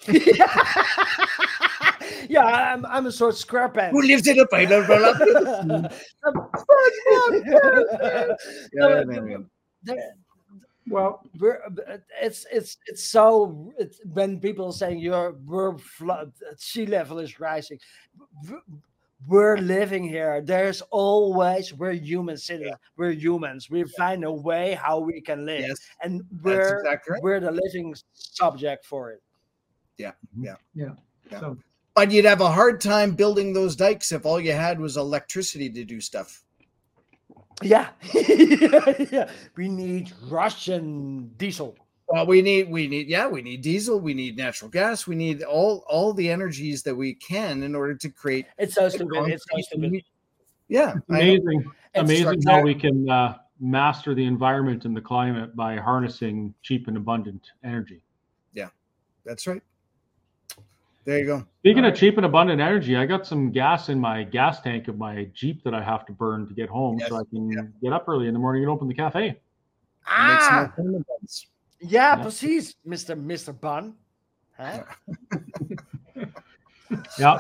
[2.29, 3.93] yeah, I'm, I'm a sort of square pants.
[3.93, 4.97] Who lives in a pineapple?
[8.73, 9.37] No, Yeah, yeah,
[9.85, 9.95] yeah.
[10.89, 16.33] Well, we're, uh, it's it's it's so it's, when people are saying you're we're flood
[16.57, 17.79] sea level is rising.
[19.27, 20.41] We're living here.
[20.41, 22.77] There's always we're humans, citizens.
[22.97, 23.71] We're humans.
[23.71, 25.67] We find a way how we can live.
[25.69, 27.23] Yes, and we're exactly right.
[27.23, 29.23] we're the living subject for it
[31.39, 31.57] so
[31.95, 35.69] But you'd have a hard time building those dikes if all you had was electricity
[35.71, 36.43] to do stuff.
[37.63, 37.89] yeah
[39.11, 41.77] yeah we need russian diesel
[42.09, 45.43] Well, we need we need yeah, we need diesel, we need natural gas, we need
[45.45, 48.47] all all the energies that we can in order to create.
[48.59, 50.03] it's so stupid it's so stupid
[50.69, 51.19] Yeah, I.
[51.21, 56.89] Amazing, amazing how we can uh, master the environment and the climate by harnessing cheap
[56.89, 58.01] and abundant energy.
[58.55, 58.69] Yeah.
[59.25, 59.63] That's right.
[61.05, 61.45] There you go.
[61.61, 64.99] Speaking of cheap and abundant energy, I got some gas in my gas tank of
[64.99, 67.63] my Jeep that I have to burn to get home, so I can yeah.
[67.83, 69.41] get up early in the morning and open the cafe.
[70.07, 71.47] Ah more fun than this.
[71.81, 72.23] yeah, Yeah.
[72.23, 73.95] precies mr mr bun
[74.57, 74.83] huh?
[77.21, 77.39] Yeah,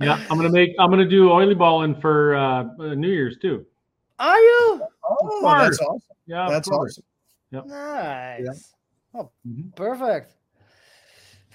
[0.00, 0.24] yeah.
[0.30, 0.70] I'm gonna make.
[0.78, 3.66] I'm gonna do oliebollen for uh, uh, New Year's too.
[4.20, 4.82] Are you?
[5.02, 5.62] Oh, course.
[5.62, 6.00] that's awesome.
[6.26, 7.00] Yeah, That's course.
[7.52, 7.68] awesome.
[7.68, 8.72] Nice.
[9.14, 9.74] Oh, Mhm.
[9.74, 10.34] perfect.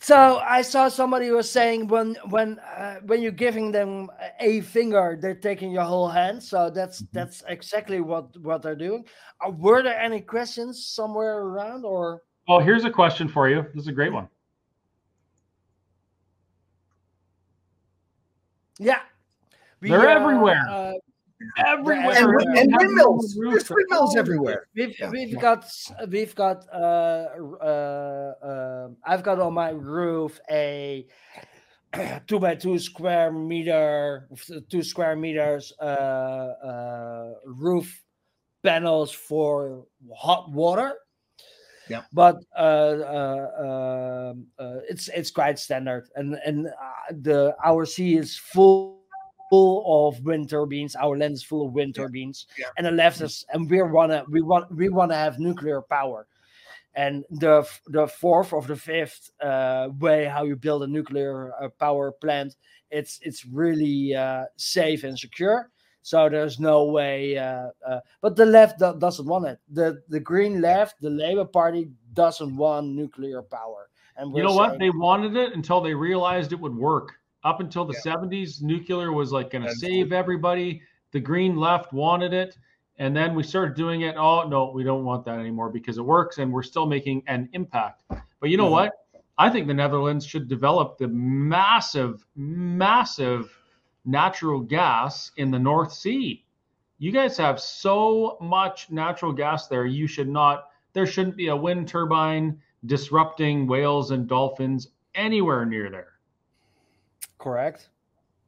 [0.03, 4.11] So I saw somebody was saying when when uh, when you're giving them
[4.41, 6.43] a finger, they're taking your whole hand.
[6.43, 7.07] So that's Mhm.
[7.13, 9.05] that's exactly what what they're doing.
[9.39, 13.61] Uh, were there any questions somewhere around, or Oh, here's a question for you.
[13.73, 14.27] This is a great one.
[18.77, 18.99] yeah,
[19.80, 20.95] We, They're uh, everywhere.
[21.57, 21.99] Everywhere.
[22.10, 22.56] And, Everywhere.
[22.57, 23.36] and Have them on windmills.
[23.40, 24.68] There's windmills everywhere.
[24.76, 25.10] We've Yeah.
[25.10, 25.65] we've got
[26.10, 27.28] we've got uh,
[27.61, 31.07] uh, uh, I've got on my roof a
[32.28, 34.28] two by two square meter
[34.70, 38.03] two square meters uh, uh, roof
[38.64, 40.94] panels for hot water.
[41.90, 42.03] Yeah.
[42.14, 42.61] but uh,
[43.03, 46.72] uh, um, uh, it's it's quite standard, and and uh,
[47.11, 49.02] the our sea is full
[49.53, 50.95] full of wind turbines.
[50.95, 52.71] Our land is full of wind turbines, Yeah.
[52.77, 56.25] and the left is, and we wanna we want we wanna have nuclear power.
[56.95, 57.57] And the
[57.97, 62.55] the fourth of the fifth uh, way how you build a nuclear uh, power plant,
[62.89, 65.69] it's it's really uh, safe and secure.
[66.01, 67.38] So there's no way.
[67.38, 69.59] Uh, uh, but the left do- doesn't want it.
[69.69, 73.89] The the green left, the Labour Party doesn't want nuclear power.
[74.17, 74.80] And You know what?
[74.80, 77.07] They wanted it until they realized it would work.
[77.44, 78.14] Up until the Yeah.
[78.14, 80.82] 70s, nuclear was like going to save everybody.
[81.11, 82.57] The green left wanted it.
[82.99, 84.15] And then we started doing it.
[84.18, 87.49] Oh, no, we don't want that anymore because it works and we're still making an
[87.53, 88.03] impact.
[88.40, 88.72] But you know Mhm.
[88.72, 88.91] what?
[89.38, 93.52] I think the Netherlands should develop the massive, massive
[94.06, 96.45] natural gas in the North Sea.
[96.99, 99.86] You guys have so much natural gas there.
[99.86, 105.90] You should not, there shouldn't be a wind turbine disrupting whales and dolphins anywhere near
[105.90, 106.12] there.
[107.44, 107.90] Correct.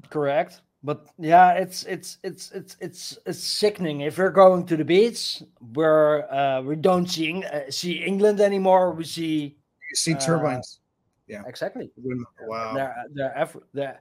[0.09, 0.61] Correct.
[0.83, 4.01] But yeah, it's it's it's it's it's it's sickening.
[4.01, 5.43] If we're going to the beach,
[5.73, 9.57] where uh, we don't see uh, see England anymore, we see
[9.89, 10.79] You see Uh, turbines.
[11.27, 11.91] exactly.
[11.97, 12.27] Windmill.
[12.47, 12.73] Wow.
[12.73, 13.99] They're they're ev- they're,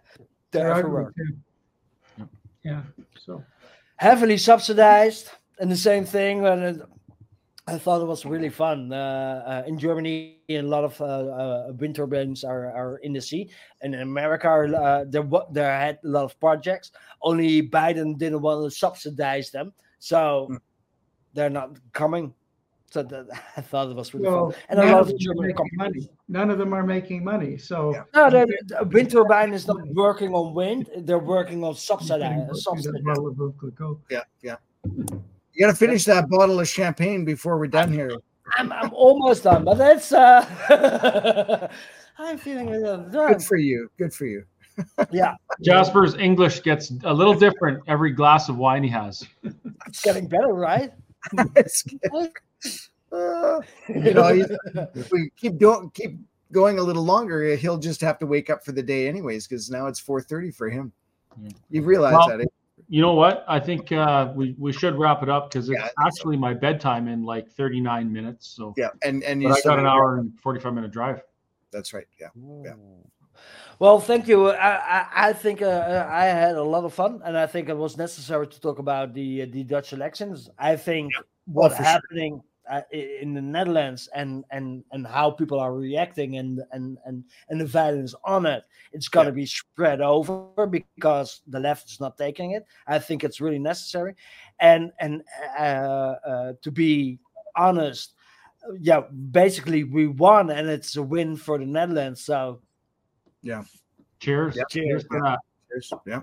[0.52, 1.12] they're they're everywhere.
[1.16, 2.28] too.
[2.62, 2.82] Yeah.
[3.18, 3.42] So
[3.96, 5.30] Heavily subsidized,
[5.60, 6.42] and the same thing.
[6.42, 6.82] When it,
[7.66, 10.40] I thought it was really fun uh, uh, in Germany.
[10.50, 13.48] A lot of uh, uh, wind turbines are, are in the sea,
[13.80, 16.92] and in America, uh, there there had a lot of projects.
[17.22, 20.58] Only Biden didn't want to subsidize them, so Mm.
[21.32, 22.34] they're not coming.
[22.90, 23.26] So that,
[23.56, 25.18] I thought it was really well, fun, and a none lot of of them are
[25.24, 26.04] German making companies.
[26.04, 26.10] money.
[26.28, 27.56] None of them are making money.
[27.56, 28.04] So Yeah.
[28.14, 31.80] No, the, the wind turbine is not working on wind; they're working on you can
[31.80, 32.62] subsidize.
[32.62, 32.92] subsidize.
[32.92, 33.98] the well of Ukliko.
[34.10, 34.56] Yeah, yeah.
[35.54, 38.10] You got to finish that bottle of champagne before we're done here.
[38.56, 41.68] I'm, I'm almost done, but that's uh
[42.18, 43.32] I'm feeling a little done.
[43.32, 43.90] Good for you.
[43.98, 44.44] Good for you.
[45.12, 49.24] Yeah, Jasper's English gets a little different every glass of wine he has.
[49.86, 50.92] it's getting better, right?
[51.56, 52.30] It's good.
[53.12, 54.50] Uh, you know, he's-
[54.96, 56.18] if we keep doing, keep
[56.50, 59.70] going a little longer, he'll just have to wake up for the day anyways, because
[59.70, 60.90] now it's 4:30 for him.
[61.40, 61.50] Yeah.
[61.70, 62.48] You realize Well, that?
[62.94, 63.44] You know what?
[63.48, 66.06] I think uh, we, we should wrap it up because it's Yeah, I think so.
[66.06, 68.46] actually my bedtime in like 39 minutes.
[68.46, 71.20] So Yeah, and and but I still got an hour and 45 minute drive.
[71.72, 72.06] That's right.
[72.20, 72.28] Yeah.
[72.62, 72.74] Yeah.
[73.80, 74.50] Well, thank you.
[74.50, 77.76] I I, I think uh, I had a lot of fun, and I think it
[77.76, 80.48] was necessary to talk about the uh, the Dutch elections.
[80.56, 81.12] I think
[81.46, 81.92] what's for sure.
[81.92, 82.53] happening uh, i-
[82.90, 87.66] in the Netherlands and and and how people are reacting and and and and the
[87.66, 88.64] violence on it.
[88.92, 92.66] It's got to be spread over because the left is not taking it.
[92.86, 94.14] I think it's really necessary,
[94.60, 95.22] and and
[95.58, 97.18] uh, uh, to be
[97.56, 98.14] honest,
[98.68, 102.24] uh, yeah, basically we won, and it's a win for the Netherlands.
[102.24, 102.60] So
[104.20, 104.56] Cheers.
[104.56, 104.64] Yeah.
[104.70, 105.38] Cheers for that.
[105.70, 105.92] Cheers.
[106.06, 106.22] Yeah.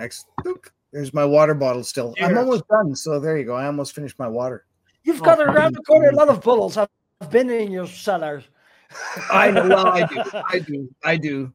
[0.00, 0.70] Excellent.
[0.92, 2.14] There's my water bottle still.
[2.22, 2.96] I'm almost done.
[2.96, 3.54] So there you go.
[3.54, 4.64] I almost finished my water.
[5.06, 6.76] You've Oh, got fucking around the corner a lot of bottles.
[6.76, 6.88] I've
[7.30, 8.42] been in your cellar.
[9.32, 9.66] I know.
[9.68, 10.22] Well, I do.
[10.54, 10.94] I do.
[11.04, 11.52] I do.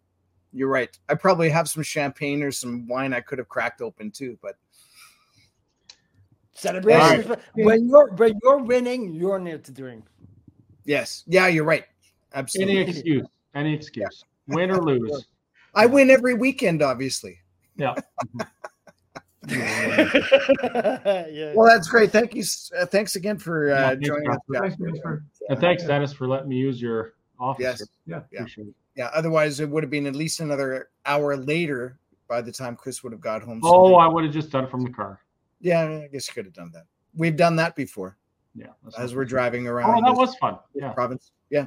[0.53, 0.97] You're right.
[1.07, 4.55] I probably have some champagne or some wine I could have cracked open too, but
[6.53, 7.25] Celebrations.
[7.27, 10.05] but When you're when you're winning, you're near to drink.
[10.85, 11.23] yes.
[11.27, 11.85] Yeah, you're right.
[12.33, 12.79] Absolutely.
[12.79, 13.27] Any excuse.
[13.55, 14.23] Any excuse.
[14.47, 15.25] Win or lose.
[15.73, 17.39] I win every weekend, obviously.
[17.77, 17.95] Yeah.
[19.47, 20.11] yeah.
[21.55, 22.11] Well, that's great.
[22.11, 22.43] Thank you.
[22.77, 24.37] Uh, thanks again for Yeah, uh, thanks, joining us.
[24.51, 24.59] Jasper.
[24.69, 25.23] Thanks, Jasper.
[25.49, 27.63] And thanks, Dennis, for letting me use your office.
[27.63, 27.83] Yes.
[28.05, 28.21] Yeah.
[28.31, 28.39] Yeah.
[28.39, 28.73] Appreciate it.
[28.95, 29.09] Yeah.
[29.13, 31.97] Otherwise, it would have been at least another hour later
[32.27, 33.61] by the time Chris would have got home.
[33.63, 35.21] Oh, I would have just done it from the car.
[35.59, 35.81] yeah.
[35.83, 36.83] I guess you could have done that.
[37.15, 38.17] We've done that before
[38.55, 38.67] Yeah.
[38.97, 39.95] as we're driving around.
[39.95, 40.57] Oh, that was fun.
[40.73, 40.91] Yeah.
[40.91, 41.31] province.
[41.49, 41.65] Yeah.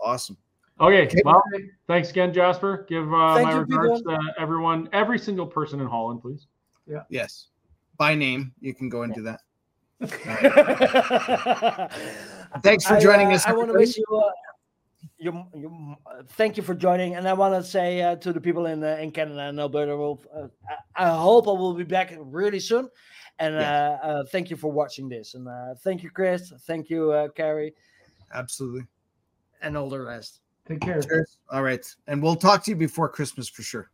[0.00, 0.36] Awesome.
[0.80, 1.02] Okay.
[1.06, 1.20] Okay.
[1.24, 1.42] Well,
[1.86, 2.86] thanks again, Jasper.
[2.88, 6.46] Give uh, my you, regards to everyone, every single person in Holland, please.
[7.08, 7.48] Yes.
[7.96, 9.40] By name, you can go into that.
[12.62, 13.46] Thanks for I, joining uh, us.
[13.46, 14.30] I want to wish you, uh,
[15.18, 18.40] you, you uh, thank you for joining, and I want to say uh, to the
[18.40, 20.48] people in uh, in Canada and Alberta, well, uh,
[20.96, 22.88] I, I hope I will be back really soon.
[23.38, 24.00] And Yes.
[24.02, 26.52] uh, uh, thank you for watching this, and uh, thank you, Chris.
[26.66, 27.74] Thank you, uh, Kerry,
[28.34, 28.86] Absolutely.
[29.62, 30.40] and all the rest.
[30.66, 31.00] Take care.
[31.02, 31.38] Cheers.
[31.50, 31.84] All right.
[32.06, 33.90] And we'll talk to you before Christmas for sure.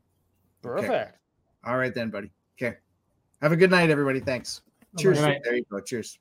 [0.62, 1.18] Perfect.
[1.64, 2.30] All right, then, buddy.
[2.60, 2.76] Okay.
[3.42, 4.20] Have a good night, everybody.
[4.20, 4.62] Thanks.
[4.98, 5.18] Cheers.
[5.18, 5.80] There you go.
[5.80, 6.18] Cheers.